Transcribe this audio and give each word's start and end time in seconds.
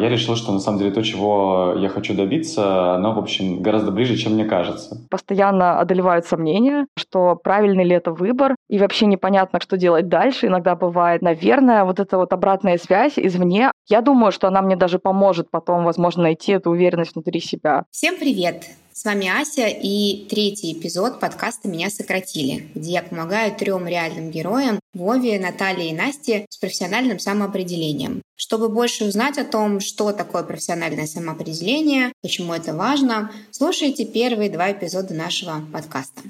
я 0.00 0.08
решил, 0.08 0.36
что 0.36 0.52
на 0.52 0.60
самом 0.60 0.78
деле 0.78 0.90
то, 0.90 1.02
чего 1.02 1.74
я 1.76 1.88
хочу 1.88 2.14
добиться, 2.14 2.94
оно, 2.94 3.12
в 3.12 3.18
общем, 3.18 3.62
гораздо 3.62 3.90
ближе, 3.90 4.16
чем 4.16 4.34
мне 4.34 4.44
кажется. 4.44 5.06
Постоянно 5.10 5.78
одолевают 5.80 6.26
сомнения, 6.26 6.86
что 6.96 7.36
правильный 7.36 7.84
ли 7.84 7.94
это 7.94 8.12
выбор, 8.12 8.56
и 8.68 8.78
вообще 8.78 9.06
непонятно, 9.06 9.60
что 9.60 9.76
делать 9.76 10.08
дальше. 10.08 10.46
Иногда 10.46 10.74
бывает, 10.74 11.22
наверное, 11.22 11.84
вот 11.84 12.00
эта 12.00 12.16
вот 12.16 12.32
обратная 12.32 12.78
связь 12.78 13.18
извне. 13.18 13.70
Я 13.88 14.00
думаю, 14.00 14.32
что 14.32 14.48
она 14.48 14.62
мне 14.62 14.76
даже 14.76 14.98
поможет 14.98 15.50
потом, 15.50 15.84
возможно, 15.84 16.22
найти 16.22 16.52
эту 16.52 16.70
уверенность 16.70 17.14
внутри 17.14 17.40
себя. 17.40 17.84
Всем 17.90 18.16
привет! 18.18 18.64
С 19.00 19.04
вами 19.06 19.28
Ася 19.28 19.66
и 19.66 20.26
третий 20.28 20.74
эпизод 20.74 21.20
подкаста 21.20 21.68
«Меня 21.68 21.88
сократили», 21.88 22.68
где 22.74 22.92
я 22.92 23.02
помогаю 23.02 23.56
трем 23.56 23.88
реальным 23.88 24.30
героям 24.30 24.78
Вове, 24.92 25.40
Наталье 25.40 25.88
и 25.88 25.94
Насте 25.94 26.44
с 26.50 26.58
профессиональным 26.58 27.18
самоопределением. 27.18 28.20
Чтобы 28.36 28.68
больше 28.68 29.06
узнать 29.06 29.38
о 29.38 29.46
том, 29.46 29.80
что 29.80 30.12
такое 30.12 30.42
профессиональное 30.42 31.06
самоопределение, 31.06 32.12
почему 32.20 32.52
это 32.52 32.74
важно, 32.74 33.32
слушайте 33.52 34.04
первые 34.04 34.50
два 34.50 34.70
эпизода 34.70 35.14
нашего 35.14 35.64
подкаста. 35.72 36.20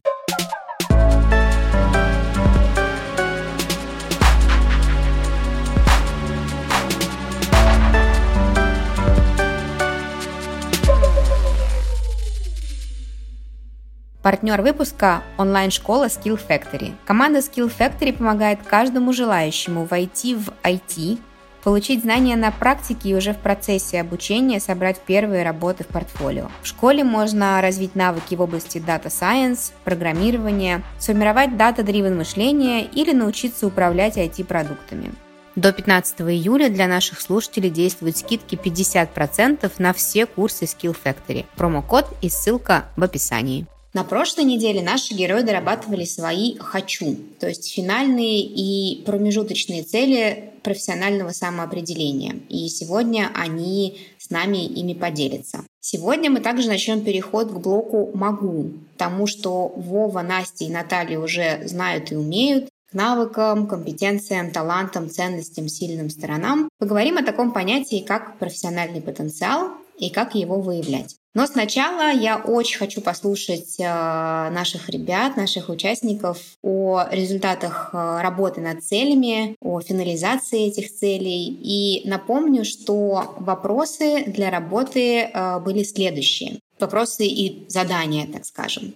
Партнер 14.23 14.61
выпуска– 14.61 15.23
онлайн-школа 15.39 16.09
Skill 16.09 16.39
Factory. 16.47 16.93
Команда 17.07 17.39
Skill 17.39 17.73
Factory 17.75 18.13
помогает 18.13 18.59
каждому 18.63 19.15
желающему 19.15 19.87
войти 19.87 20.35
в 20.35 20.51
IT, 20.63 21.19
получить 21.65 22.03
знания 22.03 22.37
на 22.37 22.51
практике 22.51 23.09
и 23.09 23.15
уже 23.15 23.33
в 23.33 23.39
процессе 23.39 23.99
обучения 23.99 24.61
собрать 24.61 25.01
первые 25.01 25.43
работы 25.43 25.85
в 25.85 25.87
портфолио. 25.87 26.51
В 26.61 26.67
школе 26.67 27.03
можно 27.03 27.63
развить 27.63 27.95
навыки 27.95 28.35
в 28.35 28.43
области 28.43 28.77
Data 28.77 29.07
Science, 29.07 29.73
программирования, 29.85 30.83
сформировать 30.99 31.57
дата-дривен 31.57 32.19
мышление 32.19 32.85
или 32.85 33.13
научиться 33.15 33.67
управлять 33.67 34.19
IT-продуктами. 34.19 35.13
До 35.57 35.73
15 35.73 36.21
июля 36.21 36.69
для 36.69 36.87
наших 36.87 37.23
слушателей 37.23 37.71
действуют 37.71 38.19
скидки 38.19 38.55
50% 38.55 39.73
на 39.79 39.95
все 39.95 40.27
курсы 40.27 40.67
Skill 40.67 40.95
Factory. 41.03 41.47
Промокод 41.57 42.07
и 42.21 42.29
ссылка 42.29 42.85
в 42.97 43.03
описании. 43.03 43.67
На 43.93 44.05
прошлой 44.05 44.45
неделе 44.45 44.83
наши 44.83 45.15
герои 45.15 45.43
дорабатывали 45.43 46.05
свои 46.05 46.57
«хочу», 46.59 47.17
то 47.41 47.49
есть 47.49 47.73
финальные 47.73 48.43
и 48.43 49.03
промежуточные 49.03 49.83
цели 49.83 50.53
профессионального 50.63 51.33
самоопределения. 51.33 52.37
И 52.49 52.69
сегодня 52.69 53.33
они 53.35 53.99
с 54.17 54.31
нами 54.31 54.65
ими 54.65 54.95
поделятся. 54.95 55.65
Сегодня 55.81 56.31
мы 56.31 56.39
также 56.39 56.69
начнем 56.69 57.01
переход 57.01 57.51
к 57.51 57.59
блоку 57.59 58.13
«могу», 58.15 58.75
тому, 58.97 59.27
что 59.27 59.73
Вова, 59.75 60.23
Настя 60.23 60.67
и 60.67 60.71
Наталья 60.71 61.19
уже 61.19 61.67
знают 61.67 62.13
и 62.13 62.17
умеют, 62.17 62.69
к 62.91 62.95
навыкам, 62.95 63.67
компетенциям, 63.67 64.53
талантам, 64.53 65.11
ценностям, 65.11 65.69
сильным 65.69 66.11
сторонам. 66.11 66.69
Поговорим 66.79 67.19
о 67.19 67.25
таком 67.25 67.53
понятии, 67.53 68.05
как 68.07 68.39
профессиональный 68.39 69.01
потенциал 69.01 69.73
и 69.99 70.11
как 70.11 70.35
его 70.35 70.61
выявлять. 70.61 71.17
Но 71.33 71.47
сначала 71.47 72.11
я 72.13 72.39
очень 72.39 72.79
хочу 72.79 73.01
послушать 73.01 73.77
э, 73.79 73.85
наших 73.85 74.89
ребят, 74.89 75.37
наших 75.37 75.69
участников 75.69 76.39
о 76.63 77.05
результатах 77.09 77.91
э, 77.93 78.21
работы 78.21 78.61
над 78.61 78.83
целями, 78.83 79.55
о 79.61 79.81
финализации 79.81 80.67
этих 80.67 80.93
целей. 80.93 81.47
И 81.63 82.09
напомню, 82.09 82.65
что 82.65 83.37
вопросы 83.39 84.25
для 84.27 84.51
работы 84.51 85.21
э, 85.21 85.61
были 85.61 85.85
следующие. 85.85 86.59
Вопросы 86.81 87.27
и 87.27 87.67
задания, 87.69 88.27
так 88.27 88.47
скажем. 88.47 88.95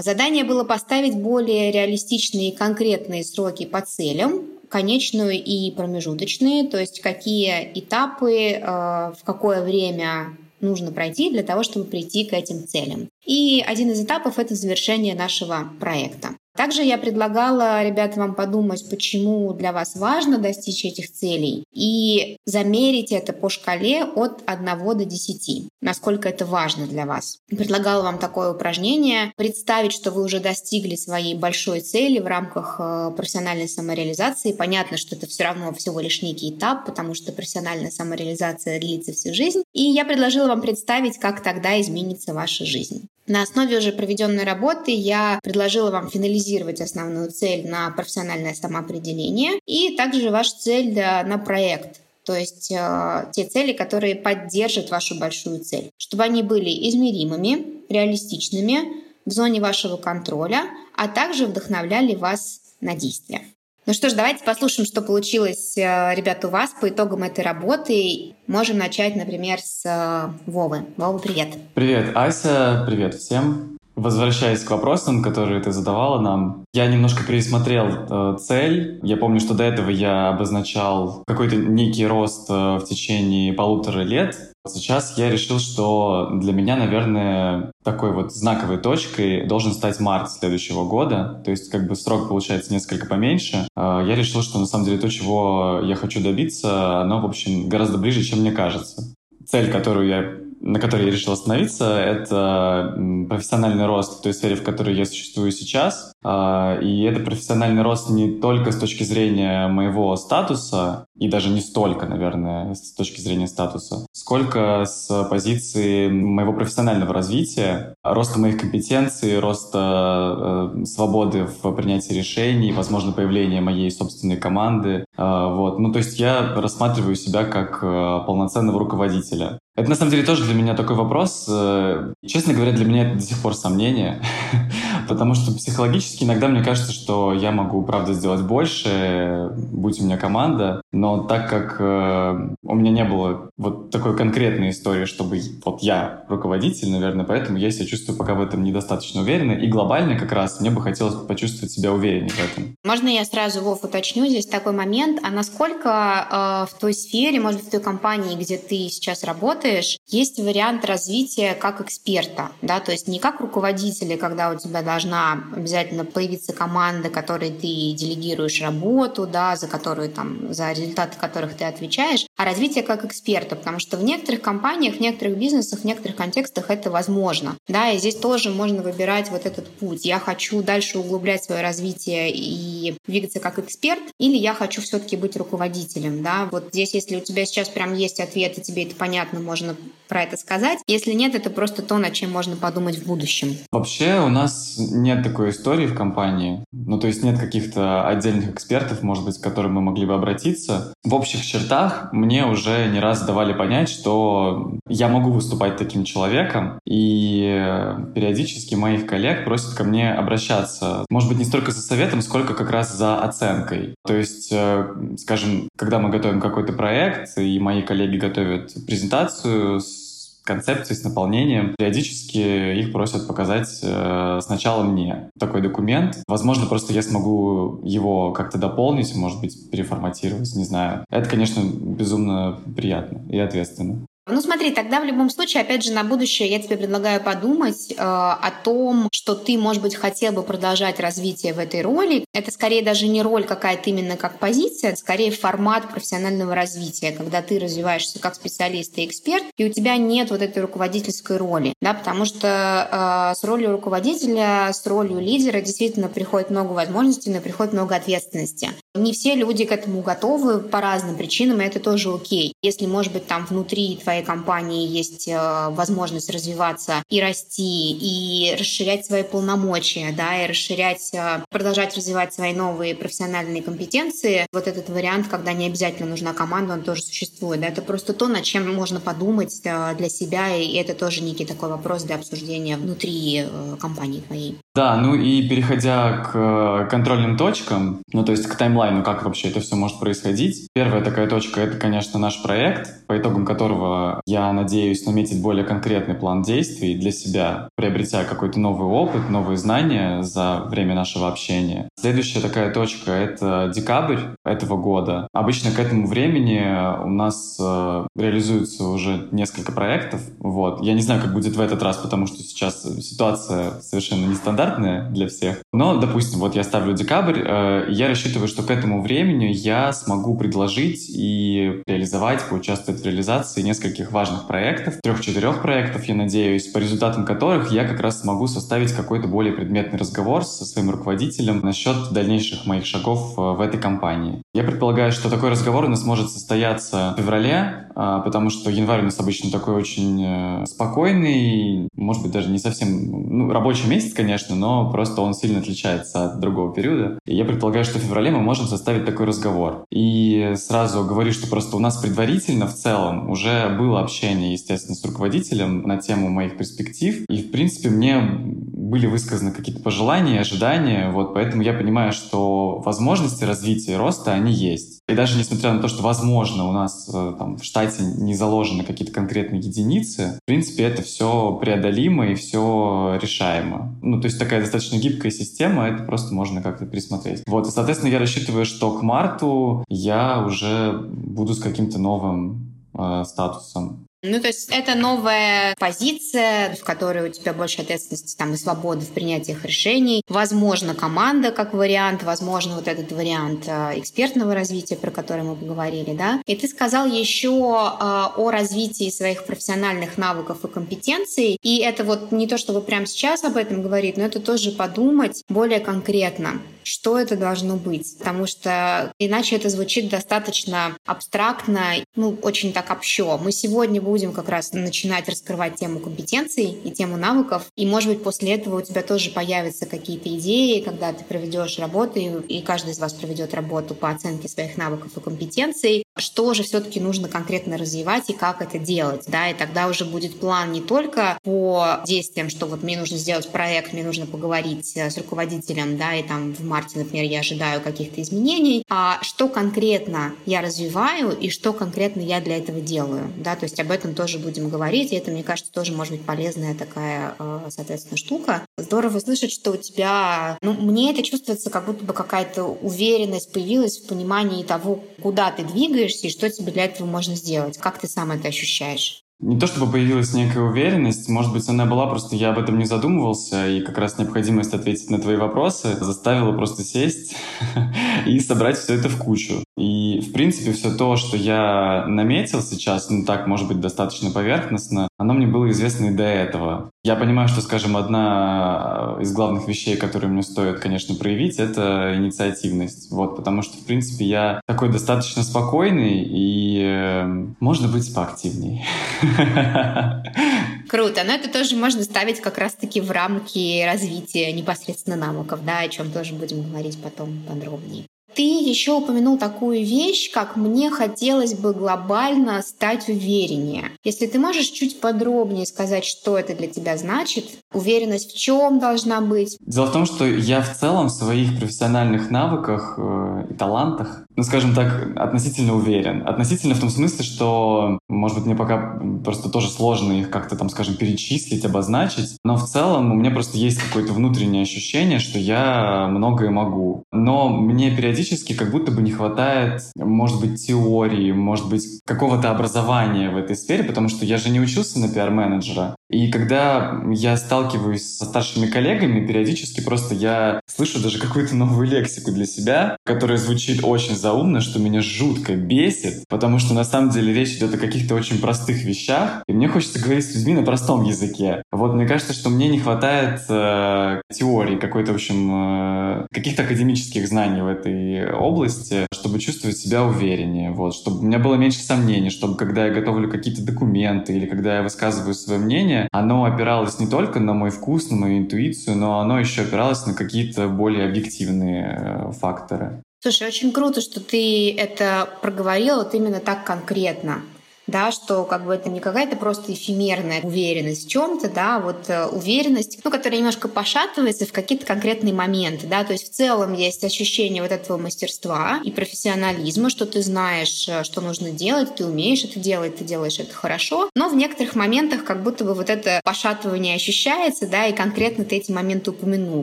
Задание 0.00 0.42
было 0.42 0.64
поставить 0.64 1.14
более 1.16 1.70
реалистичные 1.70 2.48
и 2.48 2.56
конкретные 2.56 3.24
сроки 3.24 3.66
по 3.66 3.82
целям, 3.82 4.46
конечную 4.70 5.34
и 5.34 5.70
промежуточные, 5.70 6.66
то 6.66 6.80
есть 6.80 7.02
какие 7.02 7.72
этапы, 7.74 8.58
в 8.58 9.18
какое 9.22 9.62
время 9.62 10.34
нужно 10.60 10.92
пройти 10.92 11.30
для 11.30 11.42
того, 11.42 11.62
чтобы 11.62 11.86
прийти 11.86 12.24
к 12.24 12.32
этим 12.32 12.66
целям. 12.66 13.08
И 13.24 13.64
один 13.66 13.90
из 13.90 14.02
этапов— 14.02 14.38
это 14.38 14.54
завершение 14.54 15.14
нашего 15.14 15.70
проекта. 15.80 16.36
Также 16.56 16.82
я 16.82 16.98
предлагала, 16.98 17.84
ребята, 17.84 18.18
вам 18.20 18.34
подумать, 18.34 18.88
почему 18.88 19.52
для 19.52 19.72
вас 19.72 19.94
важно 19.96 20.38
достичь 20.38 20.84
этих 20.84 21.12
целей 21.12 21.64
и 21.72 22.38
замерить 22.46 23.12
это 23.12 23.32
по 23.32 23.48
шкале 23.48 24.04
от 24.04 24.42
1 24.46 24.66
до 24.98 25.04
10, 25.04 25.68
насколько 25.80 26.28
это 26.28 26.46
важно 26.46 26.86
для 26.86 27.06
вас. 27.06 27.38
Предлагала 27.48 28.02
вам 28.02 28.18
такое 28.18 28.52
упражнение, 28.52 29.32
представить, 29.36 29.92
что 29.92 30.10
вы 30.10 30.22
уже 30.22 30.40
достигли 30.40 30.96
своей 30.96 31.34
большой 31.34 31.80
цели 31.80 32.18
в 32.18 32.26
рамках 32.26 32.76
э, 32.78 33.10
профессиональной 33.16 33.68
самореализации. 33.68 34.52
Понятно, 34.52 34.96
что 34.96 35.14
это 35.14 35.26
все 35.26 35.44
равно 35.44 35.72
всего 35.74 36.00
лишь 36.00 36.22
некий 36.22 36.50
этап, 36.50 36.86
потому 36.86 37.14
что 37.14 37.32
профессиональная 37.32 37.90
самореализация 37.90 38.80
длится 38.80 39.12
всю 39.12 39.34
жизнь. 39.34 39.62
И 39.72 39.82
я 39.82 40.04
предложила 40.04 40.48
вам 40.48 40.60
представить, 40.60 41.18
как 41.18 41.42
тогда 41.42 41.80
изменится 41.80 42.32
ваша 42.32 42.64
жизнь. 42.64 43.08
На 43.28 43.42
основе 43.42 43.78
уже 43.78 43.90
проведенной 43.90 44.44
работы 44.44 44.92
я 44.92 45.40
предложила 45.42 45.90
вам 45.90 46.08
финализировать 46.08 46.45
основную 46.80 47.30
цель 47.30 47.68
на 47.68 47.90
профессиональное 47.90 48.54
самоопределение 48.54 49.60
и 49.66 49.96
также 49.96 50.30
вашу 50.30 50.56
цель 50.58 50.94
на 50.94 51.38
проект. 51.38 52.00
То 52.26 52.34
есть 52.34 52.72
э, 52.72 53.30
те 53.32 53.44
цели, 53.44 53.72
которые 53.72 54.16
поддержат 54.16 54.90
вашу 54.90 55.14
большую 55.14 55.60
цель. 55.60 55.90
Чтобы 55.96 56.24
они 56.24 56.42
были 56.42 56.70
измеримыми, 56.88 57.84
реалистичными, 57.88 59.04
в 59.24 59.30
зоне 59.30 59.60
вашего 59.60 59.96
контроля, 59.96 60.64
а 60.96 61.08
также 61.08 61.46
вдохновляли 61.46 62.14
вас 62.14 62.60
на 62.80 62.94
действия. 62.96 63.42
Ну 63.86 63.92
что 63.92 64.10
ж, 64.10 64.14
давайте 64.14 64.44
послушаем, 64.44 64.86
что 64.86 65.02
получилось, 65.02 65.78
э, 65.78 66.14
ребят, 66.16 66.44
у 66.44 66.48
вас 66.48 66.74
по 66.80 66.88
итогам 66.88 67.22
этой 67.22 67.44
работы. 67.44 68.34
Можем 68.48 68.78
начать, 68.78 69.14
например, 69.14 69.60
с 69.60 69.84
э, 69.84 70.50
Вовы. 70.50 70.84
Вова, 70.96 71.18
привет. 71.18 71.50
Привет, 71.74 72.10
Ася. 72.16 72.82
Привет 72.88 73.14
всем. 73.14 73.75
Возвращаясь 73.96 74.62
к 74.62 74.70
вопросам, 74.70 75.22
которые 75.22 75.62
ты 75.62 75.72
задавала 75.72 76.20
нам, 76.20 76.64
я 76.74 76.86
немножко 76.86 77.24
пересмотрел 77.24 77.86
э, 77.88 78.36
цель. 78.38 79.00
Я 79.02 79.16
помню, 79.16 79.40
что 79.40 79.54
до 79.54 79.64
этого 79.64 79.88
я 79.88 80.28
обозначал 80.28 81.24
какой-то 81.26 81.56
некий 81.56 82.06
рост 82.06 82.50
э, 82.50 82.76
в 82.76 82.84
течение 82.84 83.54
полутора 83.54 84.02
лет. 84.02 84.36
Сейчас 84.68 85.16
я 85.16 85.30
решил, 85.30 85.58
что 85.58 86.30
для 86.34 86.52
меня, 86.52 86.76
наверное, 86.76 87.72
такой 87.84 88.12
вот 88.12 88.34
знаковой 88.34 88.76
точкой 88.76 89.46
должен 89.46 89.72
стать 89.72 89.98
март 89.98 90.30
следующего 90.30 90.84
года. 90.84 91.40
То 91.44 91.50
есть 91.50 91.70
как 91.70 91.88
бы 91.88 91.96
срок 91.96 92.28
получается 92.28 92.74
несколько 92.74 93.06
поменьше. 93.06 93.66
А, 93.74 94.04
я 94.04 94.14
решил, 94.14 94.42
что 94.42 94.58
на 94.58 94.66
самом 94.66 94.84
деле 94.84 94.98
то, 94.98 95.08
чего 95.08 95.80
я 95.82 95.94
хочу 95.94 96.22
добиться, 96.22 97.00
оно, 97.00 97.22
в 97.22 97.24
общем, 97.24 97.70
гораздо 97.70 97.96
ближе, 97.96 98.22
чем 98.22 98.40
мне 98.40 98.52
кажется. 98.52 99.14
Цель, 99.46 99.70
которую 99.70 100.08
я 100.08 100.45
на 100.66 100.80
которой 100.80 101.06
я 101.06 101.12
решил 101.12 101.32
остановиться, 101.32 101.98
это 102.00 102.94
профессиональный 103.28 103.86
рост 103.86 104.18
в 104.18 104.22
той 104.22 104.34
сфере, 104.34 104.56
в 104.56 104.64
которой 104.64 104.96
я 104.96 105.06
существую 105.06 105.52
сейчас. 105.52 106.12
А, 106.28 106.80
и 106.80 107.02
это 107.02 107.20
профессиональный 107.20 107.82
рост 107.82 108.10
не 108.10 108.32
только 108.32 108.72
с 108.72 108.76
точки 108.76 109.04
зрения 109.04 109.68
моего 109.68 110.16
статуса, 110.16 111.06
и 111.16 111.28
даже 111.28 111.50
не 111.50 111.60
столько, 111.60 112.06
наверное, 112.06 112.74
с 112.74 112.92
точки 112.92 113.20
зрения 113.20 113.46
статуса, 113.46 114.06
сколько 114.10 114.84
с 114.86 115.28
позиции 115.30 116.08
моего 116.08 116.52
профессионального 116.52 117.14
развития, 117.14 117.94
роста 118.02 118.40
моих 118.40 118.58
компетенций, 118.58 119.38
роста 119.38 120.72
э, 120.74 120.84
свободы 120.84 121.46
в 121.62 121.72
принятии 121.74 122.12
решений, 122.12 122.72
возможно, 122.72 123.12
появления 123.12 123.60
моей 123.60 123.92
собственной 123.92 124.36
команды. 124.36 125.04
Э, 125.16 125.46
вот. 125.54 125.78
Ну, 125.78 125.92
то 125.92 125.98
есть 125.98 126.18
я 126.18 126.54
рассматриваю 126.56 127.14
себя 127.14 127.44
как 127.44 127.78
э, 127.82 128.20
полноценного 128.26 128.80
руководителя. 128.80 129.60
Это 129.76 129.90
на 129.90 129.94
самом 129.94 130.10
деле 130.10 130.24
тоже 130.24 130.44
для 130.44 130.54
меня 130.54 130.74
такой 130.74 130.96
вопрос. 130.96 131.46
Э, 131.48 132.14
честно 132.26 132.54
говоря, 132.54 132.72
для 132.72 132.86
меня 132.86 133.08
это 133.08 133.16
до 133.16 133.22
сих 133.22 133.38
пор 133.42 133.54
сомнение, 133.54 134.22
потому 135.08 135.34
что 135.34 135.52
психологически 135.52 136.15
иногда 136.22 136.48
мне 136.48 136.62
кажется, 136.62 136.92
что 136.92 137.32
я 137.32 137.52
могу, 137.52 137.82
правда, 137.82 138.14
сделать 138.14 138.42
больше, 138.42 139.50
будь 139.56 140.00
у 140.00 140.04
меня 140.04 140.16
команда, 140.16 140.82
но 140.92 141.24
так 141.24 141.48
как 141.48 141.76
э, 141.78 142.48
у 142.62 142.74
меня 142.74 142.90
не 142.90 143.04
было 143.04 143.50
вот 143.56 143.90
такой 143.90 144.16
конкретной 144.16 144.70
истории, 144.70 145.04
чтобы 145.04 145.40
вот 145.64 145.80
я 145.80 146.24
руководитель, 146.28 146.90
наверное, 146.90 147.24
поэтому 147.24 147.58
я 147.58 147.70
себя 147.70 147.86
чувствую 147.86 148.18
пока 148.18 148.34
в 148.34 148.42
этом 148.42 148.64
недостаточно 148.64 149.22
уверенно, 149.22 149.52
и 149.52 149.66
глобально 149.66 150.18
как 150.18 150.32
раз 150.32 150.60
мне 150.60 150.70
бы 150.70 150.82
хотелось 150.82 151.14
почувствовать 151.26 151.72
себя 151.72 151.92
увереннее 151.92 152.30
в 152.30 152.38
этом. 152.38 152.76
Можно 152.84 153.08
я 153.08 153.24
сразу, 153.24 153.60
Вов, 153.62 153.84
уточню? 153.84 154.26
Здесь 154.26 154.46
такой 154.46 154.72
момент, 154.72 155.20
а 155.22 155.30
насколько 155.30 156.66
э, 156.68 156.74
в 156.74 156.78
той 156.78 156.94
сфере, 156.94 157.40
может 157.40 157.60
быть, 157.60 157.68
в 157.68 157.70
той 157.70 157.80
компании, 157.80 158.36
где 158.36 158.56
ты 158.56 158.88
сейчас 158.88 159.24
работаешь, 159.24 159.98
есть 160.08 160.38
вариант 160.38 160.84
развития 160.84 161.54
как 161.54 161.80
эксперта, 161.80 162.50
да, 162.62 162.80
то 162.80 162.92
есть 162.92 163.08
не 163.08 163.18
как 163.18 163.40
руководителя, 163.40 164.16
когда 164.16 164.50
у 164.50 164.56
тебя 164.56 164.82
должна 164.82 165.44
обязательно 165.54 165.95
появиться 166.04 166.52
команда, 166.52 167.08
которой 167.08 167.50
ты 167.50 167.92
делегируешь 167.92 168.60
работу, 168.60 169.26
да, 169.26 169.56
за 169.56 169.66
которую 169.68 170.10
там, 170.10 170.52
за 170.52 170.72
результаты 170.72 171.16
которых 171.18 171.54
ты 171.54 171.64
отвечаешь, 171.64 172.26
а 172.36 172.44
развитие 172.44 172.84
как 172.84 173.04
эксперта, 173.04 173.56
потому 173.56 173.78
что 173.78 173.96
в 173.96 174.04
некоторых 174.04 174.42
компаниях, 174.42 174.96
в 174.96 175.00
некоторых 175.00 175.36
бизнесах, 175.38 175.80
в 175.80 175.84
некоторых 175.84 176.16
контекстах 176.16 176.70
это 176.70 176.90
возможно. 176.90 177.56
Да, 177.68 177.90
и 177.90 177.98
здесь 177.98 178.16
тоже 178.16 178.50
можно 178.50 178.82
выбирать 178.82 179.30
вот 179.30 179.46
этот 179.46 179.68
путь. 179.68 180.04
Я 180.04 180.18
хочу 180.18 180.62
дальше 180.62 180.98
углублять 180.98 181.44
свое 181.44 181.62
развитие 181.62 182.30
и 182.32 182.96
двигаться 183.06 183.40
как 183.40 183.58
эксперт, 183.58 184.02
или 184.18 184.36
я 184.36 184.54
хочу 184.54 184.82
все-таки 184.82 185.16
быть 185.16 185.36
руководителем. 185.36 186.22
Да? 186.22 186.48
Вот 186.50 186.68
здесь, 186.72 186.94
если 186.94 187.16
у 187.16 187.20
тебя 187.20 187.44
сейчас 187.46 187.68
прям 187.68 187.94
есть 187.94 188.20
ответ, 188.20 188.58
и 188.58 188.60
тебе 188.60 188.84
это 188.84 188.94
понятно, 188.94 189.40
можно 189.40 189.76
про 190.08 190.22
это 190.22 190.36
сказать. 190.36 190.78
Если 190.86 191.12
нет, 191.12 191.34
это 191.34 191.50
просто 191.50 191.82
то, 191.82 191.98
над 191.98 192.12
чем 192.12 192.30
можно 192.30 192.56
подумать 192.56 192.96
в 192.98 193.06
будущем. 193.06 193.56
Вообще 193.72 194.20
у 194.20 194.28
нас 194.28 194.76
нет 194.78 195.22
такой 195.22 195.50
истории 195.50 195.85
в 195.86 195.94
компании. 195.94 196.64
Ну, 196.72 196.98
то 196.98 197.06
есть 197.06 197.22
нет 197.22 197.38
каких-то 197.38 198.06
отдельных 198.06 198.50
экспертов, 198.50 199.02
может 199.02 199.24
быть, 199.24 199.38
к 199.38 199.42
которым 199.42 199.74
мы 199.74 199.80
могли 199.80 200.06
бы 200.06 200.14
обратиться. 200.14 200.92
В 201.04 201.14
общих 201.14 201.44
чертах 201.44 202.12
мне 202.12 202.46
уже 202.46 202.88
не 202.88 203.00
раз 203.00 203.24
давали 203.26 203.52
понять, 203.52 203.88
что 203.88 204.72
я 204.88 205.08
могу 205.08 205.30
выступать 205.30 205.76
таким 205.76 206.04
человеком, 206.04 206.78
и 206.86 208.04
периодически 208.14 208.74
моих 208.74 209.06
коллег 209.06 209.44
просят 209.44 209.74
ко 209.74 209.84
мне 209.84 210.12
обращаться. 210.12 211.04
Может 211.10 211.28
быть, 211.28 211.38
не 211.38 211.44
столько 211.44 211.72
за 211.72 211.80
советом, 211.80 212.22
сколько 212.22 212.54
как 212.54 212.70
раз 212.70 212.96
за 212.96 213.18
оценкой. 213.18 213.94
То 214.06 214.14
есть, 214.14 214.52
э, 214.52 214.86
скажем, 215.18 215.68
когда 215.76 215.98
мы 215.98 216.10
готовим 216.10 216.40
какой-то 216.40 216.72
проект, 216.72 217.38
и 217.38 217.58
мои 217.58 217.82
коллеги 217.82 218.16
готовят 218.16 218.74
презентацию 218.86 219.80
с 219.80 220.05
концепцией, 220.46 220.98
с 220.98 221.04
наполнением. 221.04 221.74
Периодически 221.76 222.78
их 222.78 222.92
просят 222.92 223.26
показать 223.26 223.80
э, 223.82 224.38
сначала 224.42 224.82
мне 224.84 225.30
такой 225.38 225.60
документ. 225.60 226.22
Возможно, 226.26 226.66
просто 226.66 226.92
я 226.92 227.02
смогу 227.02 227.80
его 227.82 228.32
как-то 228.32 228.56
дополнить, 228.56 229.14
может 229.14 229.40
быть, 229.40 229.70
переформатировать, 229.70 230.54
не 230.54 230.64
знаю. 230.64 231.04
Это, 231.10 231.28
конечно, 231.28 231.62
безумно 231.62 232.58
приятно 232.74 233.20
и 233.28 233.38
ответственно. 233.38 234.06
Ну 234.28 234.40
смотри, 234.40 234.72
тогда 234.72 235.00
в 235.00 235.04
любом 235.04 235.30
случае, 235.30 235.62
опять 235.62 235.84
же, 235.84 235.92
на 235.92 236.02
будущее 236.02 236.48
я 236.48 236.60
тебе 236.60 236.76
предлагаю 236.76 237.22
подумать 237.22 237.92
э, 237.92 237.94
о 237.96 238.50
том, 238.64 239.08
что 239.12 239.36
ты, 239.36 239.56
может 239.56 239.82
быть, 239.82 239.94
хотел 239.94 240.32
бы 240.32 240.42
продолжать 240.42 240.98
развитие 240.98 241.54
в 241.54 241.60
этой 241.60 241.82
роли. 241.82 242.24
Это 242.32 242.50
скорее 242.50 242.82
даже 242.82 243.06
не 243.06 243.22
роль 243.22 243.44
какая-то 243.44 243.88
именно 243.90 244.16
как 244.16 244.40
позиция, 244.40 244.94
а 244.94 244.96
скорее 244.96 245.30
формат 245.30 245.88
профессионального 245.90 246.56
развития, 246.56 247.12
когда 247.12 247.40
ты 247.40 247.60
развиваешься 247.60 248.18
как 248.18 248.34
специалист 248.34 248.98
и 248.98 249.06
эксперт, 249.06 249.44
и 249.56 249.64
у 249.64 249.72
тебя 249.72 249.96
нет 249.96 250.30
вот 250.30 250.42
этой 250.42 250.60
руководительской 250.60 251.36
роли, 251.36 251.72
да, 251.80 251.94
потому 251.94 252.24
что 252.24 253.30
э, 253.30 253.38
с 253.38 253.44
ролью 253.44 253.70
руководителя, 253.70 254.72
с 254.72 254.84
ролью 254.88 255.20
лидера 255.20 255.60
действительно 255.60 256.08
приходит 256.08 256.50
много 256.50 256.72
возможностей, 256.72 257.30
но 257.30 257.40
приходит 257.40 257.74
много 257.74 257.94
ответственности. 257.94 258.70
Не 258.96 259.12
все 259.12 259.34
люди 259.34 259.64
к 259.64 259.72
этому 259.72 260.02
готовы 260.02 260.60
по 260.60 260.80
разным 260.80 261.16
причинам, 261.16 261.60
и 261.60 261.64
это 261.64 261.80
тоже 261.80 262.12
окей. 262.12 262.54
Если, 262.62 262.86
может 262.86 263.12
быть, 263.12 263.26
там 263.26 263.46
внутри 263.46 263.96
твоей 264.02 264.24
компании 264.24 264.88
есть 264.88 265.28
э, 265.28 265.68
возможность 265.70 266.30
развиваться 266.30 267.02
и 267.08 267.20
расти, 267.20 267.92
и 267.92 268.56
расширять 268.58 269.06
свои 269.06 269.22
полномочия, 269.22 270.12
да, 270.16 270.44
и 270.44 270.48
расширять, 270.48 271.10
э, 271.14 271.44
продолжать 271.50 271.96
развивать 271.96 272.32
свои 272.34 272.52
новые 272.52 272.94
профессиональные 272.94 273.62
компетенции, 273.62 274.46
вот 274.52 274.66
этот 274.66 274.88
вариант, 274.88 275.28
когда 275.28 275.52
не 275.52 275.66
обязательно 275.66 276.08
нужна 276.08 276.32
команда, 276.32 276.74
он 276.74 276.82
тоже 276.82 277.02
существует. 277.02 277.60
Да, 277.60 277.68
это 277.68 277.82
просто 277.82 278.12
то, 278.12 278.28
над 278.28 278.44
чем 278.44 278.72
можно 278.74 279.00
подумать 279.00 279.60
э, 279.64 279.94
для 279.96 280.08
себя, 280.08 280.54
и 280.56 280.74
это 280.74 280.94
тоже 280.94 281.22
некий 281.22 281.44
такой 281.44 281.68
вопрос 281.68 282.02
для 282.04 282.16
обсуждения 282.16 282.76
внутри 282.76 283.46
компании 283.80 284.20
твоей. 284.20 284.58
Да, 284.76 284.94
ну 284.96 285.14
и 285.14 285.48
переходя 285.48 286.18
к 286.18 286.86
контрольным 286.90 287.38
точкам, 287.38 288.02
ну 288.12 288.22
то 288.26 288.32
есть 288.32 288.46
к 288.46 288.56
таймлайну, 288.56 289.02
как 289.02 289.24
вообще 289.24 289.48
это 289.48 289.60
все 289.60 289.74
может 289.74 289.98
происходить. 289.98 290.68
Первая 290.74 291.02
такая 291.02 291.26
точка— 291.28 291.60
это, 291.62 291.78
конечно, 291.78 292.20
наш 292.20 292.42
проект, 292.42 293.06
по 293.06 293.16
итогам 293.16 293.46
которого 293.46 294.20
я 294.26 294.52
надеюсь 294.52 295.06
наметить 295.06 295.40
более 295.40 295.64
конкретный 295.64 296.14
план 296.14 296.42
действий 296.42 296.94
для 296.94 297.10
себя, 297.10 297.70
приобретя 297.74 298.24
какой-то 298.24 298.60
новый 298.60 298.86
опыт, 298.86 299.30
новые 299.30 299.56
знания 299.56 300.22
за 300.22 300.66
время 300.66 300.94
нашего 300.94 301.28
общения. 301.28 301.88
Следующая 301.98 302.40
такая 302.40 302.70
точка— 302.70 303.12
это 303.12 303.72
декабрь 303.74 304.18
этого 304.44 304.76
года. 304.76 305.26
Обычно 305.32 305.70
к 305.70 305.78
этому 305.78 306.06
времени 306.06 307.02
у 307.02 307.08
нас 307.08 307.56
э, 307.58 308.06
реализуется 308.14 308.84
уже 308.84 309.26
несколько 309.32 309.72
проектов. 309.72 310.20
Вот. 310.38 310.82
Я 310.82 310.92
не 310.92 311.00
знаю, 311.00 311.22
как 311.22 311.32
будет 311.32 311.56
в 311.56 311.60
этот 311.62 311.82
раз, 311.82 311.96
потому 311.96 312.26
что 312.26 312.36
сейчас 312.42 312.82
ситуация 312.82 313.80
совершенно 313.80 314.26
нестандартная 314.26 314.65
для 314.74 315.28
всех. 315.28 315.58
Но, 315.72 315.98
допустим, 315.98 316.38
вот 316.40 316.54
я 316.54 316.64
ставлю 316.64 316.94
декабрь, 316.94 317.40
э, 317.44 317.86
я 317.88 318.08
рассчитываю, 318.08 318.48
что 318.48 318.62
к 318.62 318.70
этому 318.70 319.02
времени 319.02 319.46
я 319.52 319.92
смогу 319.92 320.36
предложить 320.36 321.08
и 321.08 321.82
реализовать, 321.86 322.42
поучаствовать 322.48 323.00
в 323.00 323.04
реализации 323.04 323.62
нескольких 323.62 324.12
важных 324.12 324.46
проектов, 324.46 324.94
трех-четырех 325.02 325.62
проектов, 325.62 326.04
я 326.04 326.14
надеюсь, 326.14 326.66
по 326.68 326.78
результатам 326.78 327.24
которых 327.24 327.70
я 327.70 327.84
как 327.84 328.00
раз 328.00 328.20
смогу 328.20 328.46
составить 328.46 328.92
какой-то 328.92 329.28
более 329.28 329.52
предметный 329.52 329.98
разговор 329.98 330.44
со 330.44 330.64
своим 330.64 330.90
руководителем 330.90 331.60
насчет 331.60 332.12
дальнейших 332.12 332.66
моих 332.66 332.86
шагов 332.86 333.34
э, 333.38 333.40
в 333.40 333.60
этой 333.60 333.80
компании. 333.80 334.42
Я 334.54 334.64
предполагаю, 334.64 335.12
что 335.12 335.30
такой 335.30 335.50
разговор 335.50 335.84
у 335.84 335.88
нас 335.88 336.04
может 336.04 336.30
состояться 336.30 337.14
в 337.16 337.20
феврале, 337.20 337.85
потому 337.96 338.50
что 338.50 338.70
январь 338.70 339.00
у 339.00 339.04
нас 339.04 339.18
обычно 339.18 339.50
такой 339.50 339.74
очень 339.74 340.22
э, 340.22 340.66
спокойный, 340.66 341.88
может 341.96 342.22
быть, 342.22 342.32
даже 342.32 342.50
не 342.50 342.58
совсем 342.58 343.10
ну, 343.10 343.50
рабочий 343.50 343.88
месяц, 343.88 344.12
конечно, 344.12 344.54
но 344.54 344.90
просто 344.90 345.22
он 345.22 345.32
сильно 345.34 345.60
отличается 345.60 346.26
от 346.26 346.40
другого 346.40 346.74
периода. 346.74 347.18
И 347.24 347.34
я 347.34 347.46
предполагаю, 347.46 347.84
что 347.84 347.98
в 347.98 348.02
феврале 348.02 348.30
мы 348.30 348.40
можем 348.40 348.66
составить 348.66 349.06
такой 349.06 349.26
разговор. 349.26 349.86
И 349.90 350.52
сразу 350.56 351.04
говорю, 351.04 351.32
что 351.32 351.48
просто 351.48 351.76
у 351.76 351.80
нас 351.80 351.96
предварительно 351.96 352.66
в 352.66 352.74
целом 352.74 353.30
уже 353.30 353.74
было 353.78 354.00
общение, 354.00 354.52
естественно, 354.52 354.94
с 354.94 355.04
руководителем 355.04 355.82
на 355.82 355.96
тему 355.96 356.28
моих 356.28 356.58
перспектив. 356.58 357.24
И, 357.30 357.42
в 357.42 357.50
принципе, 357.50 357.88
мне 357.88 358.20
были 358.20 359.06
высказаны 359.06 359.52
какие-то 359.52 359.82
пожелания, 359.82 360.40
ожидания, 360.40 361.10
вот, 361.10 361.34
поэтому 361.34 361.62
я 361.62 361.72
понимаю, 361.72 362.12
что 362.12 362.78
возможности 362.84 363.44
развития 363.44 363.92
и 363.92 363.96
роста, 363.96 364.32
они 364.32 364.52
есть. 364.52 365.00
И 365.08 365.14
даже 365.14 365.38
несмотря 365.38 365.72
на 365.72 365.80
то, 365.80 365.88
что, 365.88 366.02
возможно, 366.02 366.68
у 366.68 366.72
нас 366.72 367.08
э, 367.12 367.34
там 367.38 367.56
в 367.56 367.64
штате 367.64 367.85
не 367.98 368.34
заложены 368.34 368.84
какие-то 368.84 369.12
конкретные 369.12 369.60
единицы, 369.60 370.38
в 370.42 370.46
принципе, 370.46 370.84
это 370.84 371.02
все 371.02 371.58
преодолимо 371.60 372.28
и 372.28 372.34
все 372.34 373.18
решаемо. 373.20 373.94
Ну, 374.02 374.20
то 374.20 374.26
есть 374.26 374.38
такая 374.38 374.60
достаточно 374.60 374.96
гибкая 374.96 375.30
система, 375.30 375.86
это 375.88 376.04
просто 376.04 376.34
можно 376.34 376.62
как-то 376.62 376.86
присмотреть. 376.86 377.42
Вот, 377.46 377.66
и, 377.66 377.70
соответственно, 377.70 378.10
я 378.10 378.18
рассчитываю, 378.18 378.64
что 378.64 378.92
к 378.92 379.02
марту 379.02 379.84
я 379.88 380.44
уже 380.44 380.92
буду 380.92 381.54
с 381.54 381.60
каким-то 381.60 381.98
новым 381.98 382.72
э, 382.94 383.24
статусом. 383.26 384.05
Ну, 384.22 384.40
то 384.40 384.48
есть 384.48 384.70
это 384.70 384.94
новая 384.94 385.74
позиция, 385.78 386.74
в 386.74 386.84
которой 386.84 387.28
у 387.28 387.32
тебя 387.32 387.52
больше 387.52 387.82
ответственности 387.82 388.36
там, 388.36 388.54
и 388.54 388.56
свободы 388.56 389.02
в 389.02 389.10
принятиях 389.10 389.64
решений. 389.64 390.22
Возможно, 390.28 390.94
команда 390.94 391.52
как 391.52 391.74
вариант, 391.74 392.22
возможно, 392.22 392.76
вот 392.76 392.88
этот 392.88 393.12
вариант 393.12 393.64
э, 393.66 393.98
экспертного 393.98 394.54
развития, 394.54 394.96
про 394.96 395.10
который 395.10 395.42
мы 395.42 395.54
поговорили, 395.54 396.14
да. 396.14 396.40
И 396.46 396.56
ты 396.56 396.66
сказал 396.66 397.06
еще 397.06 397.48
э, 397.48 397.52
о 397.52 398.50
развитии 398.50 399.10
своих 399.10 399.44
профессиональных 399.44 400.18
навыков 400.18 400.64
и 400.64 400.68
компетенций. 400.68 401.58
И 401.62 401.78
это 401.78 402.02
вот 402.02 402.32
не 402.32 402.46
то, 402.46 402.58
чтобы 402.58 402.80
прямо 402.80 403.06
сейчас 403.06 403.44
об 403.44 403.56
этом 403.56 403.82
говорить, 403.82 404.16
но 404.16 404.24
это 404.24 404.40
тоже 404.40 404.72
подумать 404.72 405.44
более 405.48 405.80
конкретно 405.80 406.60
что 406.86 407.18
это 407.18 407.36
должно 407.36 407.76
быть, 407.76 408.16
потому 408.18 408.46
что 408.46 409.12
иначе 409.18 409.56
это 409.56 409.68
звучит 409.68 410.08
достаточно 410.08 410.96
абстрактно, 411.04 411.94
ну, 412.14 412.38
очень 412.42 412.72
так 412.72 412.90
общо. 412.92 413.36
Мы 413.38 413.50
сегодня 413.50 414.00
будем 414.00 414.32
как 414.32 414.48
раз 414.48 414.72
начинать 414.72 415.28
раскрывать 415.28 415.74
тему 415.74 415.98
компетенций 415.98 416.66
и 416.66 416.90
тему 416.92 417.16
навыков, 417.16 417.64
и, 417.74 417.86
может 417.86 418.10
быть, 418.10 418.22
после 418.22 418.54
этого 418.54 418.78
у 418.78 418.82
тебя 418.82 419.02
тоже 419.02 419.30
появятся 419.30 419.86
какие-то 419.86 420.28
идеи, 420.36 420.80
когда 420.80 421.12
ты 421.12 421.24
проведешь 421.24 421.80
работу, 421.80 422.20
и 422.20 422.60
каждый 422.60 422.92
из 422.92 423.00
вас 423.00 423.14
проведет 423.14 423.52
работу 423.52 423.96
по 423.96 424.08
оценке 424.08 424.48
своих 424.48 424.76
навыков 424.76 425.10
и 425.16 425.20
компетенций, 425.20 426.05
что 426.16 426.54
же 426.54 426.62
все-таки 426.62 426.98
нужно 427.00 427.28
конкретно 427.28 427.76
развивать 427.76 428.30
и 428.30 428.32
как 428.32 428.62
это 428.62 428.78
делать, 428.78 429.24
да, 429.26 429.50
и 429.50 429.54
тогда 429.54 429.86
уже 429.88 430.04
будет 430.04 430.40
план 430.40 430.72
не 430.72 430.80
только 430.80 431.38
по 431.42 432.00
действиям, 432.06 432.48
что 432.48 432.66
вот 432.66 432.82
мне 432.82 432.98
нужно 432.98 433.18
сделать 433.18 433.48
проект, 433.48 433.92
мне 433.92 434.02
нужно 434.02 434.26
поговорить 434.26 434.96
с 434.96 435.16
руководителем, 435.18 435.98
да, 435.98 436.14
и 436.14 436.22
там 436.22 436.54
в 436.54 436.64
марте, 436.64 436.98
например, 436.98 437.24
я 437.24 437.40
ожидаю 437.40 437.80
каких-то 437.80 438.22
изменений, 438.22 438.82
а 438.88 439.18
что 439.22 439.48
конкретно 439.48 440.34
я 440.46 440.62
развиваю 440.62 441.36
и 441.36 441.50
что 441.50 441.72
конкретно 441.72 442.20
я 442.20 442.40
для 442.40 442.56
этого 442.56 442.80
делаю, 442.80 443.30
да, 443.36 443.54
то 443.54 443.64
есть 443.64 443.78
об 443.78 443.90
этом 443.90 444.14
тоже 444.14 444.38
будем 444.38 444.70
говорить, 444.70 445.12
и 445.12 445.16
это, 445.16 445.30
мне 445.30 445.42
кажется, 445.42 445.70
тоже 445.70 445.92
может 445.92 446.14
быть 446.14 446.22
полезная 446.22 446.74
такая, 446.74 447.34
э, 447.38 447.68
соответственно, 447.68 448.16
штука. 448.16 448.66
Здорово 448.78 449.18
слышать, 449.20 449.52
что 449.52 449.72
у 449.72 449.76
тебя, 449.76 450.56
ну, 450.62 450.72
мне 450.72 451.10
это 451.12 451.22
чувствуется, 451.22 451.68
как 451.68 451.86
будто 451.86 452.04
бы 452.04 452.12
какая-то 452.12 452.64
уверенность 452.64 453.52
появилась 453.52 453.98
в 453.98 454.06
понимании 454.06 454.62
того, 454.62 455.04
куда 455.20 455.50
ты 455.50 455.64
двигаешься 455.64 456.05
и 456.06 456.30
что 456.30 456.50
тебе 456.50 456.72
для 456.72 456.84
этого 456.84 457.06
можно 457.06 457.34
сделать. 457.34 457.78
Как 457.78 457.98
ты 457.98 458.06
сам 458.06 458.30
это 458.32 458.48
ощущаешь? 458.48 459.22
Не 459.38 459.58
то 459.58 459.66
чтобы 459.66 459.92
появилась 459.92 460.32
некая 460.32 460.60
уверенность, 460.60 461.28
может 461.28 461.52
быть, 461.52 461.68
она 461.68 461.84
была, 461.84 462.06
просто 462.06 462.34
я 462.36 462.50
об 462.50 462.58
этом 462.58 462.78
не 462.78 462.86
задумывался, 462.86 463.68
и 463.68 463.82
как 463.82 463.98
раз 463.98 464.16
необходимость 464.16 464.72
ответить 464.72 465.10
на 465.10 465.18
твои 465.18 465.36
вопросы 465.36 465.94
заставила 466.00 466.56
просто 466.56 466.82
сесть 466.82 467.36
и 468.26 468.40
собрать 468.40 468.78
все 468.78 468.94
это 468.94 469.10
в 469.10 469.18
кучу. 469.18 469.62
И, 469.76 470.20
в 470.20 470.32
принципе, 470.32 470.72
все 470.72 470.96
то, 470.96 471.16
что 471.16 471.36
я 471.36 472.06
наметил 472.06 472.62
сейчас, 472.62 473.10
ну 473.10 473.26
так, 473.26 473.46
может 473.46 473.68
быть, 473.68 473.78
достаточно 473.78 474.30
поверхностно, 474.30 475.06
оно 475.18 475.34
мне 475.34 475.46
было 475.46 475.70
известно 475.70 476.06
и 476.06 476.14
до 476.14 476.24
этого. 476.24 476.90
Я 477.06 477.14
понимаю, 477.14 477.46
что, 477.46 477.60
скажем, 477.60 477.96
одна 477.96 479.16
из 479.20 479.32
главных 479.32 479.68
вещей, 479.68 479.96
которые 479.96 480.28
мне 480.28 480.42
стоит, 480.42 480.80
конечно, 480.80 481.14
проявить, 481.14 481.60
это 481.60 482.16
инициативность. 482.16 483.12
Вот, 483.12 483.36
потому 483.36 483.62
что, 483.62 483.76
в 483.76 483.84
принципе, 483.84 484.24
я 484.24 484.60
такой 484.66 484.90
достаточно 484.90 485.44
спокойный, 485.44 486.24
и 486.24 486.80
э, 486.82 487.24
можно 487.60 487.86
быть 487.86 488.12
поактивней. 488.12 488.84
Круто, 490.88 491.22
но 491.24 491.32
это 491.34 491.48
тоже 491.48 491.76
можно 491.76 492.02
ставить 492.02 492.40
как 492.40 492.58
раз-таки 492.58 493.00
в 493.00 493.12
рамки 493.12 493.86
развития 493.86 494.52
непосредственно 494.52 495.14
навыков, 495.14 495.60
да, 495.64 495.82
о 495.82 495.88
чем 495.88 496.10
тоже 496.10 496.34
будем 496.34 496.68
говорить 496.68 497.00
потом 497.00 497.38
подробнее. 497.48 498.06
Ты 498.34 498.55
еще 498.66 498.92
упомянул 498.92 499.38
такую 499.38 499.84
вещь, 499.84 500.30
как 500.30 500.56
мне 500.56 500.90
хотелось 500.90 501.54
бы 501.54 501.72
глобально 501.72 502.62
стать 502.62 503.08
увереннее. 503.08 503.90
Если 504.04 504.26
ты 504.26 504.38
можешь 504.38 504.68
чуть 504.68 505.00
подробнее 505.00 505.66
сказать, 505.66 506.04
что 506.04 506.38
это 506.38 506.54
для 506.54 506.68
тебя 506.68 506.96
значит, 506.96 507.46
уверенность 507.72 508.32
в 508.32 508.38
чем 508.38 508.78
должна 508.78 509.20
быть? 509.20 509.56
Дело 509.60 509.86
в 509.86 509.92
том, 509.92 510.06
что 510.06 510.26
я 510.26 510.62
в 510.62 510.76
целом 510.78 511.06
в 511.06 511.12
своих 511.12 511.58
профессиональных 511.58 512.30
навыках 512.30 512.94
э, 512.98 513.46
и 513.50 513.54
талантах, 513.54 514.24
ну, 514.36 514.42
скажем 514.42 514.74
так, 514.74 515.16
относительно 515.16 515.74
уверен. 515.74 516.26
Относительно 516.26 516.74
в 516.74 516.80
том 516.80 516.90
смысле, 516.90 517.24
что, 517.24 517.98
может 518.08 518.36
быть, 518.36 518.46
мне 518.46 518.54
пока 518.54 519.00
просто 519.24 519.48
тоже 519.48 519.68
сложно 519.68 520.12
их 520.12 520.30
как-то 520.30 520.56
там, 520.56 520.68
скажем, 520.68 520.96
перечислить, 520.96 521.64
обозначить, 521.64 522.36
но 522.44 522.56
в 522.56 522.64
целом 522.64 523.12
у 523.12 523.14
меня 523.14 523.30
просто 523.30 523.56
есть 523.56 523.78
какое-то 523.78 524.12
внутреннее 524.12 524.62
ощущение, 524.62 525.18
что 525.18 525.38
я 525.38 526.06
многое 526.10 526.50
могу. 526.50 527.04
Но 527.12 527.48
мне 527.48 527.94
периодически 527.94 528.52
как 528.56 528.70
будто 528.70 528.90
бы 528.90 529.02
не 529.02 529.12
хватает, 529.12 529.82
может 529.96 530.40
быть, 530.40 530.66
теории, 530.66 531.32
может 531.32 531.68
быть, 531.68 532.00
какого-то 532.06 532.50
образования 532.50 533.30
в 533.30 533.36
этой 533.36 533.56
сфере, 533.56 533.84
потому 533.84 534.08
что 534.08 534.24
я 534.24 534.38
же 534.38 534.50
не 534.50 534.60
учился 534.60 534.98
на 534.98 535.08
пиар-менеджера. 535.08 535.96
И 536.08 536.30
когда 536.30 537.02
я 537.10 537.36
сталкиваюсь 537.36 538.16
со 538.16 538.26
старшими 538.26 538.66
коллегами, 538.66 539.26
периодически 539.26 539.82
просто 539.82 540.14
я 540.14 540.60
слышу 540.66 541.02
даже 541.02 541.18
какую-то 541.18 541.56
новую 541.56 541.88
лексику 541.88 542.32
для 542.32 542.46
себя, 542.46 542.96
которая 543.04 543.38
звучит 543.38 543.80
очень 543.82 544.14
заумно, 544.14 544.60
что 544.60 544.78
меня 544.78 545.02
жутко 545.02 545.56
бесит, 545.56 546.24
потому 546.28 546.58
что 546.58 546.74
на 546.74 546.84
самом 546.84 547.10
деле 547.10 547.34
речь 547.34 547.56
идет 547.56 547.74
о 547.74 547.78
каких-то 547.78 548.14
очень 548.14 548.40
простых 548.40 548.84
вещах, 548.84 549.42
и 549.48 549.52
мне 549.52 549.68
хочется 549.68 550.00
говорить 550.00 550.24
с 550.24 550.34
людьми 550.34 550.54
на 550.54 550.62
простом 550.62 551.02
языке. 551.02 551.62
Вот 551.72 551.94
мне 551.94 552.06
кажется, 552.06 552.32
что 552.32 552.50
мне 552.50 552.68
не 552.68 552.78
хватает 552.78 553.40
э, 553.48 554.20
теории, 554.32 554.76
какой-то, 554.76 555.12
в 555.12 555.16
общем, 555.16 555.50
э, 555.52 556.26
каких-то 556.32 556.62
академических 556.62 557.26
знаний 557.26 557.62
в 557.62 557.66
этой 557.66 558.26
области, 558.46 559.06
чтобы 559.12 559.38
чувствовать 559.38 559.76
себя 559.76 560.04
увереннее, 560.04 560.70
вот, 560.70 560.94
чтобы 560.94 561.18
у 561.18 561.22
меня 561.22 561.38
было 561.38 561.54
меньше 561.54 561.80
сомнений, 561.80 562.30
чтобы 562.30 562.56
когда 562.56 562.86
я 562.86 562.92
готовлю 562.92 563.30
какие-то 563.30 563.62
документы 563.62 564.34
или 564.34 564.46
когда 564.46 564.76
я 564.76 564.82
высказываю 564.82 565.34
свое 565.34 565.58
мнение, 565.58 566.08
оно 566.12 566.44
опиралось 566.44 566.98
не 566.98 567.06
только 567.06 567.40
на 567.40 567.52
мой 567.52 567.70
вкус, 567.70 568.10
на 568.10 568.16
мою 568.16 568.38
интуицию, 568.38 568.96
но 568.96 569.20
оно 569.20 569.38
еще 569.38 569.62
опиралось 569.62 570.06
на 570.06 570.14
какие-то 570.14 570.68
более 570.68 571.06
объективные 571.06 571.98
э, 571.98 572.32
факторы. 572.32 573.02
Слушай, 573.20 573.48
очень 573.48 573.72
круто, 573.72 574.00
что 574.00 574.20
ты 574.20 574.72
это 574.74 575.28
проговорил 575.42 575.96
вот 575.96 576.14
именно 576.14 576.38
так 576.38 576.64
конкретно 576.64 577.42
да, 577.86 578.10
что 578.10 578.44
как 578.44 578.64
бы 578.64 578.74
это 578.74 578.90
не 578.90 579.00
какая-то 579.00 579.36
просто 579.36 579.72
эфемерная 579.72 580.42
уверенность 580.42 581.06
в 581.06 581.08
чем-то, 581.08 581.48
да, 581.48 581.78
вот 581.78 582.08
э, 582.08 582.26
уверенность, 582.26 582.98
ну, 583.04 583.10
которая 583.10 583.38
немножко 583.38 583.68
пошатывается 583.68 584.46
в 584.46 584.52
какие-то 584.52 584.86
конкретные 584.86 585.34
моменты, 585.34 585.86
да, 585.86 586.04
то 586.04 586.12
есть 586.12 586.30
в 586.30 586.34
целом 586.34 586.74
есть 586.74 587.04
ощущение 587.04 587.62
вот 587.62 587.72
этого 587.72 587.96
мастерства 587.96 588.80
и 588.82 588.90
профессионализма, 588.90 589.90
что 589.90 590.06
ты 590.06 590.22
знаешь, 590.22 590.88
э, 590.88 591.04
что 591.04 591.20
нужно 591.20 591.50
делать, 591.50 591.94
ты 591.94 592.04
умеешь 592.04 592.44
это 592.44 592.58
делать, 592.58 592.96
ты 592.96 593.04
делаешь 593.04 593.38
это 593.38 593.54
хорошо, 593.54 594.10
но 594.14 594.28
в 594.28 594.36
некоторых 594.36 594.74
моментах 594.74 595.24
как 595.24 595.42
будто 595.42 595.64
бы 595.64 595.74
вот 595.74 595.90
это 595.90 596.20
пошатывание 596.24 596.96
ощущается, 596.96 597.66
да, 597.66 597.86
и 597.86 597.94
конкретно 597.94 598.44
ты 598.44 598.56
эти 598.56 598.72
моменты 598.72 599.10
упомянул, 599.10 599.62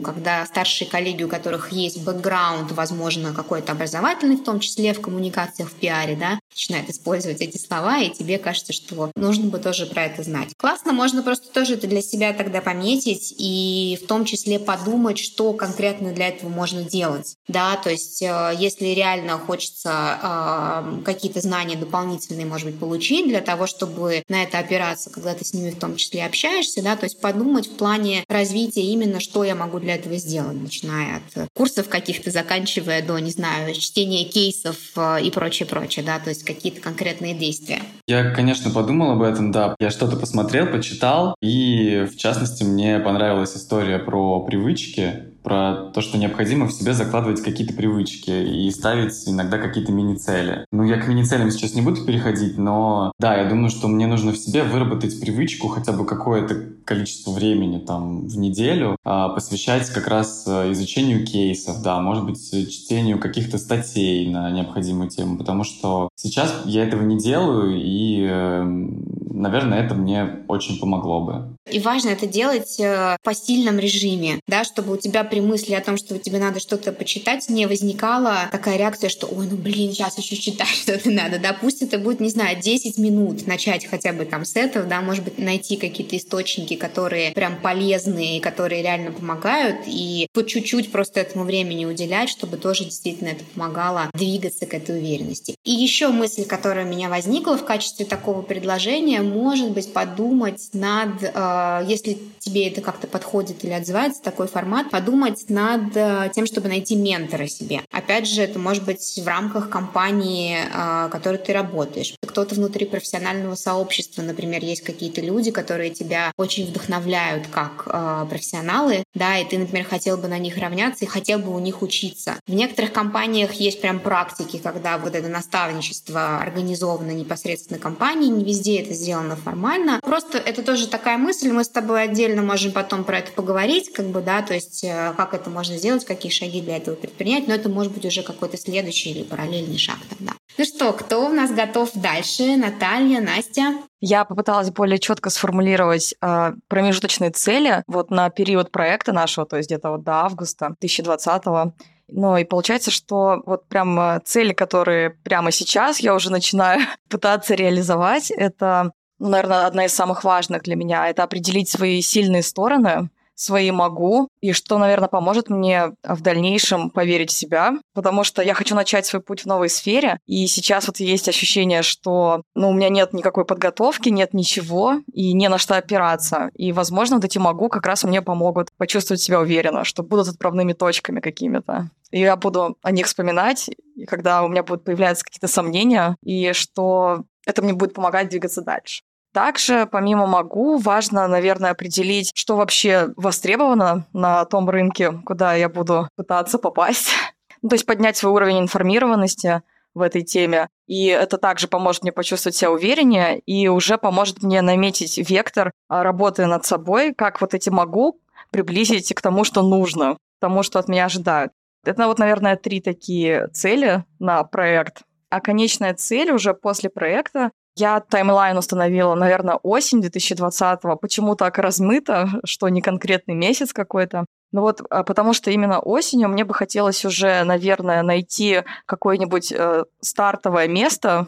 когда 0.00 0.46
старшие 0.46 0.88
коллеги, 0.88 1.24
у 1.24 1.28
которых 1.28 1.72
есть 1.72 2.02
бэкграунд, 2.02 2.72
возможно, 2.72 3.32
какой-то 3.34 3.72
образовательный, 3.72 4.36
в 4.36 4.44
том 4.44 4.60
числе 4.60 4.94
в 4.94 5.00
коммуникациях, 5.00 5.70
в 5.70 5.74
пиаре, 5.74 6.16
да, 6.16 6.38
начинают 6.54 6.88
использовать 6.88 7.40
эти 7.40 7.58
слова, 7.58 7.98
и 7.98 8.10
тебе 8.10 8.38
кажется, 8.38 8.72
что 8.72 9.10
нужно 9.16 9.48
бы 9.48 9.58
тоже 9.58 9.86
про 9.86 10.04
это 10.04 10.22
знать. 10.22 10.50
Классно, 10.56 10.92
можно 10.92 11.22
просто 11.22 11.48
тоже 11.48 11.74
это 11.74 11.86
для 11.86 12.00
себя 12.00 12.32
тогда 12.32 12.60
пометить 12.60 13.34
и 13.36 13.98
в 14.02 14.06
том 14.06 14.24
числе 14.24 14.58
подумать, 14.58 15.18
что 15.18 15.52
конкретно 15.52 16.12
для 16.12 16.28
этого 16.28 16.48
можно 16.48 16.82
делать. 16.82 17.36
Да, 17.48 17.76
то 17.76 17.90
есть 17.90 18.22
э, 18.22 18.52
если 18.58 18.86
реально 18.86 19.38
хочется 19.38 20.18
э, 20.22 21.02
какие-то 21.04 21.40
знания 21.40 21.76
дополнительные, 21.76 22.46
может 22.46 22.66
быть, 22.66 22.78
получить 22.78 23.28
для 23.28 23.40
того, 23.40 23.66
чтобы 23.66 24.22
на 24.28 24.42
это 24.42 24.58
опираться, 24.58 25.10
когда 25.10 25.34
ты 25.34 25.44
с 25.44 25.52
ними 25.52 25.70
в 25.70 25.78
том 25.78 25.96
числе 25.96 26.24
общаешься, 26.24 26.82
да, 26.82 26.96
то 26.96 27.04
есть 27.04 27.20
подумать 27.20 27.66
в 27.66 27.76
плане 27.76 28.24
развития 28.28 28.82
именно, 28.82 29.20
что 29.20 29.44
я 29.44 29.54
могу 29.54 29.80
для 29.80 29.96
этого 29.96 30.16
сделать, 30.16 30.56
начиная 30.56 31.16
от 31.16 31.48
курсов 31.54 31.88
каких-то, 31.88 32.30
заканчивая 32.30 33.02
до, 33.02 33.18
не 33.18 33.30
знаю, 33.30 33.74
чтения 33.74 34.24
кейсов 34.24 34.76
э, 34.96 35.22
и 35.22 35.30
прочее, 35.30 35.66
прочее, 35.66 36.04
да, 36.04 36.18
то 36.18 36.30
есть 36.30 36.43
какие-то 36.44 36.80
конкретные 36.80 37.34
действия. 37.34 37.80
Я, 38.06 38.30
конечно, 38.30 38.70
подумал 38.70 39.12
об 39.12 39.22
этом, 39.22 39.50
да. 39.50 39.74
Я 39.80 39.90
что-то 39.90 40.16
посмотрел, 40.16 40.66
почитал, 40.66 41.34
и, 41.40 42.06
в 42.10 42.16
частности, 42.16 42.62
мне 42.62 42.98
понравилась 43.00 43.56
история 43.56 43.98
про 43.98 44.44
привычки, 44.44 45.33
про 45.44 45.90
то, 45.92 46.00
что 46.00 46.18
необходимо 46.18 46.66
в 46.66 46.72
себе 46.72 46.94
закладывать 46.94 47.42
какие-то 47.42 47.74
привычки 47.74 48.30
и 48.30 48.70
ставить 48.70 49.28
иногда 49.28 49.58
какие-то 49.58 49.92
мини-цели. 49.92 50.64
Ну, 50.72 50.82
я 50.82 50.96
к 50.96 51.06
мини-целям 51.06 51.50
сейчас 51.50 51.74
не 51.74 51.82
буду 51.82 52.04
переходить, 52.04 52.58
но 52.58 53.12
да, 53.20 53.36
я 53.36 53.48
думаю, 53.48 53.68
что 53.68 53.86
мне 53.86 54.06
нужно 54.06 54.32
в 54.32 54.38
себе 54.38 54.64
выработать 54.64 55.20
привычку 55.20 55.68
хотя 55.68 55.92
бы 55.92 56.06
какое-то 56.06 56.56
количество 56.84 57.30
времени 57.30 57.78
там 57.78 58.26
в 58.26 58.36
неделю 58.38 58.96
а, 59.04 59.28
посвящать 59.28 59.88
как 59.90 60.06
раз 60.08 60.44
э, 60.46 60.72
изучению 60.72 61.26
кейсов, 61.26 61.82
да, 61.82 62.00
может 62.00 62.24
быть, 62.24 62.50
чтению 62.70 63.18
каких-то 63.18 63.58
статей 63.58 64.30
на 64.30 64.50
необходимую 64.50 65.10
тему, 65.10 65.36
потому 65.36 65.64
что 65.64 66.08
сейчас 66.16 66.62
я 66.64 66.84
этого 66.84 67.02
не 67.02 67.18
делаю, 67.18 67.76
и, 67.76 68.26
э, 68.28 68.88
наверное, 69.34 69.84
это 69.84 69.94
мне 69.94 70.44
очень 70.48 70.78
помогло 70.78 71.20
бы. 71.20 71.56
И 71.70 71.80
важно 71.80 72.10
это 72.10 72.26
делать 72.26 72.78
э, 72.78 73.16
в 73.20 73.24
постельном 73.24 73.78
режиме, 73.78 74.40
да, 74.46 74.64
чтобы 74.64 74.92
у 74.92 74.96
тебя 74.96 75.24
при 75.24 75.40
мысли 75.40 75.74
о 75.74 75.80
том, 75.80 75.96
что 75.96 76.18
тебе 76.18 76.38
надо 76.38 76.60
что-то 76.60 76.92
почитать, 76.92 77.48
не 77.48 77.66
возникала 77.66 78.48
такая 78.52 78.76
реакция, 78.76 79.08
что 79.08 79.26
«Ой, 79.26 79.48
ну 79.50 79.56
блин, 79.56 79.92
сейчас 79.92 80.18
еще 80.18 80.36
читать 80.36 80.68
что-то 80.82 81.10
надо». 81.10 81.38
Да, 81.38 81.56
пусть 81.58 81.82
это 81.82 81.98
будет, 81.98 82.20
не 82.20 82.28
знаю, 82.28 82.60
10 82.60 82.98
минут 82.98 83.46
начать 83.46 83.86
хотя 83.86 84.12
бы 84.12 84.24
там 84.24 84.44
с 84.44 84.56
этого, 84.56 84.86
да, 84.86 85.00
может 85.00 85.24
быть, 85.24 85.38
найти 85.38 85.76
какие-то 85.76 86.16
источники, 86.16 86.76
которые 86.76 87.32
прям 87.32 87.56
полезные, 87.60 88.40
которые 88.40 88.82
реально 88.82 89.10
помогают, 89.10 89.78
и 89.86 90.28
по 90.32 90.44
чуть-чуть 90.44 90.92
просто 90.92 91.20
этому 91.20 91.44
времени 91.44 91.86
уделять, 91.86 92.28
чтобы 92.28 92.56
тоже 92.56 92.84
действительно 92.84 93.28
это 93.28 93.44
помогало 93.54 94.10
двигаться 94.12 94.66
к 94.66 94.74
этой 94.74 94.98
уверенности. 94.98 95.56
И 95.64 95.72
еще 95.72 96.08
мысль, 96.08 96.44
которая 96.44 96.84
у 96.84 96.88
меня 96.88 97.08
возникла 97.08 97.56
в 97.56 97.64
качестве 97.64 98.04
такого 98.04 98.42
предложения, 98.42 99.23
может 99.24 99.70
быть, 99.70 99.92
подумать 99.92 100.68
над 100.72 101.22
э, 101.22 101.84
если 101.86 102.18
тебе 102.38 102.68
это 102.68 102.80
как-то 102.80 103.06
подходит 103.06 103.64
или 103.64 103.72
отзывается 103.72 104.22
такой 104.22 104.46
формат, 104.46 104.90
подумать 104.90 105.48
над 105.48 105.96
э, 105.96 106.30
тем, 106.34 106.46
чтобы 106.46 106.68
найти 106.68 106.96
ментора 106.96 107.46
себе. 107.46 107.82
Опять 107.90 108.28
же, 108.28 108.42
это 108.42 108.58
может 108.58 108.84
быть 108.84 109.20
в 109.22 109.26
рамках 109.26 109.70
компании, 109.70 110.58
в 110.72 111.08
которой 111.10 111.38
ты 111.38 111.52
работаешь. 111.52 112.14
Кто-то 112.26 112.54
внутри 112.54 112.86
профессионального 112.86 113.54
сообщества, 113.54 114.22
например, 114.22 114.62
есть 114.62 114.82
какие-то 114.82 115.20
люди, 115.20 115.50
которые 115.50 115.90
тебя 115.90 116.32
очень 116.36 116.66
вдохновляют 116.66 117.46
как 117.48 117.84
профессионалы, 118.28 119.04
да, 119.14 119.38
и 119.38 119.48
ты, 119.48 119.58
например, 119.58 119.86
хотел 119.86 120.16
бы 120.16 120.28
на 120.28 120.38
них 120.38 120.58
равняться 120.58 121.04
и 121.04 121.08
хотел 121.08 121.38
бы 121.38 121.54
у 121.54 121.58
них 121.58 121.82
учиться. 121.82 122.36
В 122.46 122.54
некоторых 122.54 122.92
компаниях 122.92 123.52
есть 123.54 123.80
прям 123.80 124.00
практики, 124.00 124.60
когда 124.62 124.98
вот 124.98 125.14
это 125.14 125.28
наставничество 125.28 126.38
организовано 126.38 127.12
непосредственно 127.12 127.78
компанией, 127.78 128.30
не 128.30 128.44
везде 128.44 128.80
это 128.80 128.94
сделано 128.94 129.13
формально. 129.36 130.00
Просто 130.02 130.38
это 130.38 130.62
тоже 130.62 130.88
такая 130.88 131.18
мысль, 131.18 131.50
мы 131.50 131.64
с 131.64 131.68
тобой 131.68 132.02
отдельно 132.02 132.42
можем 132.42 132.72
потом 132.72 133.04
про 133.04 133.18
это 133.18 133.32
поговорить, 133.32 133.92
как 133.92 134.06
бы, 134.06 134.20
да, 134.20 134.42
то 134.42 134.54
есть 134.54 134.84
э, 134.84 135.12
как 135.16 135.34
это 135.34 135.50
можно 135.50 135.76
сделать, 135.76 136.04
какие 136.04 136.30
шаги 136.30 136.60
для 136.60 136.76
этого 136.76 136.94
предпринять, 136.94 137.48
но 137.48 137.54
это 137.54 137.68
может 137.68 137.92
быть 137.92 138.04
уже 138.04 138.22
какой-то 138.22 138.56
следующий 138.56 139.10
или 139.10 139.22
параллельный 139.22 139.78
шаг 139.78 139.98
тогда. 140.08 140.32
Ну 140.56 140.64
что, 140.64 140.92
кто 140.92 141.26
у 141.26 141.32
нас 141.32 141.50
готов 141.50 141.90
дальше? 141.94 142.56
Наталья, 142.56 143.20
Настя? 143.20 143.74
Я 144.00 144.24
попыталась 144.24 144.70
более 144.70 144.98
четко 144.98 145.30
сформулировать 145.30 146.14
э, 146.20 146.52
промежуточные 146.68 147.30
цели 147.30 147.82
вот 147.86 148.10
на 148.10 148.30
период 148.30 148.70
проекта 148.70 149.12
нашего, 149.12 149.46
то 149.46 149.56
есть 149.56 149.68
где-то 149.68 149.90
вот 149.90 150.04
до 150.04 150.12
августа 150.12 150.74
2020 150.80 151.74
ну 152.08 152.36
и 152.36 152.44
получается, 152.44 152.90
что 152.90 153.42
вот 153.46 153.66
прям 153.68 153.98
э, 153.98 154.20
цели, 154.24 154.52
которые 154.52 155.10
прямо 155.10 155.50
сейчас 155.50 156.00
я 156.00 156.14
уже 156.14 156.30
начинаю 156.30 156.82
пытаться 157.08 157.54
реализовать, 157.54 158.30
это 158.30 158.92
ну, 159.18 159.28
наверное, 159.28 159.66
одна 159.66 159.86
из 159.86 159.94
самых 159.94 160.24
важных 160.24 160.62
для 160.62 160.76
меня, 160.76 161.08
это 161.08 161.22
определить 161.22 161.68
свои 161.68 162.00
сильные 162.00 162.42
стороны, 162.42 163.08
свои 163.34 163.70
могу, 163.70 164.28
и 164.40 164.52
что, 164.52 164.78
наверное, 164.78 165.08
поможет 165.08 165.50
мне 165.50 165.92
в 166.02 166.20
дальнейшем 166.20 166.90
поверить 166.90 167.30
в 167.30 167.34
себя, 167.34 167.74
потому 167.92 168.24
что 168.24 168.42
я 168.42 168.54
хочу 168.54 168.74
начать 168.74 169.06
свой 169.06 169.22
путь 169.22 169.42
в 169.42 169.46
новой 169.46 169.68
сфере, 169.68 170.18
и 170.26 170.46
сейчас 170.46 170.86
вот 170.86 170.98
есть 170.98 171.28
ощущение, 171.28 171.82
что 171.82 172.42
ну, 172.54 172.70
у 172.70 172.72
меня 172.72 172.88
нет 172.88 173.12
никакой 173.12 173.44
подготовки, 173.44 174.08
нет 174.08 174.34
ничего, 174.34 175.00
и 175.12 175.32
не 175.32 175.48
на 175.48 175.58
что 175.58 175.76
опираться. 175.76 176.50
И, 176.54 176.72
возможно, 176.72 177.16
вот 177.16 177.24
эти 177.24 177.38
могу 177.38 177.68
как 177.68 177.86
раз 177.86 178.04
мне 178.04 178.22
помогут 178.22 178.68
почувствовать 178.76 179.20
себя 179.20 179.40
уверенно, 179.40 179.84
что 179.84 180.02
будут 180.02 180.28
отправными 180.28 180.72
точками 180.72 181.20
какими-то. 181.20 181.90
И 182.10 182.20
я 182.20 182.36
буду 182.36 182.78
о 182.82 182.92
них 182.92 183.06
вспоминать, 183.06 183.70
когда 184.06 184.44
у 184.44 184.48
меня 184.48 184.62
будут 184.62 184.84
появляться 184.84 185.24
какие-то 185.24 185.48
сомнения, 185.48 186.16
и 186.22 186.52
что 186.52 187.24
это 187.46 187.62
мне 187.62 187.72
будет 187.72 187.94
помогать 187.94 188.28
двигаться 188.28 188.62
дальше. 188.62 189.02
Также, 189.32 189.86
помимо 189.90 190.26
могу, 190.26 190.78
важно, 190.78 191.26
наверное, 191.26 191.72
определить, 191.72 192.30
что 192.34 192.54
вообще 192.54 193.08
востребовано 193.16 194.06
на 194.12 194.44
том 194.44 194.70
рынке, 194.70 195.12
куда 195.26 195.54
я 195.54 195.68
буду 195.68 196.08
пытаться 196.16 196.58
попасть. 196.58 197.10
Ну, 197.62 197.70
то 197.70 197.76
есть 197.76 197.86
поднять 197.86 198.14
свой 198.14 198.30
уровень 198.34 198.58
информированности 198.58 199.62
в 199.94 200.02
этой 200.02 200.20
теме. 200.20 200.68
И 200.86 201.06
это 201.06 201.38
также 201.38 201.66
поможет 201.66 202.02
мне 202.02 202.12
почувствовать 202.12 202.54
себя 202.54 202.70
увереннее 202.70 203.38
и 203.38 203.68
уже 203.68 203.96
поможет 203.96 204.42
мне 204.42 204.60
наметить 204.60 205.16
вектор 205.30 205.72
а, 205.88 206.02
работы 206.02 206.44
над 206.44 206.66
собой, 206.66 207.14
как 207.14 207.40
вот 207.40 207.54
эти 207.54 207.70
могу 207.70 208.20
приблизить 208.50 209.14
к 209.14 209.22
тому, 209.22 209.44
что 209.44 209.62
нужно, 209.62 210.16
к 210.16 210.40
тому, 210.40 210.62
что 210.62 210.78
от 210.78 210.88
меня 210.88 211.06
ожидают. 211.06 211.52
Это 211.84 212.06
вот, 212.06 212.18
наверное, 212.18 212.56
три 212.56 212.80
такие 212.80 213.48
цели 213.48 214.04
на 214.18 214.44
проект. 214.44 215.02
А 215.34 215.40
конечная 215.40 215.94
цель 215.94 216.30
уже 216.30 216.54
после 216.54 216.88
проекта 216.88 217.50
я 217.74 217.98
таймлайн 217.98 218.56
установила, 218.56 219.16
наверное, 219.16 219.56
осень 219.64 220.00
2020-го. 220.00 220.94
Почему 220.94 221.34
так 221.34 221.58
размыто, 221.58 222.28
что 222.44 222.68
не 222.68 222.80
конкретный 222.80 223.34
месяц 223.34 223.72
какой-то? 223.72 224.26
Ну 224.52 224.60
вот, 224.60 224.82
а, 224.90 225.02
потому 225.02 225.32
что 225.32 225.50
именно 225.50 225.80
осенью 225.80 226.28
мне 226.28 226.44
бы 226.44 226.54
хотелось 226.54 227.04
уже, 227.04 227.42
наверное, 227.42 228.04
найти 228.04 228.62
какое-нибудь 228.86 229.50
э, 229.50 229.86
стартовое 230.00 230.68
место, 230.68 231.26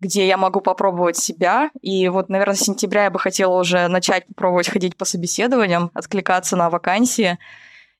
где 0.00 0.26
я 0.26 0.38
могу 0.38 0.60
попробовать 0.60 1.16
себя. 1.16 1.70
И 1.82 2.08
вот, 2.08 2.28
наверное, 2.28 2.56
с 2.56 2.62
сентября 2.62 3.04
я 3.04 3.10
бы 3.12 3.20
хотела 3.20 3.60
уже 3.60 3.86
начать 3.86 4.26
попробовать 4.26 4.68
ходить 4.68 4.96
по 4.96 5.04
собеседованиям, 5.04 5.92
откликаться 5.94 6.56
на 6.56 6.68
вакансии. 6.68 7.38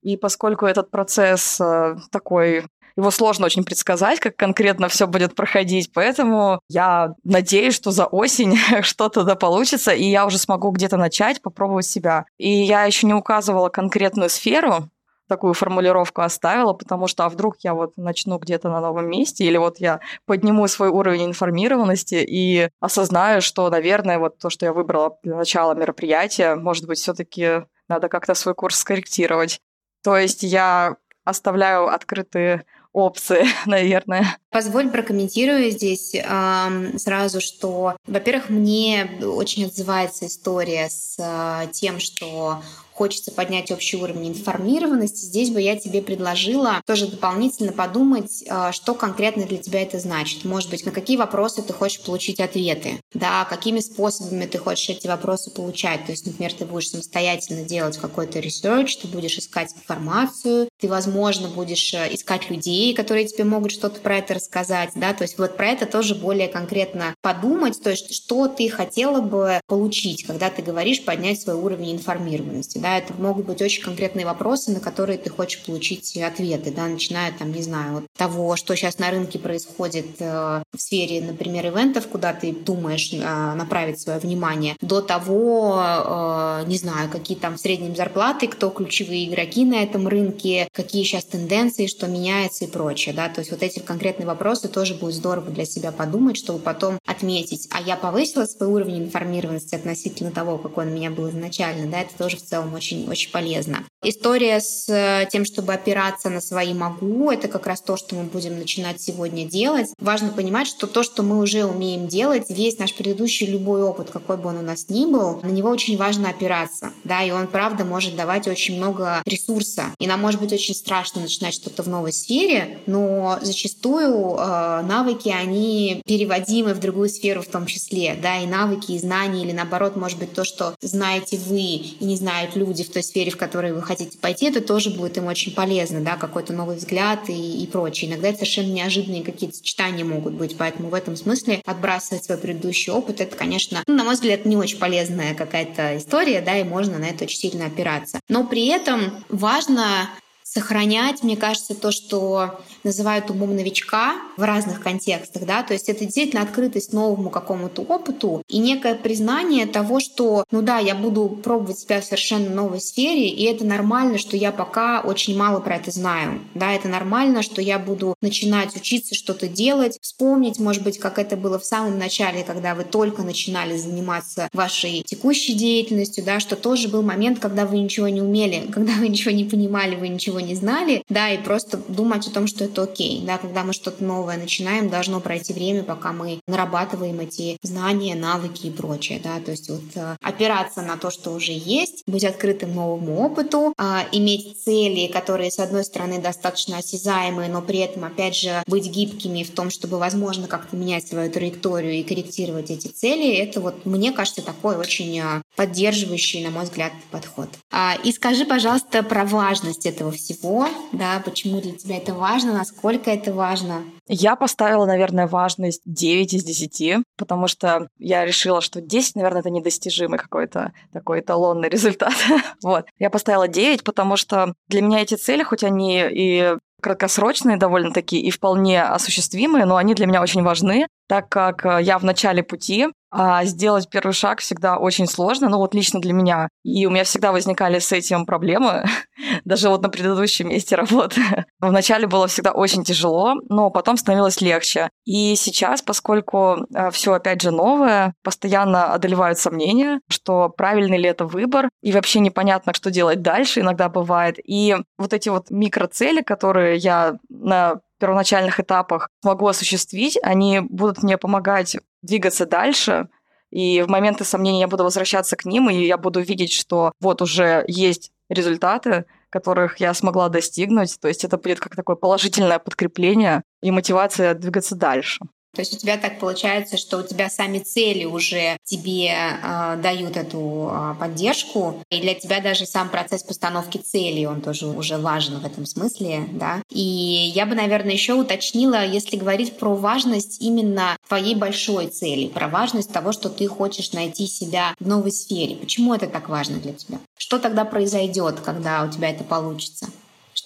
И 0.03 0.17
поскольку 0.17 0.67
этот 0.67 0.91
процесс 0.91 1.61
э, 1.61 1.99
такой 2.11 2.65
его 2.97 3.11
сложно 3.11 3.47
очень 3.47 3.65
предсказать, 3.65 4.21
как 4.21 4.37
конкретно 4.37 4.89
все 4.89 5.07
будет 5.07 5.35
проходить, 5.35 5.93
поэтому 5.93 6.61
я 6.69 7.15
надеюсь, 7.25 7.75
что 7.75 7.91
за 7.91 8.07
осень 8.07 8.57
что-то 8.83 9.23
да 9.25 9.35
получится, 9.35 9.93
и 9.93 10.05
я 10.05 10.27
уже 10.27 10.39
смогу 10.39 10.71
где-то 10.71 10.97
начать, 10.97 11.43
попробовать 11.43 11.87
себя. 11.87 12.27
И 12.39 12.51
я 12.51 12.85
еще 12.85 13.07
не 13.07 13.15
указывала 13.15 13.69
конкретную 13.69 14.31
сферу, 14.31 14.89
такую 15.29 15.55
формулировку 15.55 16.23
оставила, 16.23 16.73
потому 16.73 17.09
что 17.09 17.25
а 17.25 17.29
вдруг 17.29 17.57
я 17.61 17.75
вот 17.75 17.97
начну 17.97 18.39
где-то 18.39 18.69
на 18.69 18.81
новом 18.81 19.11
месте, 19.11 19.45
или 19.45 19.57
вот 19.57 19.79
я 19.79 20.01
подниму 20.25 20.67
свой 20.69 20.89
уровень 20.89 21.27
информированности 21.27 22.25
и 22.27 22.71
осознаю, 22.81 23.41
что, 23.41 23.69
наверное, 23.69 24.19
вот 24.19 24.39
то, 24.39 24.51
что 24.51 24.67
я 24.67 24.73
выбрала 24.73 25.19
для 25.23 25.37
начала 25.37 25.75
мероприятия, 25.75 26.55
может 26.55 26.87
быть, 26.87 26.99
все-таки 26.99 27.65
надо 27.89 28.09
как-то 28.09 28.35
свой 28.35 28.55
курс 28.55 28.79
скорректировать. 28.79 29.61
То 30.03 30.17
есть 30.17 30.43
я 30.43 30.97
оставляю 31.25 31.89
открытые 31.93 32.65
опции, 32.97 33.47
наверное. 33.67 34.39
Позволь 34.51 34.89
прокомментирую 34.89 35.71
здесь 35.71 36.15
э, 36.15 36.99
сразу, 36.99 37.41
что, 37.43 37.97
во-первых, 38.07 38.49
мне 38.49 39.21
очень 39.23 39.67
отзывается 39.67 40.27
история 40.27 40.89
с 40.89 41.17
э, 41.19 41.71
тем, 41.73 42.01
что 42.01 42.63
хочется 42.97 43.31
поднять 43.31 43.71
общий 43.71 43.99
уровень 43.99 44.29
информированности, 44.29 45.27
здесь 45.27 45.51
бы 45.51 45.61
я 45.61 45.77
тебе 45.77 46.01
предложила 46.01 46.81
тоже 46.87 47.09
дополнительно 47.09 47.73
подумать, 47.73 48.43
а, 48.49 48.73
что 48.73 48.95
конкретно 48.95 49.45
для 49.45 49.59
тебя 49.59 49.83
это 49.83 49.99
значит. 49.99 50.45
Может 50.45 50.71
быть, 50.71 50.87
на 50.87 50.93
какие 50.93 51.19
вопросы 51.19 51.63
ты 51.63 51.75
хочешь 51.75 52.01
получить 52.01 52.41
ответы, 52.41 53.01
да, 53.13 53.45
какими 53.45 53.81
способами 53.81 54.47
ты 54.47 54.57
хочешь 54.57 54.89
эти 54.89 55.07
вопросы 55.07 55.51
получать. 55.51 56.07
То 56.07 56.13
есть, 56.13 56.25
например, 56.25 56.55
ты 56.55 56.65
будешь 56.65 56.89
самостоятельно 56.89 57.65
делать 57.65 57.99
какой-то 57.99 58.41
research, 58.41 58.97
ты 58.97 59.09
будешь 59.09 59.37
искать 59.37 59.75
информацию, 59.75 60.69
ты, 60.79 60.89
возможно, 60.89 61.49
будешь 61.49 61.95
э, 61.95 62.15
искать 62.15 62.51
людей, 62.51 62.95
которые 62.95 63.27
тебе 63.27 63.45
могут 63.45 63.73
что-то 63.73 64.01
про 64.01 64.19
это 64.19 64.35
рассказать, 64.35 64.91
да, 64.95 65.15
то 65.15 65.23
есть 65.23 65.39
вот 65.39 65.57
про 65.57 65.69
это 65.69 65.87
тоже 65.87 66.15
более 66.15 66.49
конкретно 66.49 67.15
подумать, 67.23 67.83
то 67.83 67.91
есть 67.91 68.15
что 68.15 68.49
ты 68.49 68.69
хотела 68.69 69.21
бы 69.21 69.61
получить, 69.67 70.25
когда 70.25 70.51
ты 70.51 70.63
говоришь 70.63 71.05
поднять 71.05 71.41
свой 71.41 71.57
уровень 71.57 71.93
информированности, 71.93 72.79
да, 72.79 72.99
это 72.99 73.15
могут 73.15 73.47
быть 73.47 73.63
очень 73.63 73.83
конкретные 73.83 74.27
вопросы, 74.27 74.71
на 74.71 74.81
которые 74.81 75.19
ты 75.19 75.31
хочешь 75.31 75.65
получить 75.65 76.17
ответы, 76.17 76.71
да, 76.71 76.87
начиная 76.87 77.33
там, 77.33 77.53
не 77.53 77.63
знаю, 77.63 77.99
от 77.99 78.05
того, 78.17 78.57
что 78.57 78.75
сейчас 78.77 78.99
на 78.99 79.11
рынке 79.11 79.39
происходит 79.39 80.21
э, 80.21 80.63
в 80.75 80.81
сфере, 80.81 81.23
например, 81.23 81.67
ивентов, 81.69 82.07
куда 82.09 82.35
ты 82.35 82.53
думаешь 82.53 83.11
э, 83.13 83.19
направить 83.55 84.01
свое 84.01 84.19
внимание, 84.19 84.77
до 84.81 85.01
того, 85.01 86.65
не 86.67 86.77
знаю, 86.77 87.11
какие 87.11 87.37
там 87.37 87.57
в 87.57 87.61
среднем 87.61 87.97
зарплаты, 87.97 88.47
кто 88.47 88.71
ключевые 88.71 89.29
игроки 89.29 89.65
на 89.65 89.83
этом 89.83 90.09
рынке, 90.09 90.66
какие 90.73 91.05
сейчас 91.05 91.25
тенденции, 91.25 91.87
что 91.87 92.07
меняется 92.07 92.65
и 92.65 92.69
прочее, 92.69 93.15
да, 93.15 93.29
то 93.29 93.41
есть 93.41 93.51
вот 93.51 93.63
эти 93.63 93.79
конкретные 93.79 94.27
вопросы 94.27 94.69
тоже 94.69 94.95
будет 94.95 95.15
здорово 95.15 95.51
для 95.51 95.65
себя 95.65 95.93
подумать, 95.93 96.37
чтобы 96.37 96.59
потом 96.59 96.99
отметить, 97.07 97.69
а 97.71 97.81
я 97.81 97.97
повысила 97.97 98.47
свой 98.47 98.69
уровень 98.69 99.05
информированности 99.05 99.75
относительно 99.75 100.31
того, 100.31 100.59
какой 100.59 100.87
он 100.87 100.93
у 100.93 100.95
меня 100.95 101.11
был 101.11 101.29
изначально, 101.31 101.91
да, 101.91 102.01
это 102.01 102.17
тоже 102.17 102.37
в 102.37 102.43
целом 102.43 102.75
очень-очень 102.75 103.31
полезно. 103.31 103.85
История 104.03 104.61
с 104.61 104.89
э, 104.89 105.27
тем, 105.31 105.45
чтобы 105.45 105.73
опираться 105.73 106.31
на 106.31 106.41
свои 106.41 106.75
могу, 106.75 107.31
это 107.31 107.49
как 107.49 107.67
раз 107.67 107.81
то, 107.81 107.97
что 107.97 108.15
мы 108.15 108.25
будем 108.25 108.59
начинать 108.59 109.01
сегодня 109.01 109.45
делать. 109.45 109.89
Важно 109.99 110.29
понимать, 110.29 110.69
что 110.69 110.87
то, 110.87 111.03
что 111.03 111.23
мы 111.23 111.39
уже 111.39 111.65
умеем 111.65 112.07
делать, 112.07 112.45
весь 112.49 112.79
наш 112.79 112.95
предыдущий 112.95 113.47
любой 113.47 113.83
опыт, 113.83 114.11
какой 114.11 114.37
бы 114.37 114.49
он 114.49 114.59
у 114.59 114.63
нас 114.63 114.89
ни 114.89 115.07
был, 115.07 115.41
на 115.43 115.49
него 115.49 115.71
очень 115.71 115.97
важно 115.97 116.31
опираться, 116.31 116.93
да, 117.05 117.23
и 117.23 117.31
он, 117.31 117.47
правда, 117.49 117.85
может 117.85 118.17
давать 118.17 118.47
очень 118.49 118.77
много 118.77 119.23
ресурса. 119.27 119.85
И 119.99 120.07
нам 120.07 120.21
может 120.21 120.41
быть 120.41 120.53
очень 120.57 120.75
страшно 120.75 121.23
начинать 121.23 121.55
что-то 121.55 121.83
в 121.83 121.89
новой 121.89 122.13
сфере, 122.13 122.79
но 122.87 123.39
зачастую 123.43 124.35
э, 124.35 124.83
навыки, 124.83 125.29
они 125.29 126.03
переводимы 126.05 126.75
в 126.75 126.81
другую 126.81 127.09
сферу 127.09 127.43
в 127.43 127.47
том 127.47 127.67
числе, 127.67 128.19
да, 128.21 128.39
и 128.39 128.47
навыки, 128.47 128.93
и 128.93 128.99
знания, 128.99 129.43
или 129.45 129.53
наоборот, 129.53 129.97
может 129.97 130.19
быть, 130.19 130.33
то, 130.33 130.45
что 130.45 130.75
знаете 130.81 131.37
вы 131.37 131.61
и 131.61 132.05
не 132.05 132.17
знают 132.17 132.57
люди, 132.57 132.85
в 132.85 132.91
той 132.91 133.03
сфере, 133.03 133.31
в 133.31 133.37
которой 133.37 133.73
вы 133.73 133.83
хотите 133.83 134.19
пойти, 134.19 134.47
это 134.47 134.61
тоже 134.61 134.91
будет 134.91 135.17
им 135.17 135.27
очень 135.27 135.55
полезно, 135.55 136.01
да, 136.01 136.17
какой-то 136.17 136.53
новый 136.53 136.77
взгляд 136.77 137.29
и, 137.29 137.63
и 137.63 137.67
прочее. 137.67 138.11
Иногда 138.11 138.29
это 138.29 138.39
совершенно 138.39 138.73
неожиданные 138.73 139.23
какие-то 139.23 139.57
сочетания 139.57 140.05
могут 140.05 140.35
быть, 140.35 140.57
поэтому 140.57 140.89
в 140.89 140.95
этом 140.95 141.17
смысле 141.17 141.63
отбрасывать 141.65 142.25
свой 142.25 142.39
предыдущий 142.39 142.93
опыт, 142.93 143.21
это, 143.21 143.37
конечно, 143.37 143.83
ну, 143.87 143.95
на 143.95 144.05
мой 144.05 144.15
взгляд, 144.15 144.45
не 144.45 144.57
очень 144.57 144.79
полезная 144.79 145.35
какая-то 145.35 145.97
история, 145.99 146.41
да, 146.41 146.59
и 146.59 146.65
можно 146.65 146.99
на 146.99 147.05
это 147.05 147.25
очень 147.25 147.39
сильно 147.39 147.67
опираться. 147.67 148.21
Но 148.29 148.45
при 148.45 148.67
этом 148.67 149.25
важно 149.29 150.09
сохранять, 150.57 151.23
мне 151.23 151.37
кажется, 151.37 151.75
то, 151.75 151.91
что 151.91 152.59
называют 152.83 153.31
умом 153.31 153.55
новичка 153.55 154.15
в 154.39 154.43
разных 154.43 154.83
контекстах, 154.83 155.45
да, 155.45 155.63
то 155.63 155.75
есть 155.75 155.91
это 155.91 156.05
действительно 156.07 156.43
открытость 156.43 156.95
новому 156.95 157.29
какому-то 157.29 157.83
опыту 157.83 158.43
и 158.49 158.57
некое 158.57 158.95
признание 158.95 159.67
того, 159.67 160.01
что, 160.01 160.45
ну 160.51 160.63
да, 160.63 160.79
я 160.79 160.95
буду 160.95 161.29
пробовать 161.29 161.79
себя 161.79 162.01
в 162.01 162.05
совершенно 162.05 162.49
новой 162.49 162.81
сфере, 162.81 163.29
и 163.29 163.45
это 163.45 163.67
нормально, 163.67 164.17
что 164.17 164.35
я 164.35 164.51
пока 164.51 165.03
очень 165.03 165.37
мало 165.37 165.61
про 165.61 165.77
это 165.77 165.91
знаю, 165.91 166.41
да, 166.55 166.73
это 166.73 166.89
нормально, 166.89 167.43
что 167.43 167.61
я 167.61 167.79
буду 167.79 168.15
начинать 168.23 168.75
учиться 168.75 169.15
что-то 169.15 169.49
делать, 169.49 169.99
вспомнить, 170.01 170.59
может 170.59 170.83
быть, 170.83 170.99
как 170.99 171.19
это 171.19 171.37
было 171.37 171.59
в 171.59 171.67
самом 171.67 171.99
начале, 171.99 172.45
когда 172.45 172.75
вы 172.75 172.85
только 172.85 173.23
начинали 173.23 173.77
заниматься 173.77 174.49
вашей 174.55 175.03
текущей 175.03 175.53
деятельностью, 175.53 176.25
да, 176.25 176.41
что 176.41 176.57
тоже 176.57 176.89
был 176.89 177.03
момент, 177.03 177.41
когда 177.41 177.67
вы 177.67 177.77
ничего 177.79 178.09
не 178.09 178.23
умели, 178.23 178.67
когда 178.73 178.95
вы 178.95 179.09
ничего 179.09 179.33
не 179.33 179.45
понимали, 179.45 179.97
вы 179.97 180.09
ничего 180.09 180.41
не 180.47 180.55
знали, 180.55 181.03
да, 181.09 181.31
и 181.31 181.39
просто 181.39 181.79
думать 181.89 182.27
о 182.27 182.31
том, 182.31 182.47
что 182.47 182.65
это 182.65 182.83
окей, 182.83 183.23
да, 183.25 183.39
когда 183.39 183.65
мы 183.65 183.73
что-то 183.73 184.03
новое 184.05 184.37
начинаем, 184.37 184.89
должно 184.89 185.21
пройти 185.21 185.53
время, 185.53 185.83
пока 185.83 186.13
мы 186.13 186.41
нарабатываем 186.47 187.21
эти 187.21 187.59
знания, 187.63 188.15
навыки 188.15 188.67
и 188.67 188.71
прочее, 188.71 189.21
да, 189.23 189.41
то 189.41 189.51
есть 189.51 189.69
вот 189.69 189.83
э, 189.95 190.17
опираться 190.23 190.83
на 190.83 190.97
то, 190.97 191.11
что 191.11 191.33
уже 191.33 191.53
есть, 191.53 192.03
быть 192.07 192.25
открытым 192.25 192.75
новому 192.75 193.25
опыту, 193.25 193.75
а, 193.77 194.07
иметь 194.13 194.63
цели, 194.63 195.09
которые, 195.09 195.51
с 195.51 195.59
одной 195.59 195.85
стороны, 195.85 196.21
достаточно 196.21 196.79
осязаемые, 196.79 197.49
но 197.49 197.63
при 197.63 197.81
этом, 197.81 198.05
опять 198.05 198.37
же, 198.37 198.63
быть 198.67 198.87
гибкими 198.87 199.43
в 199.43 199.51
том, 199.51 199.71
чтобы, 199.71 199.99
возможно, 199.99 200.47
как-то 200.47 200.77
менять 200.77 201.09
свою 201.09 201.31
траекторию 201.31 201.95
и 201.95 202.03
корректировать 202.03 202.71
эти 202.71 202.89
цели, 202.89 203.35
это 203.35 203.61
вот, 203.61 203.85
мне 203.85 204.13
кажется, 204.13 204.43
такой 204.43 204.77
очень 204.77 205.19
э, 205.19 205.43
поддерживающий, 205.57 206.45
на 206.45 206.51
мой 206.51 206.65
взгляд, 206.65 206.93
подход. 207.11 207.49
А, 207.73 207.97
и 208.05 208.13
скажи, 208.13 208.45
пожалуйста, 208.45 209.03
про 209.03 209.25
важность 209.25 209.87
этого 209.87 210.13
всего 210.13 210.36
всего, 210.37 210.69
да, 210.93 211.21
почему 211.25 211.61
для 211.61 211.73
тебя 211.73 211.97
это 211.97 212.15
важно, 212.15 212.53
насколько 212.53 213.11
это 213.11 213.33
важно? 213.33 213.85
Я 214.09 214.37
поставила, 214.37 214.87
наверное, 214.87 215.27
важность 215.27 215.83
9 215.85 216.35
из 216.35 216.45
10, 216.45 217.05
потому 217.17 217.49
что 217.49 217.89
я 217.99 218.25
решила, 218.25 218.61
что 218.61 218.81
10, 218.81 219.17
наверное, 219.17 219.41
это 219.41 219.51
недостижимый 219.51 220.19
какой-то 220.19 220.73
такой 220.93 221.21
эталонный 221.21 221.69
результат. 221.71 222.15
вот. 222.63 222.87
Я 222.99 223.11
поставила 223.11 223.49
9, 223.49 223.85
потому 223.85 224.17
что 224.17 224.55
для 224.69 224.83
меня 224.83 225.01
эти 225.01 225.15
цели, 225.15 225.43
хоть 225.43 225.65
они 225.65 226.03
и 226.09 226.57
краткосрочные 226.83 227.57
довольно-таки 227.57 228.21
и 228.21 228.31
вполне 228.31 228.83
осуществимые, 228.83 229.65
но 229.65 229.77
они 229.77 229.95
для 229.95 230.07
меня 230.07 230.23
очень 230.23 230.43
важны, 230.43 230.87
так 231.09 231.29
как 231.29 231.65
э, 231.65 231.83
я 231.83 231.99
в 231.99 232.05
начале 232.05 232.43
пути, 232.43 232.87
а 233.19 233.47
сделать 233.47 233.89
первый 233.89 234.13
шаг 234.13 234.41
всегда 234.41 234.77
очень 234.77 235.07
сложно, 235.07 235.49
ну 235.49 235.57
вот 235.57 235.75
лично 235.75 236.03
для 236.03 236.13
меня. 236.13 236.51
И 236.65 236.85
у 236.85 236.91
меня 236.91 237.05
всегда 237.05 237.33
возникали 237.33 237.79
с 237.79 237.91
этим 237.91 238.27
проблемы, 238.27 238.85
даже 239.47 239.71
вот 239.71 239.81
на 239.81 239.89
предыдущем 239.89 240.51
месте 240.51 240.77
работы. 240.77 241.23
Вначале 241.61 242.07
было 242.07 242.27
всегда 242.27 242.53
очень 242.53 242.85
тяжело, 242.85 243.37
но 243.49 243.71
потом 243.71 243.97
становилось 243.97 244.43
легче. 244.43 244.91
И 245.07 245.35
сейчас, 245.35 245.81
поскольку 245.81 246.67
э, 246.75 246.91
все 246.91 247.15
опять 247.15 247.41
же 247.41 247.53
новое, 247.53 248.13
постоянно 248.23 248.93
одолевают 248.93 249.39
сомнения, 249.39 250.01
что 250.11 250.51
правильный 250.51 250.99
ли 250.99 251.09
это 251.09 251.25
выбор, 251.25 251.71
и 251.81 251.93
вообще 251.93 252.21
непонятно, 252.21 252.75
что 252.75 252.91
делать 252.91 253.23
дальше 253.23 253.61
иногда 253.61 253.89
бывает. 253.89 254.37
И 254.45 254.77
вот 254.99 255.15
эти 255.15 255.31
вот 255.31 255.51
микроцели, 255.51 256.21
которые 256.21 256.77
я 256.77 257.17
на 257.31 257.81
первоначальных 257.99 258.61
этапах 258.61 259.09
смогу 259.23 259.49
осуществить, 259.49 260.19
они 260.23 260.61
будут 260.61 261.03
мне 261.03 261.17
помогать 261.17 261.77
двигаться 262.07 262.47
дальше, 262.47 263.09
и 263.51 263.83
в 263.83 263.89
моменты 263.89 264.25
сомнений 264.25 264.61
я 264.61 264.69
буду 264.69 264.85
возвращаться 264.85 265.37
к 265.37 265.45
ним, 265.45 265.71
и 265.71 265.85
я 265.85 265.99
буду 265.99 266.21
видеть, 266.21 266.53
что 266.53 266.93
вот 267.01 267.23
уже 267.23 267.65
есть 267.69 268.11
результаты, 268.29 269.05
которых 269.31 269.79
я 269.79 269.95
смогла 269.95 270.29
достигнуть. 270.29 270.99
То 271.01 271.09
есть 271.09 271.25
это 271.25 271.39
будет 271.39 271.61
как 271.61 271.77
такое 271.77 271.97
положительное 271.97 272.59
подкрепление 272.59 273.43
и 273.63 273.71
мотивация 273.71 274.35
двигаться 274.35 274.75
дальше. 274.75 275.21
То 275.57 275.63
есть 275.63 275.73
у 275.73 275.79
тебя 275.79 275.97
так 275.97 276.19
получается, 276.19 276.77
что 276.77 276.99
у 276.99 277.03
тебя 277.03 277.31
сами 277.31 277.61
цели 277.61 278.05
уже 278.05 278.59
тебе 278.63 279.11
э, 279.11 279.77
дают 279.83 280.19
эту 280.19 280.71
э, 280.71 280.95
поддержку, 281.01 281.83
и 281.91 281.99
для 282.03 282.15
тебя 282.15 282.41
даже 282.41 282.67
сам 282.67 282.91
процесс 282.91 283.23
постановки 283.23 283.79
целей, 283.79 284.27
он 284.27 284.43
тоже 284.43 284.67
уже 284.67 284.99
важен 284.99 285.41
в 285.41 285.47
этом 285.47 285.65
смысле, 285.65 286.29
да. 286.33 286.63
И 286.69 287.33
я 287.35 287.47
бы, 287.47 287.55
наверное, 287.55 287.95
еще 287.95 288.13
уточнила, 288.13 288.85
если 288.85 289.17
говорить 289.17 289.59
про 289.59 289.75
важность 289.75 290.43
именно 290.43 290.99
твоей 291.09 291.35
большой 291.35 291.87
цели, 291.87 292.29
про 292.29 292.49
важность 292.49 292.93
того, 292.93 293.13
что 293.13 293.31
ты 293.31 293.47
хочешь 293.49 293.93
найти 293.93 294.27
себя 294.27 294.75
в 294.79 294.87
новой 294.87 295.11
сфере. 295.11 295.57
Почему 295.57 295.95
это 295.95 296.07
так 296.07 296.29
важно 296.29 296.59
для 296.59 296.75
тебя? 296.75 296.99
Что 297.17 297.39
тогда 297.39 297.65
произойдет, 297.65 298.41
когда 298.41 298.85
у 298.85 298.91
тебя 298.91 299.09
это 299.09 299.25
получится? 299.25 299.87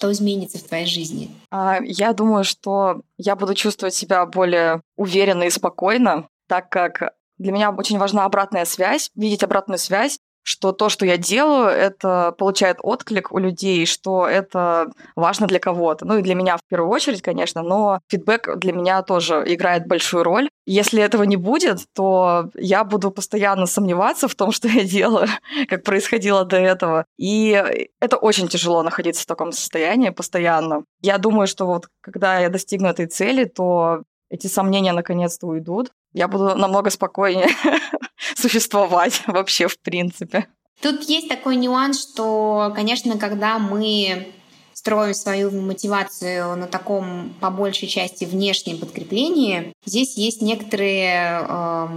Что 0.01 0.11
изменится 0.11 0.57
в 0.57 0.63
твоей 0.63 0.87
жизни? 0.87 1.29
А, 1.51 1.77
я 1.83 2.13
думаю, 2.13 2.43
что 2.43 3.01
я 3.17 3.35
буду 3.35 3.53
чувствовать 3.53 3.93
себя 3.93 4.25
более 4.25 4.81
уверенно 4.95 5.43
и 5.43 5.51
спокойно, 5.51 6.27
так 6.47 6.69
как 6.69 7.13
для 7.37 7.51
меня 7.51 7.69
очень 7.69 7.99
важна 7.99 8.25
обратная 8.25 8.65
связь, 8.65 9.11
видеть 9.13 9.43
обратную 9.43 9.77
связь 9.77 10.17
что 10.43 10.71
то, 10.71 10.89
что 10.89 11.05
я 11.05 11.17
делаю, 11.17 11.67
это 11.67 12.33
получает 12.37 12.77
отклик 12.81 13.31
у 13.31 13.37
людей, 13.37 13.85
что 13.85 14.27
это 14.27 14.91
важно 15.15 15.47
для 15.47 15.59
кого-то. 15.59 16.05
Ну 16.05 16.17
и 16.17 16.21
для 16.21 16.35
меня 16.35 16.57
в 16.57 16.61
первую 16.67 16.89
очередь, 16.89 17.21
конечно, 17.21 17.61
но 17.61 17.99
фидбэк 18.09 18.57
для 18.57 18.73
меня 18.73 19.01
тоже 19.03 19.43
играет 19.45 19.87
большую 19.87 20.23
роль. 20.23 20.49
Если 20.65 21.01
этого 21.01 21.23
не 21.23 21.37
будет, 21.37 21.79
то 21.93 22.49
я 22.55 22.83
буду 22.83 23.11
постоянно 23.11 23.65
сомневаться 23.65 24.27
в 24.27 24.35
том, 24.35 24.51
что 24.51 24.67
я 24.67 24.83
делаю, 24.83 25.27
как 25.67 25.83
происходило 25.83 26.45
до 26.45 26.57
этого. 26.57 27.05
И 27.17 27.51
это 27.99 28.17
очень 28.17 28.47
тяжело 28.47 28.83
находиться 28.83 29.23
в 29.23 29.27
таком 29.27 29.51
состоянии 29.51 30.09
постоянно. 30.09 30.83
Я 31.01 31.17
думаю, 31.17 31.47
что 31.47 31.65
вот 31.65 31.87
когда 32.01 32.39
я 32.39 32.49
достигну 32.49 32.87
этой 32.87 33.07
цели, 33.07 33.45
то 33.45 34.03
эти 34.29 34.47
сомнения 34.47 34.93
наконец-то 34.93 35.45
уйдут. 35.47 35.91
Я 36.13 36.27
буду 36.27 36.55
намного 36.55 36.89
спокойнее 36.89 37.49
существовать 38.35 39.23
вообще 39.27 39.67
в 39.67 39.79
принципе. 39.79 40.47
Тут 40.81 41.03
есть 41.03 41.29
такой 41.29 41.55
нюанс, 41.57 42.01
что, 42.01 42.71
конечно, 42.75 43.17
когда 43.17 43.59
мы 43.59 44.33
строим 44.73 45.13
свою 45.13 45.51
мотивацию 45.51 46.55
на 46.57 46.65
таком, 46.65 47.33
по 47.39 47.51
большей 47.51 47.87
части, 47.87 48.25
внешнем 48.25 48.79
подкреплении, 48.79 49.73
здесь 49.85 50.17
есть 50.17 50.41
некоторые 50.41 51.45
э, 51.47 51.87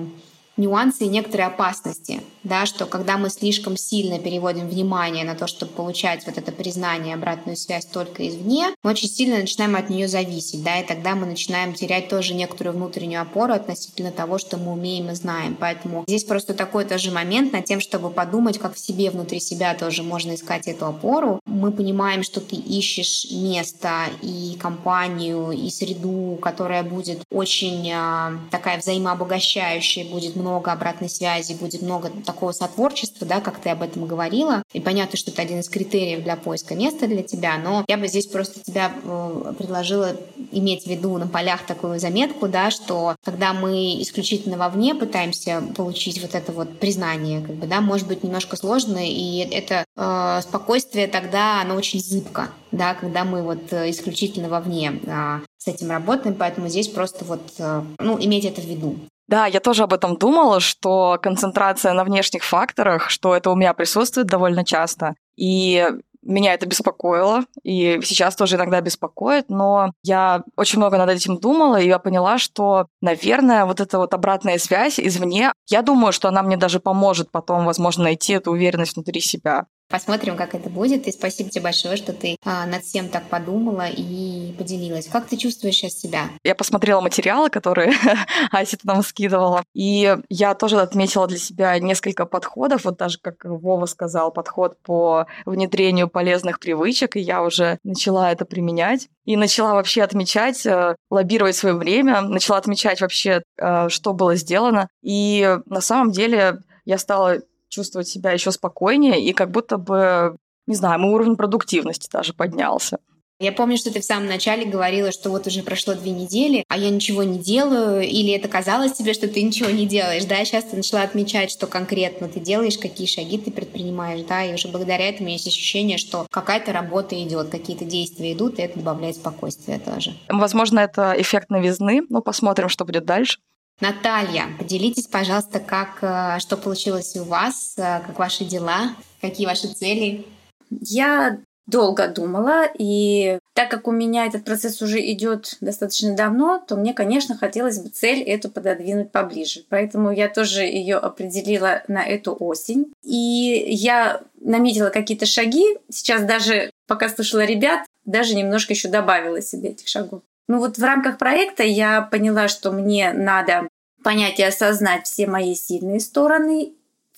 нюансы 0.56 1.04
и 1.04 1.08
некоторые 1.08 1.48
опасности, 1.48 2.20
да, 2.42 2.66
что 2.66 2.86
когда 2.86 3.16
мы 3.16 3.30
слишком 3.30 3.76
сильно 3.76 4.18
переводим 4.18 4.68
внимание 4.68 5.24
на 5.24 5.34
то, 5.34 5.46
чтобы 5.46 5.72
получать 5.72 6.26
вот 6.26 6.38
это 6.38 6.52
признание, 6.52 7.14
обратную 7.14 7.56
связь 7.56 7.86
только 7.86 8.28
извне, 8.28 8.68
мы 8.82 8.90
очень 8.90 9.08
сильно 9.08 9.38
начинаем 9.38 9.76
от 9.76 9.90
нее 9.90 10.08
зависеть, 10.08 10.62
да, 10.62 10.80
и 10.80 10.86
тогда 10.86 11.14
мы 11.14 11.26
начинаем 11.26 11.74
терять 11.74 12.08
тоже 12.08 12.34
некоторую 12.34 12.76
внутреннюю 12.76 13.22
опору 13.22 13.54
относительно 13.54 14.12
того, 14.12 14.38
что 14.38 14.56
мы 14.56 14.72
умеем 14.72 15.10
и 15.10 15.14
знаем. 15.14 15.56
Поэтому 15.58 16.04
здесь 16.06 16.24
просто 16.24 16.54
такой 16.54 16.84
тоже 16.84 17.10
момент 17.10 17.52
над 17.52 17.64
тем, 17.64 17.80
чтобы 17.80 18.10
подумать, 18.10 18.58
как 18.58 18.74
в 18.74 18.78
себе, 18.78 19.10
внутри 19.10 19.40
себя 19.40 19.74
тоже 19.74 20.02
можно 20.02 20.34
искать 20.34 20.68
эту 20.68 20.86
опору. 20.86 21.40
Мы 21.46 21.72
понимаем, 21.72 22.22
что 22.22 22.40
ты 22.40 22.56
ищешь 22.56 23.26
место 23.30 24.04
и 24.22 24.56
компанию, 24.60 25.50
и 25.50 25.70
среду, 25.70 26.38
которая 26.40 26.82
будет 26.82 27.22
очень 27.30 27.90
э, 27.90 28.38
такая 28.50 28.78
взаимообогащающая, 28.78 30.04
будет 30.04 30.36
много 30.44 30.72
обратной 30.72 31.08
связи, 31.08 31.54
будет 31.54 31.80
много 31.80 32.10
такого 32.24 32.52
сотворчества, 32.52 33.26
да, 33.26 33.40
как 33.40 33.58
ты 33.58 33.70
об 33.70 33.82
этом 33.82 34.06
говорила. 34.06 34.62
И 34.72 34.80
понятно, 34.80 35.16
что 35.16 35.30
это 35.30 35.40
один 35.40 35.60
из 35.60 35.68
критериев 35.68 36.22
для 36.22 36.36
поиска 36.36 36.74
места 36.74 37.06
для 37.06 37.22
тебя, 37.22 37.56
но 37.56 37.84
я 37.88 37.96
бы 37.96 38.06
здесь 38.08 38.26
просто 38.26 38.60
тебя 38.62 38.92
э, 39.02 39.54
предложила 39.56 40.14
иметь 40.52 40.84
в 40.84 40.86
виду 40.86 41.16
на 41.16 41.26
полях 41.26 41.64
такую 41.66 41.98
заметку, 41.98 42.46
да, 42.46 42.70
что 42.70 43.16
когда 43.24 43.54
мы 43.54 44.02
исключительно 44.02 44.58
вовне 44.58 44.94
пытаемся 44.94 45.62
получить 45.74 46.20
вот 46.20 46.34
это 46.34 46.52
вот 46.52 46.78
признание, 46.78 47.40
как 47.40 47.56
бы, 47.56 47.66
да, 47.66 47.80
может 47.80 48.06
быть 48.06 48.22
немножко 48.22 48.56
сложно, 48.56 48.98
и 49.00 49.38
это 49.50 49.84
э, 49.96 50.40
спокойствие 50.42 51.06
тогда, 51.06 51.62
оно 51.62 51.74
очень 51.74 52.00
зыбко, 52.00 52.50
да, 52.70 52.94
когда 52.94 53.24
мы 53.24 53.42
вот 53.42 53.72
э, 53.72 53.90
исключительно 53.90 54.48
вовне 54.48 55.00
э, 55.06 55.40
с 55.58 55.66
этим 55.66 55.90
работаем, 55.90 56.34
поэтому 56.34 56.68
здесь 56.68 56.88
просто 56.88 57.24
вот, 57.24 57.40
э, 57.58 57.82
ну, 57.98 58.22
иметь 58.22 58.44
это 58.44 58.60
в 58.60 58.66
виду. 58.66 58.96
Да, 59.26 59.46
я 59.46 59.60
тоже 59.60 59.84
об 59.84 59.94
этом 59.94 60.16
думала, 60.16 60.60
что 60.60 61.18
концентрация 61.22 61.92
на 61.94 62.04
внешних 62.04 62.44
факторах, 62.44 63.08
что 63.08 63.34
это 63.34 63.50
у 63.50 63.56
меня 63.56 63.72
присутствует 63.72 64.26
довольно 64.26 64.64
часто. 64.64 65.14
И 65.36 65.86
меня 66.24 66.54
это 66.54 66.66
беспокоило, 66.66 67.44
и 67.62 68.00
сейчас 68.02 68.34
тоже 68.36 68.56
иногда 68.56 68.80
беспокоит, 68.80 69.50
но 69.50 69.92
я 70.02 70.42
очень 70.56 70.78
много 70.78 70.96
над 70.96 71.10
этим 71.10 71.38
думала, 71.38 71.80
и 71.80 71.86
я 71.86 71.98
поняла, 71.98 72.38
что, 72.38 72.86
наверное, 73.00 73.66
вот 73.66 73.80
эта 73.80 73.98
вот 73.98 74.14
обратная 74.14 74.58
связь 74.58 74.98
извне, 74.98 75.52
я 75.68 75.82
думаю, 75.82 76.12
что 76.12 76.28
она 76.28 76.42
мне 76.42 76.56
даже 76.56 76.80
поможет 76.80 77.30
потом, 77.30 77.66
возможно, 77.66 78.04
найти 78.04 78.32
эту 78.32 78.52
уверенность 78.52 78.94
внутри 78.94 79.20
себя. 79.20 79.66
Посмотрим, 79.94 80.36
как 80.36 80.56
это 80.56 80.68
будет. 80.68 81.06
И 81.06 81.12
спасибо 81.12 81.50
тебе 81.50 81.62
большое, 81.62 81.96
что 81.96 82.12
ты 82.12 82.36
а, 82.44 82.66
над 82.66 82.82
всем 82.82 83.08
так 83.08 83.28
подумала 83.28 83.86
и 83.88 84.52
поделилась. 84.58 85.06
Как 85.06 85.26
ты 85.26 85.36
чувствуешь 85.36 85.76
сейчас 85.76 85.92
себя? 85.92 86.30
Я 86.42 86.56
посмотрела 86.56 87.00
материалы, 87.00 87.48
которые 87.48 87.92
Ася 88.50 88.76
нам 88.82 89.04
скидывала. 89.04 89.62
И 89.72 90.16
я 90.28 90.56
тоже 90.56 90.80
отметила 90.80 91.28
для 91.28 91.38
себя 91.38 91.78
несколько 91.78 92.26
подходов. 92.26 92.86
Вот 92.86 92.96
даже, 92.96 93.20
как 93.20 93.44
Вова 93.44 93.86
сказал, 93.86 94.32
подход 94.32 94.82
по 94.82 95.28
внедрению 95.46 96.08
полезных 96.08 96.58
привычек. 96.58 97.14
И 97.14 97.20
я 97.20 97.44
уже 97.44 97.78
начала 97.84 98.32
это 98.32 98.44
применять. 98.44 99.06
И 99.24 99.36
начала 99.36 99.74
вообще 99.74 100.02
отмечать, 100.02 100.66
э, 100.66 100.96
лоббировать 101.08 101.54
свое 101.54 101.76
время. 101.76 102.20
Начала 102.20 102.58
отмечать 102.58 103.00
вообще, 103.00 103.42
э, 103.58 103.88
что 103.90 104.12
было 104.12 104.34
сделано. 104.34 104.88
И 105.02 105.56
на 105.66 105.80
самом 105.80 106.10
деле 106.10 106.58
я 106.84 106.98
стала 106.98 107.38
чувствовать 107.74 108.08
себя 108.08 108.32
еще 108.32 108.52
спокойнее, 108.52 109.22
и 109.22 109.32
как 109.32 109.50
будто 109.50 109.76
бы, 109.76 110.36
не 110.66 110.74
знаю, 110.74 111.00
мой 111.00 111.12
уровень 111.12 111.36
продуктивности 111.36 112.08
даже 112.10 112.32
поднялся. 112.32 112.98
Я 113.40 113.50
помню, 113.50 113.76
что 113.76 113.92
ты 113.92 114.00
в 114.00 114.04
самом 114.04 114.28
начале 114.28 114.64
говорила, 114.64 115.10
что 115.10 115.28
вот 115.28 115.48
уже 115.48 115.64
прошло 115.64 115.94
две 115.94 116.12
недели, 116.12 116.64
а 116.68 116.78
я 116.78 116.88
ничего 116.88 117.24
не 117.24 117.38
делаю, 117.38 118.02
или 118.02 118.32
это 118.32 118.46
казалось 118.46 118.92
тебе, 118.92 119.12
что 119.12 119.26
ты 119.26 119.42
ничего 119.42 119.70
не 119.70 119.86
делаешь, 119.86 120.24
да, 120.24 120.44
сейчас 120.44 120.64
ты 120.64 120.76
начала 120.76 121.02
отмечать, 121.02 121.50
что 121.50 121.66
конкретно 121.66 122.28
ты 122.28 122.38
делаешь, 122.38 122.78
какие 122.78 123.08
шаги 123.08 123.38
ты 123.38 123.50
предпринимаешь, 123.50 124.24
да, 124.28 124.44
и 124.44 124.54
уже 124.54 124.68
благодаря 124.68 125.08
этому 125.08 125.30
есть 125.30 125.48
ощущение, 125.48 125.98
что 125.98 126.28
какая-то 126.30 126.72
работа 126.72 127.20
идет, 127.20 127.48
какие-то 127.48 127.84
действия 127.84 128.34
идут, 128.34 128.60
и 128.60 128.62
это 128.62 128.78
добавляет 128.78 129.16
спокойствия 129.16 129.80
тоже. 129.80 130.14
Возможно, 130.28 130.78
это 130.78 131.14
эффект 131.18 131.50
новизны, 131.50 132.02
но 132.08 132.22
посмотрим, 132.22 132.68
что 132.68 132.84
будет 132.84 133.04
дальше. 133.04 133.40
Наталья, 133.80 134.46
поделитесь, 134.58 135.06
пожалуйста, 135.06 135.60
как, 135.60 135.98
э, 136.02 136.38
что 136.40 136.56
получилось 136.56 137.16
у 137.16 137.24
вас, 137.24 137.74
э, 137.76 138.00
как 138.06 138.18
ваши 138.18 138.44
дела, 138.44 138.94
какие 139.20 139.46
ваши 139.46 139.68
цели? 139.68 140.26
Я 140.70 141.38
долго 141.66 142.08
думала, 142.08 142.66
и 142.78 143.38
так 143.54 143.70
как 143.70 143.88
у 143.88 143.92
меня 143.92 144.26
этот 144.26 144.44
процесс 144.44 144.82
уже 144.82 145.00
идет 145.12 145.56
достаточно 145.60 146.14
давно, 146.14 146.62
то 146.66 146.76
мне, 146.76 146.92
конечно, 146.92 147.36
хотелось 147.36 147.78
бы 147.78 147.88
цель 147.88 148.22
эту 148.22 148.50
пододвинуть 148.50 149.10
поближе. 149.10 149.64
Поэтому 149.68 150.12
я 150.12 150.28
тоже 150.28 150.62
ее 150.62 150.96
определила 150.96 151.82
на 151.88 152.04
эту 152.04 152.36
осень. 152.38 152.92
И 153.02 153.64
я 153.68 154.22
наметила 154.40 154.90
какие-то 154.90 155.26
шаги. 155.26 155.64
Сейчас 155.90 156.22
даже, 156.24 156.70
пока 156.86 157.08
слушала 157.08 157.44
ребят, 157.44 157.86
даже 158.04 158.34
немножко 158.34 158.74
еще 158.74 158.88
добавила 158.88 159.40
себе 159.40 159.70
этих 159.70 159.88
шагов. 159.88 160.22
Ну 160.48 160.58
вот 160.58 160.78
в 160.78 160.82
рамках 160.82 161.18
проекта 161.18 161.62
я 161.62 162.02
поняла, 162.02 162.48
что 162.48 162.70
мне 162.70 163.12
надо 163.12 163.68
понять 164.02 164.38
и 164.38 164.42
осознать 164.42 165.06
все 165.06 165.26
мои 165.26 165.54
сильные 165.54 166.00
стороны 166.00 166.74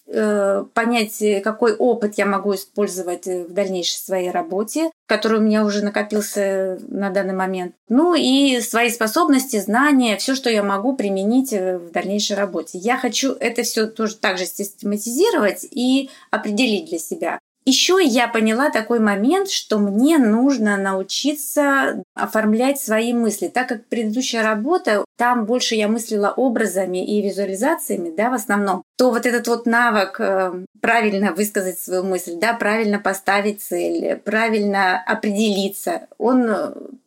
Э, 0.08 0.64
понять, 0.72 1.20
какой 1.42 1.74
опыт 1.74 2.14
я 2.16 2.26
могу 2.26 2.54
использовать 2.54 3.26
в 3.26 3.52
дальнейшей 3.52 3.98
своей 3.98 4.30
работе, 4.30 4.92
который 5.06 5.40
у 5.40 5.42
меня 5.42 5.64
уже 5.64 5.84
накопился 5.84 6.78
на 6.86 7.10
данный 7.10 7.34
момент. 7.34 7.74
Ну 7.88 8.14
и 8.14 8.60
свои 8.60 8.90
способности, 8.90 9.58
знания, 9.58 10.16
все, 10.16 10.36
что 10.36 10.48
я 10.48 10.62
могу 10.62 10.94
применить 10.94 11.50
в 11.50 11.90
дальнейшей 11.90 12.36
работе. 12.36 12.78
Я 12.78 12.98
хочу 12.98 13.32
это 13.32 13.64
все 13.64 13.88
тоже 13.88 14.16
также 14.16 14.46
систематизировать 14.46 15.66
и 15.68 16.08
определить 16.30 16.88
для 16.88 17.00
себя. 17.00 17.40
Еще 17.66 17.98
я 18.00 18.28
поняла 18.28 18.70
такой 18.70 19.00
момент, 19.00 19.50
что 19.50 19.78
мне 19.78 20.18
нужно 20.18 20.76
научиться 20.76 22.04
оформлять 22.14 22.80
свои 22.80 23.12
мысли, 23.12 23.48
так 23.48 23.68
как 23.68 23.86
предыдущая 23.86 24.44
работа, 24.44 25.04
там 25.16 25.46
больше 25.46 25.74
я 25.74 25.88
мыслила 25.88 26.32
образами 26.36 27.04
и 27.04 27.20
визуализациями, 27.20 28.14
да, 28.16 28.30
в 28.30 28.34
основном, 28.34 28.84
то 28.96 29.10
вот 29.10 29.26
этот 29.26 29.48
вот 29.48 29.66
навык 29.66 30.20
э, 30.20 30.64
правильно 30.80 31.32
высказать 31.32 31.80
свою 31.80 32.04
мысль, 32.04 32.36
да, 32.36 32.52
правильно 32.52 33.00
поставить 33.00 33.60
цель, 33.62 34.16
правильно 34.24 35.02
определиться, 35.04 36.06
он 36.18 36.46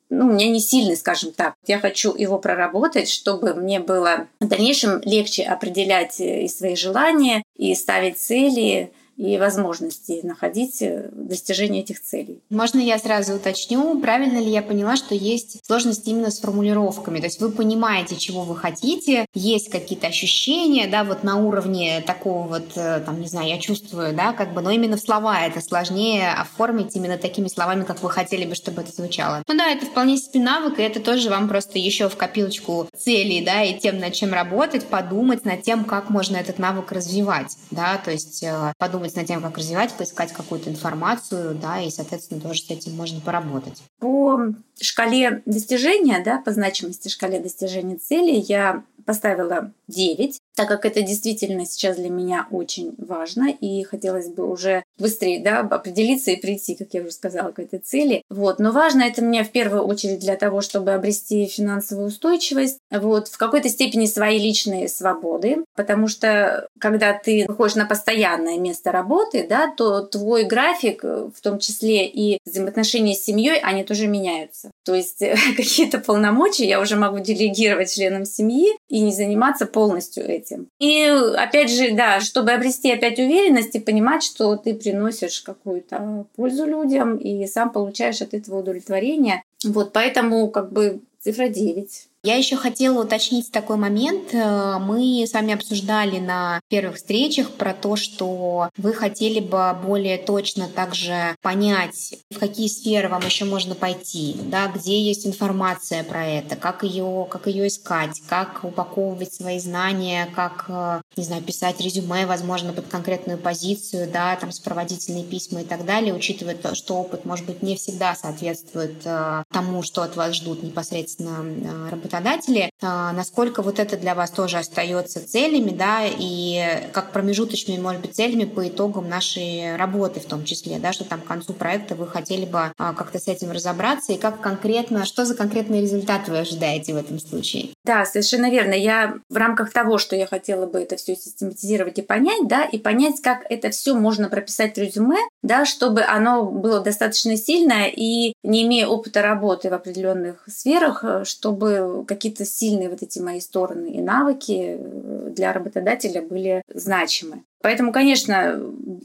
ну, 0.09 0.25
у 0.25 0.31
меня 0.33 0.49
не 0.49 0.59
сильный, 0.59 0.97
скажем 0.97 1.31
так. 1.31 1.53
Я 1.67 1.79
хочу 1.79 2.15
его 2.15 2.39
проработать, 2.39 3.07
чтобы 3.09 3.53
мне 3.53 3.79
было 3.79 4.27
в 4.39 4.47
дальнейшем 4.47 5.01
легче 5.03 5.43
определять 5.43 6.19
э, 6.19 6.43
и 6.43 6.47
свои 6.47 6.75
желания, 6.75 7.43
и 7.55 7.73
ставить 7.75 8.19
цели, 8.19 8.91
и 9.19 9.37
возможности 9.37 10.21
находить 10.23 10.81
э, 10.81 11.09
достижение 11.11 11.83
этих 11.83 12.01
целей. 12.01 12.39
Можно 12.49 12.79
я 12.79 12.97
сразу 12.97 13.35
уточню, 13.35 13.99
правильно 13.99 14.37
ли 14.37 14.49
я 14.49 14.61
поняла, 14.61 14.95
что 14.95 15.13
есть 15.13 15.59
сложности 15.65 16.09
именно 16.09 16.31
с 16.31 16.39
формулировками? 16.39 17.19
То 17.19 17.25
есть 17.25 17.41
вы 17.41 17.51
понимаете, 17.51 18.15
чего 18.15 18.43
вы 18.43 18.55
хотите, 18.55 19.25
есть 19.33 19.69
какие-то 19.69 20.07
ощущения, 20.07 20.87
да, 20.87 21.03
вот 21.03 21.25
на 21.25 21.35
уровне 21.35 22.01
такого 22.07 22.47
вот, 22.47 22.71
э, 22.75 23.01
там, 23.05 23.19
не 23.19 23.27
знаю, 23.27 23.49
я 23.49 23.57
чувствую, 23.57 24.15
да, 24.15 24.31
как 24.31 24.53
бы, 24.53 24.61
но 24.61 24.71
именно 24.71 24.95
в 24.95 25.01
слова 25.01 25.41
это 25.41 25.59
сложнее 25.59 26.31
оформить 26.31 26.95
именно 26.95 27.17
такими 27.17 27.49
словами, 27.49 27.83
как 27.83 28.01
вы 28.01 28.09
хотели 28.09 28.45
бы, 28.45 28.55
чтобы 28.55 28.83
это 28.83 28.93
звучало. 28.93 29.43
Ну 29.45 29.57
да, 29.57 29.67
это 29.67 29.85
вполне 29.85 30.17
себе 30.17 30.39
навык, 30.39 30.79
и 30.79 30.81
это 30.81 31.01
тоже 31.01 31.29
вам 31.29 31.49
просто 31.49 31.77
еще 31.77 32.07
в 32.07 32.15
копилочку 32.15 32.87
целей, 32.97 33.43
да, 33.43 33.63
и 33.63 33.77
тем, 33.77 33.99
над 33.99 34.13
чем 34.13 34.31
работать, 34.31 34.85
подумать 34.85 35.43
над 35.43 35.61
тем, 35.61 35.83
как 35.83 36.09
можно 36.09 36.37
этот 36.37 36.57
навык 36.57 36.93
развивать, 36.93 37.57
да, 37.69 37.97
то 37.97 38.11
есть 38.11 38.43
э, 38.43 38.71
подумать 38.77 39.08
подумать 39.09 39.15
над 39.15 39.27
тем, 39.27 39.41
как 39.41 39.57
развивать, 39.57 39.93
поискать 39.93 40.31
какую-то 40.31 40.69
информацию, 40.69 41.55
да, 41.55 41.81
и, 41.81 41.89
соответственно, 41.89 42.41
тоже 42.41 42.61
с 42.61 42.69
этим 42.69 42.95
можно 42.95 43.19
поработать. 43.21 43.81
По 43.99 44.53
шкале 44.79 45.41
достижения, 45.45 46.21
да, 46.23 46.37
по 46.39 46.51
значимости 46.51 47.09
шкале 47.09 47.39
достижения 47.39 47.97
цели 47.97 48.43
я 48.47 48.83
поставила 49.05 49.71
9, 49.87 50.39
так 50.59 50.67
как 50.67 50.85
это 50.85 51.01
действительно 51.01 51.65
сейчас 51.65 51.95
для 51.95 52.09
меня 52.09 52.45
очень 52.51 52.93
важно, 52.97 53.49
и 53.49 53.81
хотелось 53.83 54.27
бы 54.27 54.45
уже 54.45 54.83
быстрее 54.97 55.41
да, 55.41 55.61
определиться 55.61 56.31
и 56.31 56.35
прийти, 56.35 56.75
как 56.75 56.89
я 56.91 57.01
уже 57.01 57.11
сказала, 57.11 57.53
к 57.53 57.59
этой 57.59 57.79
цели. 57.79 58.23
Вот. 58.29 58.59
Но 58.59 58.73
важно 58.73 59.03
это 59.03 59.23
мне 59.23 59.45
в 59.45 59.51
первую 59.51 59.83
очередь 59.83 60.19
для 60.19 60.35
того, 60.35 60.59
чтобы 60.59 60.91
обрести 60.91 61.45
финансовую 61.45 62.07
устойчивость, 62.07 62.79
вот, 62.91 63.29
в 63.29 63.37
какой-то 63.37 63.69
степени 63.69 64.05
свои 64.05 64.37
личные 64.37 64.89
свободы, 64.89 65.63
потому 65.77 66.09
что 66.09 66.67
когда 66.77 67.13
ты 67.13 67.45
выходишь 67.47 67.75
на 67.75 67.85
постоянное 67.85 68.57
место 68.57 68.91
работы, 68.91 69.47
да, 69.47 69.73
то 69.73 70.01
твой 70.01 70.43
график, 70.43 71.03
в 71.03 71.39
том 71.41 71.59
числе 71.59 72.05
и 72.05 72.37
взаимоотношения 72.45 73.15
с 73.15 73.23
семьей, 73.23 73.61
они 73.61 73.85
тоже 73.85 74.07
меняются. 74.07 74.71
То 74.89 74.95
есть 74.95 75.19
какие-то 75.55 75.99
полномочия 75.99 76.67
я 76.67 76.81
уже 76.81 76.95
могу 76.95 77.19
делегировать 77.19 77.93
членам 77.93 78.25
семьи 78.25 78.75
и 78.87 79.01
не 79.01 79.13
заниматься 79.13 79.67
полностью 79.67 80.25
этим. 80.27 80.67
И 80.79 81.03
опять 81.37 81.69
же, 81.71 81.91
да, 81.91 82.19
чтобы 82.21 82.53
обрести 82.53 82.91
опять 82.91 83.19
уверенность 83.19 83.75
и 83.75 83.79
понимать, 83.79 84.23
что 84.23 84.55
ты 84.55 84.73
приносишь 84.73 85.41
какую-то 85.41 86.25
пользу 86.35 86.65
людям 86.65 87.17
и 87.17 87.45
сам 87.45 87.71
получаешь 87.71 88.23
от 88.23 88.33
этого 88.33 88.61
удовлетворение. 88.61 89.43
Вот 89.63 89.93
поэтому 89.93 90.49
как 90.49 90.73
бы 90.73 91.01
цифра 91.19 91.49
9. 91.49 92.08
Я 92.21 92.35
еще 92.35 92.57
хотела 92.57 93.01
уточнить 93.01 93.49
такой 93.49 93.77
момент. 93.77 94.33
Э, 94.33 94.77
мы 94.77 95.23
с 95.25 95.31
вами 95.31 95.53
обсуждали 95.53 96.19
на 96.19 96.59
первых 96.67 96.97
встречах 96.97 97.49
про 97.51 97.73
то, 97.73 97.95
что 97.95 98.69
вы 98.75 98.93
хотели 98.93 99.39
бы 99.39 99.73
более 99.81 100.17
точно 100.17 100.67
также 100.67 101.37
понять, 101.41 102.15
в 102.29 102.37
какие 102.37 102.67
сферы 102.67 103.07
вам 103.07 103.25
еще 103.25 103.45
можно 103.45 103.73
пойти, 103.73 104.35
да, 104.43 104.67
где 104.67 105.01
есть 105.01 105.25
информация 105.25 106.03
про 106.03 106.25
это, 106.25 106.57
как 106.57 106.83
ее, 106.83 107.25
как 107.29 107.47
ее 107.47 107.69
искать, 107.69 108.21
как 108.27 108.65
упаковывать 108.65 109.33
свои 109.33 109.59
знания, 109.59 110.27
как, 110.35 110.65
э, 110.67 111.01
не 111.15 111.23
знаю, 111.23 111.41
писать 111.41 111.79
резюме, 111.79 112.25
возможно, 112.25 112.73
под 112.73 112.87
конкретную 112.87 113.37
позицию, 113.37 114.09
да, 114.11 114.35
там 114.35 114.51
сопроводительные 114.51 115.23
письма 115.23 115.61
и 115.61 115.65
так 115.65 115.85
далее, 115.85 116.13
учитывая 116.13 116.55
то, 116.55 116.75
что 116.75 116.95
опыт, 116.95 117.23
может 117.23 117.45
быть, 117.45 117.63
не 117.63 117.77
всегда 117.77 118.13
соответствует 118.13 119.03
э, 119.05 119.43
тому, 119.53 119.83
что 119.83 120.01
от 120.01 120.17
вас 120.17 120.35
ждут 120.35 120.63
непосредственно 120.63 121.89
работодатели 121.89 122.08
работодатели, 122.09 122.69
а, 122.81 123.13
насколько 123.13 123.61
вот 123.61 123.79
это 123.79 123.97
для 123.97 124.15
вас 124.15 124.31
тоже 124.31 124.57
остается 124.57 125.25
целями, 125.25 125.71
да, 125.71 126.01
и 126.05 126.89
как 126.91 127.11
промежуточными, 127.11 127.79
может 127.79 128.01
быть, 128.01 128.15
целями 128.15 128.45
по 128.45 128.67
итогам 128.67 129.07
нашей 129.07 129.75
работы 129.75 130.19
в 130.19 130.25
том 130.25 130.43
числе, 130.43 130.79
да, 130.79 130.91
что 130.91 131.05
там 131.05 131.21
к 131.21 131.25
концу 131.25 131.53
проекта 131.53 131.95
вы 131.95 132.07
хотели 132.07 132.45
бы 132.45 132.71
а, 132.77 132.93
как-то 132.93 133.19
с 133.19 133.27
этим 133.27 133.51
разобраться, 133.51 134.13
и 134.13 134.17
как 134.17 134.41
конкретно, 134.41 135.05
что 135.05 135.25
за 135.25 135.35
конкретный 135.35 135.81
результат 135.81 136.27
вы 136.27 136.39
ожидаете 136.39 136.93
в 136.93 136.97
этом 136.97 137.19
случае? 137.19 137.69
Да, 137.85 138.05
совершенно 138.05 138.49
верно. 138.49 138.73
Я 138.73 139.15
в 139.29 139.37
рамках 139.37 139.71
того, 139.71 139.97
что 139.97 140.15
я 140.15 140.25
хотела 140.25 140.65
бы 140.65 140.79
это 140.79 140.95
все 140.95 141.15
систематизировать 141.15 141.99
и 141.99 142.01
понять, 142.01 142.47
да, 142.47 142.65
и 142.65 142.77
понять, 142.77 143.21
как 143.21 143.45
это 143.49 143.69
все 143.69 143.93
можно 143.93 144.29
прописать 144.29 144.75
в 144.75 144.81
резюме, 144.81 145.17
да, 145.43 145.65
чтобы 145.65 146.03
оно 146.03 146.45
было 146.45 146.81
достаточно 146.81 147.35
сильное 147.37 147.87
и 147.87 148.33
не 148.43 148.63
имея 148.63 148.87
опыта 148.87 149.21
работы 149.21 149.69
в 149.69 149.73
определенных 149.73 150.43
сферах, 150.47 151.03
чтобы 151.23 151.98
какие-то 152.05 152.45
сильные 152.45 152.89
вот 152.89 153.01
эти 153.01 153.19
мои 153.19 153.39
стороны 153.39 153.91
и 153.91 154.01
навыки 154.01 154.77
э, 154.77 155.31
для 155.35 155.53
работодателя 155.53 156.21
были 156.21 156.61
значимы. 156.73 157.43
Поэтому, 157.61 157.91
конечно, 157.91 158.59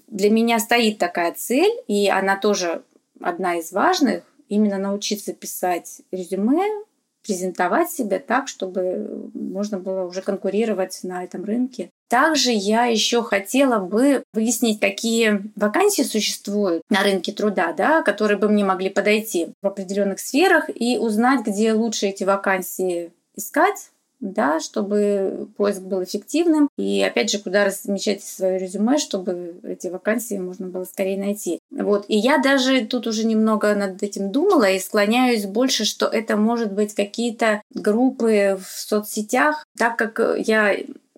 для 0.08 0.30
меня 0.30 0.58
стоит 0.58 0.98
такая 0.98 1.32
цель, 1.32 1.72
и 1.86 2.08
она 2.08 2.36
тоже 2.36 2.82
одна 3.20 3.56
из 3.56 3.72
важных, 3.72 4.24
именно 4.48 4.78
научиться 4.78 5.32
писать 5.32 6.02
резюме, 6.12 6.62
презентовать 7.24 7.90
себя 7.90 8.18
так, 8.18 8.48
чтобы 8.48 9.30
можно 9.32 9.78
было 9.78 10.04
уже 10.04 10.20
конкурировать 10.20 11.00
на 11.02 11.24
этом 11.24 11.44
рынке. 11.44 11.90
Также 12.08 12.50
я 12.52 12.84
еще 12.84 13.22
хотела 13.22 13.78
бы 13.78 14.22
выяснить, 14.32 14.80
какие 14.80 15.42
вакансии 15.56 16.02
существуют 16.02 16.82
на 16.90 17.02
рынке 17.02 17.32
труда, 17.32 17.72
да, 17.72 18.02
которые 18.02 18.38
бы 18.38 18.48
мне 18.48 18.64
могли 18.64 18.90
подойти 18.90 19.48
в 19.62 19.66
определенных 19.66 20.20
сферах 20.20 20.68
и 20.74 20.98
узнать, 20.98 21.46
где 21.46 21.72
лучше 21.72 22.06
эти 22.06 22.24
вакансии 22.24 23.10
искать, 23.36 23.90
да, 24.20 24.58
чтобы 24.58 25.48
поиск 25.56 25.82
был 25.82 26.02
эффективным. 26.02 26.68
И 26.78 27.02
опять 27.02 27.30
же, 27.30 27.38
куда 27.38 27.64
размещать 27.64 28.22
свое 28.22 28.58
резюме, 28.58 28.98
чтобы 28.98 29.56
эти 29.62 29.88
вакансии 29.88 30.38
можно 30.38 30.66
было 30.66 30.84
скорее 30.84 31.18
найти. 31.18 31.58
Вот. 31.70 32.06
И 32.08 32.16
я 32.16 32.38
даже 32.38 32.86
тут 32.86 33.06
уже 33.06 33.26
немного 33.26 33.74
над 33.74 34.02
этим 34.02 34.32
думала 34.32 34.70
и 34.70 34.78
склоняюсь 34.78 35.44
больше, 35.44 35.84
что 35.84 36.06
это 36.06 36.36
может 36.36 36.72
быть 36.72 36.94
какие-то 36.94 37.62
группы 37.74 38.58
в 38.60 38.80
соцсетях, 38.80 39.64
так 39.76 39.96
как 39.96 40.20
я 40.38 40.74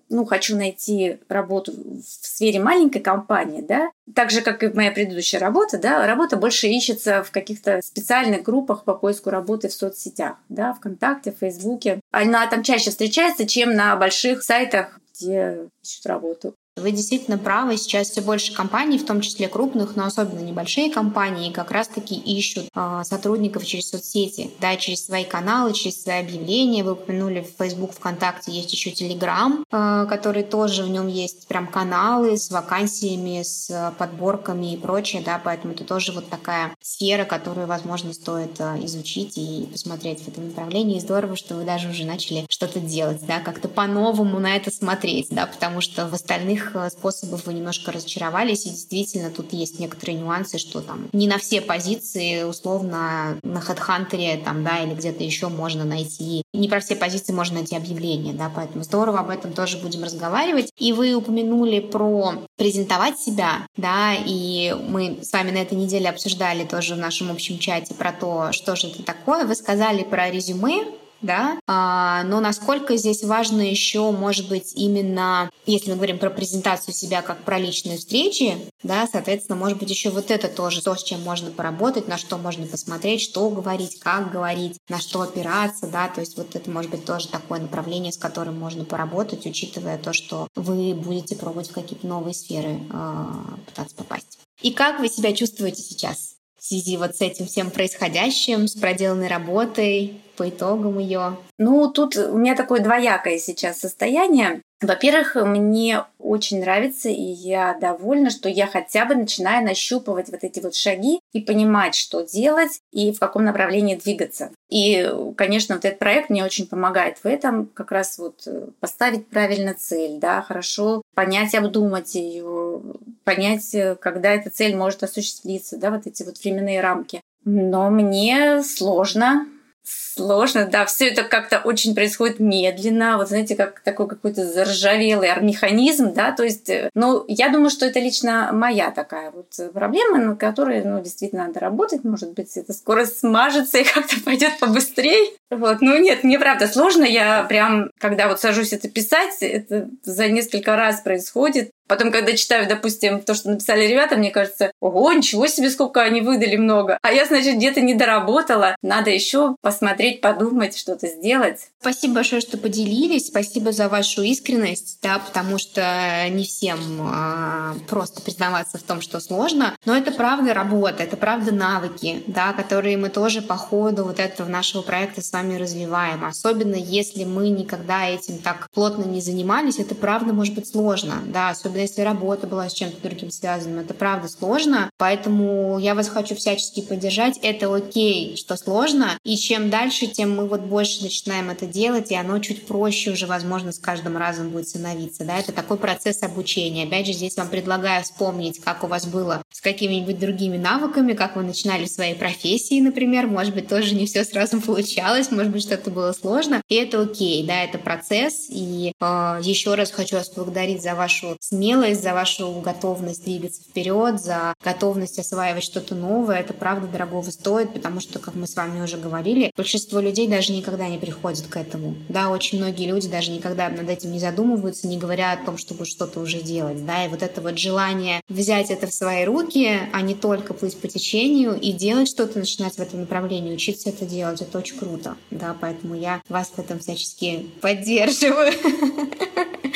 ну, 0.09 0.25
хочу 0.25 0.55
найти 0.55 1.19
работу 1.29 1.73
в 1.73 2.03
сфере 2.03 2.59
маленькой 2.59 3.01
компании, 3.01 3.61
да, 3.61 3.91
так 4.15 4.31
же, 4.31 4.41
как 4.41 4.63
и 4.63 4.69
моя 4.69 4.91
предыдущая 4.91 5.39
работа, 5.39 5.77
да, 5.77 6.05
работа 6.07 6.37
больше 6.37 6.67
ищется 6.67 7.23
в 7.23 7.31
каких-то 7.31 7.81
специальных 7.81 8.43
группах 8.43 8.83
по 8.83 8.93
поиску 8.93 9.29
работы 9.29 9.67
в 9.67 9.73
соцсетях, 9.73 10.37
да, 10.49 10.73
ВКонтакте, 10.73 11.35
Фейсбуке. 11.37 11.99
Она 12.11 12.47
там 12.47 12.63
чаще 12.63 12.89
встречается, 12.89 13.45
чем 13.45 13.73
на 13.73 13.95
больших 13.95 14.43
сайтах, 14.43 14.99
где 15.13 15.69
ищут 15.83 16.05
работу. 16.05 16.55
Вы 16.77 16.91
действительно 16.91 17.37
правы, 17.37 17.75
сейчас 17.77 18.11
все 18.11 18.21
больше 18.21 18.53
компаний, 18.53 18.99
в 18.99 19.05
том 19.05 19.21
числе 19.21 19.47
крупных, 19.47 19.95
но 19.95 20.05
особенно 20.05 20.39
небольшие 20.39 20.91
компании, 20.91 21.51
как 21.51 21.71
раз-таки 21.71 22.15
ищут 22.15 22.69
э, 22.73 23.01
сотрудников 23.03 23.65
через 23.65 23.89
соцсети, 23.89 24.51
да, 24.61 24.75
через 24.75 25.05
свои 25.05 25.23
каналы, 25.23 25.73
через 25.73 26.03
свои 26.03 26.19
объявления. 26.19 26.83
Вы 26.83 26.93
упомянули 26.93 27.47
Facebook, 27.57 27.93
ВКонтакте, 27.93 28.51
есть 28.51 28.71
еще 28.71 28.91
Telegram, 28.91 29.63
э, 29.71 30.05
который 30.07 30.43
тоже 30.43 30.83
в 30.83 30.89
нем 30.89 31.07
есть 31.07 31.47
прям 31.47 31.67
каналы 31.67 32.37
с 32.37 32.51
вакансиями, 32.51 33.41
с 33.41 33.93
подборками 33.97 34.73
и 34.73 34.77
прочее, 34.77 35.23
да, 35.25 35.41
поэтому 35.43 35.73
это 35.73 35.83
тоже 35.83 36.11
вот 36.11 36.29
такая 36.29 36.75
сфера, 36.81 37.25
которую, 37.25 37.65
возможно, 37.65 38.13
стоит 38.13 38.59
э, 38.59 38.85
изучить 38.85 39.37
и 39.37 39.67
посмотреть 39.71 40.21
в 40.21 40.27
этом 40.27 40.47
направлении. 40.47 40.97
И 40.97 41.01
здорово, 41.01 41.35
что 41.35 41.55
вы 41.55 41.63
даже 41.63 41.89
уже 41.89 42.05
начали 42.05 42.45
что-то 42.49 42.79
делать, 42.79 43.25
да, 43.25 43.39
как-то 43.39 43.67
по-новому 43.67 44.39
на 44.39 44.55
это 44.55 44.71
смотреть, 44.71 45.29
да, 45.31 45.47
потому 45.47 45.81
что 45.81 46.07
в 46.07 46.13
остальных 46.13 46.66
других 46.67 46.75
э, 46.75 46.89
способов 46.89 47.45
вы 47.45 47.53
немножко 47.53 47.91
разочаровались, 47.91 48.65
и 48.65 48.69
действительно 48.69 49.29
тут 49.29 49.53
есть 49.53 49.79
некоторые 49.79 50.19
нюансы, 50.19 50.57
что 50.57 50.81
там 50.81 51.07
не 51.13 51.27
на 51.27 51.37
все 51.37 51.61
позиции 51.61 52.43
условно 52.43 53.37
на 53.43 53.59
HeadHunter 53.59 54.43
там, 54.43 54.63
да, 54.63 54.79
или 54.79 54.93
где-то 54.93 55.23
еще 55.23 55.47
можно 55.49 55.85
найти, 55.85 56.43
не 56.53 56.67
про 56.67 56.79
все 56.79 56.95
позиции 56.95 57.33
можно 57.33 57.55
найти 57.55 57.75
объявление, 57.75 58.33
да, 58.33 58.51
поэтому 58.53 58.83
здорово 58.83 59.19
об 59.19 59.29
этом 59.29 59.53
тоже 59.53 59.77
будем 59.77 60.03
разговаривать. 60.03 60.71
И 60.77 60.93
вы 60.93 61.13
упомянули 61.13 61.79
про 61.79 62.33
презентовать 62.57 63.19
себя, 63.19 63.65
да, 63.75 64.13
и 64.13 64.75
мы 64.87 65.19
с 65.21 65.31
вами 65.31 65.51
на 65.51 65.57
этой 65.57 65.77
неделе 65.77 66.09
обсуждали 66.09 66.65
тоже 66.65 66.95
в 66.95 66.99
нашем 66.99 67.31
общем 67.31 67.59
чате 67.59 67.93
про 67.93 68.11
то, 68.11 68.51
что 68.51 68.75
же 68.75 68.87
это 68.87 69.03
такое. 69.03 69.45
Вы 69.45 69.55
сказали 69.55 70.03
про 70.03 70.29
резюме, 70.29 70.85
да, 71.21 71.59
а, 71.67 72.23
но 72.23 72.39
насколько 72.39 72.95
здесь 72.97 73.23
важно 73.23 73.61
еще, 73.61 74.11
может 74.11 74.49
быть, 74.49 74.73
именно, 74.75 75.49
если 75.65 75.91
мы 75.91 75.95
говорим 75.95 76.19
про 76.19 76.29
презентацию 76.29 76.93
себя 76.93 77.21
как 77.21 77.43
про 77.43 77.57
личные 77.57 77.97
встречи, 77.97 78.57
да, 78.83 79.07
соответственно, 79.11 79.57
может 79.57 79.77
быть, 79.79 79.89
еще 79.89 80.09
вот 80.09 80.31
это 80.31 80.47
тоже 80.47 80.81
то, 80.81 80.95
с 80.95 81.03
чем 81.03 81.21
можно 81.21 81.51
поработать, 81.51 82.07
на 82.07 82.17
что 82.17 82.37
можно 82.37 82.65
посмотреть, 82.67 83.21
что 83.21 83.49
говорить, 83.49 83.99
как 83.99 84.31
говорить, 84.31 84.77
на 84.89 84.99
что 84.99 85.21
опираться, 85.21 85.87
да, 85.87 86.07
то 86.07 86.21
есть 86.21 86.37
вот 86.37 86.55
это 86.55 86.69
может 86.69 86.91
быть 86.91 87.05
тоже 87.05 87.27
такое 87.27 87.59
направление, 87.59 88.11
с 88.11 88.17
которым 88.17 88.57
можно 88.59 88.85
поработать, 88.85 89.45
учитывая 89.45 89.97
то, 89.97 90.13
что 90.13 90.47
вы 90.55 90.93
будете 90.93 91.35
пробовать 91.35 91.69
в 91.69 91.73
какие-то 91.73 92.07
новые 92.07 92.33
сферы 92.33 92.79
э, 92.91 93.25
пытаться 93.65 93.95
попасть. 93.95 94.39
И 94.61 94.71
как 94.71 94.99
вы 94.99 95.07
себя 95.07 95.33
чувствуете 95.33 95.81
сейчас? 95.81 96.36
В 96.57 96.63
связи 96.63 96.97
вот 96.97 97.15
с 97.15 97.21
этим 97.21 97.45
всем 97.45 97.71
происходящим, 97.71 98.67
с 98.67 98.75
проделанной 98.75 99.27
работой, 99.27 100.21
по 100.35 100.47
итогам 100.49 100.99
ее? 100.99 101.37
Ну, 101.57 101.91
тут 101.91 102.15
у 102.15 102.37
меня 102.37 102.55
такое 102.55 102.79
двоякое 102.79 103.37
сейчас 103.39 103.79
состояние. 103.79 104.61
Во-первых, 104.79 105.35
мне 105.35 106.03
очень 106.19 106.59
нравится, 106.59 107.09
и 107.09 107.21
я 107.21 107.75
довольна, 107.81 108.29
что 108.29 108.47
я 108.47 108.67
хотя 108.67 109.05
бы 109.05 109.15
начинаю 109.15 109.65
нащупывать 109.65 110.29
вот 110.29 110.43
эти 110.43 110.59
вот 110.59 110.75
шаги 110.75 111.19
и 111.33 111.41
понимать, 111.41 111.95
что 111.95 112.21
делать 112.21 112.79
и 112.91 113.11
в 113.11 113.19
каком 113.19 113.43
направлении 113.45 113.95
двигаться. 113.95 114.51
И, 114.69 115.11
конечно, 115.35 115.75
вот 115.75 115.85
этот 115.85 115.97
проект 115.97 116.29
мне 116.29 116.45
очень 116.45 116.67
помогает 116.67 117.17
в 117.17 117.25
этом, 117.25 117.65
как 117.67 117.91
раз 117.91 118.19
вот 118.19 118.43
э, 118.45 118.67
поставить 118.79 119.27
правильно 119.27 119.73
цель, 119.73 120.19
да, 120.19 120.41
хорошо 120.43 121.01
понять, 121.15 121.55
обдумать 121.55 122.13
ее, 122.13 122.81
понять, 123.23 123.73
э, 123.73 123.95
когда 123.95 124.31
эта 124.31 124.51
цель 124.51 124.75
может 124.75 125.01
осуществиться, 125.01 125.77
да, 125.77 125.89
вот 125.89 126.05
эти 126.05 126.21
вот 126.21 126.37
временные 126.37 126.81
рамки. 126.81 127.21
Но 127.45 127.89
мне 127.89 128.61
сложно, 128.61 129.47
Сложно, 129.89 130.65
да, 130.65 130.85
все 130.85 131.09
это 131.09 131.23
как-то 131.23 131.59
очень 131.59 131.95
происходит 131.95 132.39
медленно, 132.39 133.17
вот 133.17 133.29
знаете, 133.29 133.55
как 133.55 133.79
такой 133.81 134.07
какой-то 134.07 134.45
заржавелый 134.45 135.29
механизм, 135.39 136.11
да, 136.11 136.33
то 136.33 136.43
есть, 136.43 136.69
э, 136.69 136.89
ну, 136.93 137.23
я 137.29 137.47
думаю, 137.47 137.69
что 137.69 137.85
это 137.85 137.99
лично 137.99 138.49
моя 138.51 138.91
такая 138.91 139.31
вот 139.31 139.53
проблема, 139.71 140.17
на 140.17 140.35
которой, 140.35 140.83
ну, 140.83 141.01
действительно 141.01 141.47
надо 141.47 141.61
работать, 141.61 142.03
может 142.03 142.33
быть, 142.33 142.57
это 142.57 142.73
скоро 142.73 143.05
смажется 143.05 143.77
и 143.77 143.83
как-то 143.85 144.19
пойдет 144.25 144.59
побыстрее, 144.59 145.31
вот, 145.51 145.77
ну, 145.79 145.97
нет, 145.97 146.25
мне 146.25 146.37
правда 146.37 146.67
сложно, 146.67 147.03
я 147.03 147.43
прям, 147.43 147.91
когда 147.97 148.27
вот 148.27 148.41
сажусь 148.41 148.73
это 148.73 148.89
писать, 148.89 149.37
это 149.41 149.87
за 150.03 150.27
несколько 150.27 150.75
раз 150.75 150.99
происходит, 150.99 151.69
Потом, 151.87 152.11
когда 152.11 152.33
читаю, 152.33 152.67
допустим, 152.67 153.21
то, 153.21 153.33
что 153.33 153.49
написали 153.49 153.87
ребята, 153.87 154.15
мне 154.17 154.31
кажется, 154.31 154.71
ого, 154.81 155.11
ничего 155.13 155.47
себе, 155.47 155.69
сколько 155.69 156.01
они 156.01 156.21
выдали 156.21 156.57
много. 156.57 156.97
А 157.01 157.11
я, 157.11 157.25
значит, 157.25 157.55
где-то 157.55 157.81
не 157.81 157.93
доработала. 157.93 158.75
Надо 158.81 159.09
еще 159.09 159.55
посмотреть, 159.61 160.21
подумать, 160.21 160.77
что-то 160.77 161.07
сделать. 161.07 161.69
Спасибо 161.79 162.15
большое, 162.15 162.41
что 162.41 162.57
поделились. 162.57 163.27
Спасибо 163.27 163.71
за 163.71 163.87
вашу 163.87 164.21
искренность, 164.21 164.99
да, 165.01 165.19
потому 165.19 165.57
что 165.57 166.25
не 166.29 166.43
всем 166.43 166.79
а, 167.01 167.75
просто 167.87 168.21
признаваться 168.21 168.77
в 168.77 168.83
том, 168.83 169.01
что 169.01 169.19
сложно. 169.19 169.75
Но 169.85 169.95
это 169.95 170.11
правда 170.11 170.53
работа, 170.53 171.03
это 171.03 171.15
правда 171.15 171.53
навыки, 171.53 172.23
да, 172.27 172.53
которые 172.53 172.97
мы 172.97 173.09
тоже 173.09 173.41
по 173.41 173.55
ходу 173.55 174.03
вот 174.03 174.19
этого 174.19 174.49
нашего 174.49 174.81
проекта 174.81 175.21
с 175.21 175.31
вами 175.31 175.55
развиваем. 175.55 176.25
Особенно 176.25 176.75
если 176.75 177.23
мы 177.23 177.49
никогда 177.49 178.07
этим 178.07 178.39
так 178.39 178.67
плотно 178.73 179.03
не 179.03 179.21
занимались, 179.21 179.79
это 179.79 179.95
правда 179.95 180.33
может 180.33 180.55
быть 180.55 180.67
сложно, 180.67 181.21
да, 181.25 181.49
особенно 181.49 181.76
особенно 181.77 181.81
если 181.81 182.01
работа 182.01 182.47
была 182.47 182.69
с 182.69 182.73
чем-то 182.73 183.01
другим 183.01 183.31
связана. 183.31 183.81
Это 183.81 183.93
правда 183.93 184.27
сложно, 184.27 184.89
поэтому 184.97 185.77
я 185.79 185.95
вас 185.95 186.09
хочу 186.09 186.35
всячески 186.35 186.81
поддержать. 186.81 187.37
Это 187.41 187.73
окей, 187.73 188.35
что 188.35 188.57
сложно, 188.57 189.17
и 189.23 189.37
чем 189.37 189.69
дальше, 189.69 190.07
тем 190.07 190.35
мы 190.35 190.47
вот 190.47 190.61
больше 190.61 191.03
начинаем 191.03 191.49
это 191.49 191.65
делать, 191.65 192.11
и 192.11 192.15
оно 192.15 192.39
чуть 192.39 192.65
проще 192.65 193.11
уже, 193.11 193.27
возможно, 193.27 193.71
с 193.71 193.79
каждым 193.79 194.17
разом 194.17 194.49
будет 194.49 194.67
становиться. 194.67 195.23
Да? 195.23 195.37
Это 195.37 195.51
такой 195.51 195.77
процесс 195.77 196.23
обучения. 196.23 196.85
Опять 196.85 197.07
же, 197.07 197.13
здесь 197.13 197.37
вам 197.37 197.49
предлагаю 197.49 198.03
вспомнить, 198.03 198.59
как 198.59 198.83
у 198.83 198.87
вас 198.87 199.05
было 199.05 199.43
с 199.51 199.61
какими-нибудь 199.61 200.19
другими 200.19 200.57
навыками, 200.57 201.13
как 201.13 201.35
вы 201.35 201.43
начинали 201.43 201.85
в 201.85 201.89
своей 201.89 202.15
профессии, 202.15 202.81
например. 202.81 203.27
Может 203.27 203.53
быть, 203.53 203.67
тоже 203.67 203.95
не 203.95 204.05
все 204.05 204.23
сразу 204.23 204.61
получалось, 204.65 205.31
может 205.31 205.51
быть, 205.51 205.63
что-то 205.63 205.91
было 205.91 206.11
сложно. 206.13 206.61
И 206.69 206.75
это 206.75 207.01
окей, 207.01 207.45
да, 207.45 207.63
это 207.63 207.77
процесс. 207.77 208.47
И 208.49 208.93
э, 208.99 209.39
еще 209.43 209.75
раз 209.75 209.91
хочу 209.91 210.15
вас 210.15 210.29
поблагодарить 210.29 210.81
за 210.81 210.95
вашу 210.95 211.37
смелость 211.39 211.66
смелость, 211.67 212.01
за 212.01 212.13
вашу 212.13 212.49
готовность 212.63 213.25
двигаться 213.25 213.61
вперед, 213.61 214.21
за 214.21 214.53
готовность 214.63 215.19
осваивать 215.19 215.63
что-то 215.63 215.95
новое. 215.95 216.37
Это 216.37 216.53
правда 216.53 216.87
дорогого 216.87 217.29
стоит, 217.29 217.73
потому 217.73 217.99
что, 217.99 218.19
как 218.19 218.35
мы 218.35 218.47
с 218.47 218.55
вами 218.55 218.81
уже 218.81 218.97
говорили, 218.97 219.51
большинство 219.55 219.99
людей 219.99 220.27
даже 220.27 220.53
никогда 220.53 220.87
не 220.87 220.97
приходит 220.97 221.47
к 221.47 221.57
этому. 221.57 221.95
Да, 222.07 222.29
очень 222.29 222.59
многие 222.59 222.87
люди 222.87 223.09
даже 223.09 223.31
никогда 223.31 223.67
над 223.69 223.89
этим 223.89 224.13
не 224.13 224.19
задумываются, 224.19 224.87
не 224.87 224.97
говоря 224.97 225.33
о 225.33 225.45
том, 225.45 225.57
чтобы 225.57 225.85
что-то 225.85 226.21
уже 226.21 226.41
делать. 226.41 226.85
Да, 226.85 227.05
и 227.05 227.09
вот 227.09 227.21
это 227.21 227.41
вот 227.41 227.57
желание 227.57 228.21
взять 228.29 228.71
это 228.71 228.87
в 228.87 228.93
свои 228.93 229.25
руки, 229.25 229.77
а 229.91 230.01
не 230.01 230.15
только 230.15 230.53
плыть 230.53 230.77
по 230.77 230.87
течению 230.87 231.59
и 231.59 231.73
делать 231.73 232.07
что-то, 232.07 232.39
начинать 232.39 232.75
в 232.75 232.79
этом 232.79 233.01
направлении, 233.01 233.53
учиться 233.53 233.89
это 233.89 234.05
делать, 234.05 234.41
это 234.41 234.57
очень 234.57 234.77
круто. 234.77 235.17
Да, 235.31 235.55
поэтому 235.59 235.95
я 235.95 236.21
вас 236.29 236.51
в 236.55 236.59
этом 236.59 236.79
всячески 236.79 237.47
поддерживаю. 237.61 238.53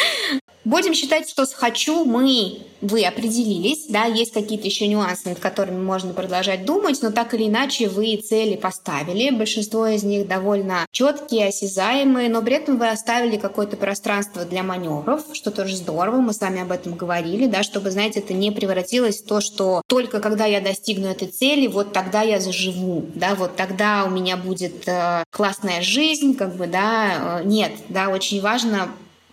Будем 0.72 0.94
считать, 0.94 1.30
что 1.30 1.46
с 1.46 1.54
«хочу» 1.54 2.06
мы, 2.06 2.60
вы 2.80 3.04
определились, 3.04 3.88
да, 3.90 4.06
есть 4.06 4.32
какие-то 4.32 4.68
еще 4.68 4.88
нюансы, 4.88 5.28
над 5.28 5.38
которыми 5.38 5.84
можно 5.84 6.14
продолжать 6.14 6.64
думать, 6.64 7.02
но 7.02 7.12
так 7.12 7.34
или 7.34 7.50
иначе 7.50 7.90
вы 7.90 8.16
цели 8.16 8.56
поставили, 8.56 9.36
большинство 9.36 9.86
из 9.88 10.04
них 10.04 10.30
довольно 10.30 10.86
четкие, 10.92 11.50
осязаемые, 11.50 12.30
но 12.30 12.42
при 12.42 12.56
этом 12.56 12.78
вы 12.78 12.88
оставили 12.88 13.36
какое-то 13.36 13.76
пространство 13.76 14.46
для 14.46 14.64
маневров, 14.64 15.26
что 15.34 15.52
тоже 15.52 15.76
здорово, 15.76 16.22
мы 16.22 16.32
с 16.32 16.40
вами 16.40 16.62
об 16.62 16.72
этом 16.72 16.96
говорили, 16.96 17.48
да, 17.48 17.64
чтобы, 17.64 17.92
знаете, 17.92 18.22
это 18.22 18.34
не 18.34 18.52
превратилось 18.52 19.22
в 19.22 19.26
то, 19.26 19.42
что 19.42 19.82
только 19.88 20.22
когда 20.22 20.46
я 20.46 20.62
достигну 20.62 21.10
этой 21.10 21.28
цели, 21.28 21.68
вот 21.68 21.92
тогда 21.92 22.22
я 22.22 22.40
заживу, 22.40 23.08
да, 23.14 23.36
вот 23.36 23.58
тогда 23.58 24.06
у 24.06 24.10
меня 24.10 24.38
будет 24.38 24.88
э, 24.88 25.26
классная 25.32 25.82
жизнь, 25.82 26.34
как 26.38 26.56
бы, 26.56 26.68
да, 26.68 27.42
э, 27.42 27.44
нет, 27.44 27.74
да, 27.90 28.08
очень 28.08 28.40
важно 28.40 28.88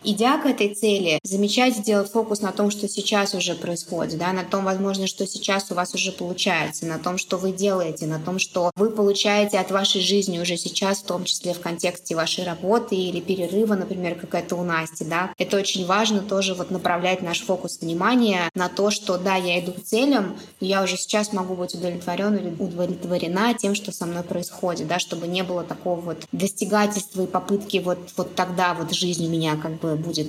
идя 0.09 0.39
к 0.39 0.47
этой 0.47 0.75
цели, 0.75 1.19
замечать, 1.23 1.83
делать 1.83 2.11
фокус 2.11 2.41
на 2.41 2.53
том, 2.53 2.71
что 2.71 2.89
сейчас 2.89 3.35
уже 3.35 3.55
происходит, 3.55 4.19
да, 4.19 4.33
на 4.33 4.45
том, 4.45 4.65
возможно, 4.65 5.07
что 5.07 5.27
сейчас 5.27 5.71
у 5.71 5.75
вас 5.75 5.95
уже 5.95 6.13
получается, 6.13 6.87
на 6.87 6.99
том, 6.99 7.19
что 7.19 7.37
вы 7.37 7.53
делаете, 7.53 8.07
на 8.07 8.19
том, 8.19 8.39
что 8.39 8.71
вы 8.75 8.91
получаете 8.91 9.59
от 9.59 9.71
вашей 9.71 10.01
жизни 10.01 10.39
уже 10.39 10.57
сейчас, 10.57 10.99
в 10.99 11.05
том 11.05 11.25
числе 11.25 11.53
в 11.53 11.61
контексте 11.61 12.17
вашей 12.17 12.45
работы 12.45 12.97
или 12.97 13.21
перерыва, 13.21 13.75
например, 13.75 14.15
как 14.15 14.35
это 14.35 14.57
у 14.57 14.65
Насти, 14.65 15.05
да. 15.05 15.33
Это 15.37 15.57
очень 15.57 15.85
важно 15.85 16.21
тоже 16.21 16.55
вот 16.55 16.71
направлять 16.71 17.23
наш 17.23 17.41
фокус 17.41 17.79
внимания 17.81 18.51
на 18.55 18.69
то, 18.69 18.91
что 18.91 19.19
да, 19.19 19.37
я 19.37 19.61
иду 19.61 19.73
к 19.73 19.83
целям, 19.83 20.39
но 20.61 20.67
я 20.67 20.83
уже 20.83 20.97
сейчас 20.97 21.33
могу 21.33 21.55
быть 21.55 21.75
удовлетворен 21.75 22.35
или 22.37 22.55
удовлетворена 22.59 23.55
тем, 23.55 23.75
что 23.75 23.93
со 23.93 24.07
мной 24.07 24.23
происходит, 24.23 24.89
да, 24.89 24.99
чтобы 24.99 25.27
не 25.27 25.43
было 25.43 25.65
такого 25.65 26.01
вот 26.01 26.25
достигательства 26.33 27.23
и 27.23 27.27
попытки 27.27 27.79
вот, 27.79 27.99
вот 28.17 28.35
тогда 28.35 28.75
вот 28.75 28.93
жизнь 28.93 29.27
меня 29.29 29.57
как 29.57 29.79
бы 29.81 29.98
будет 29.99 30.29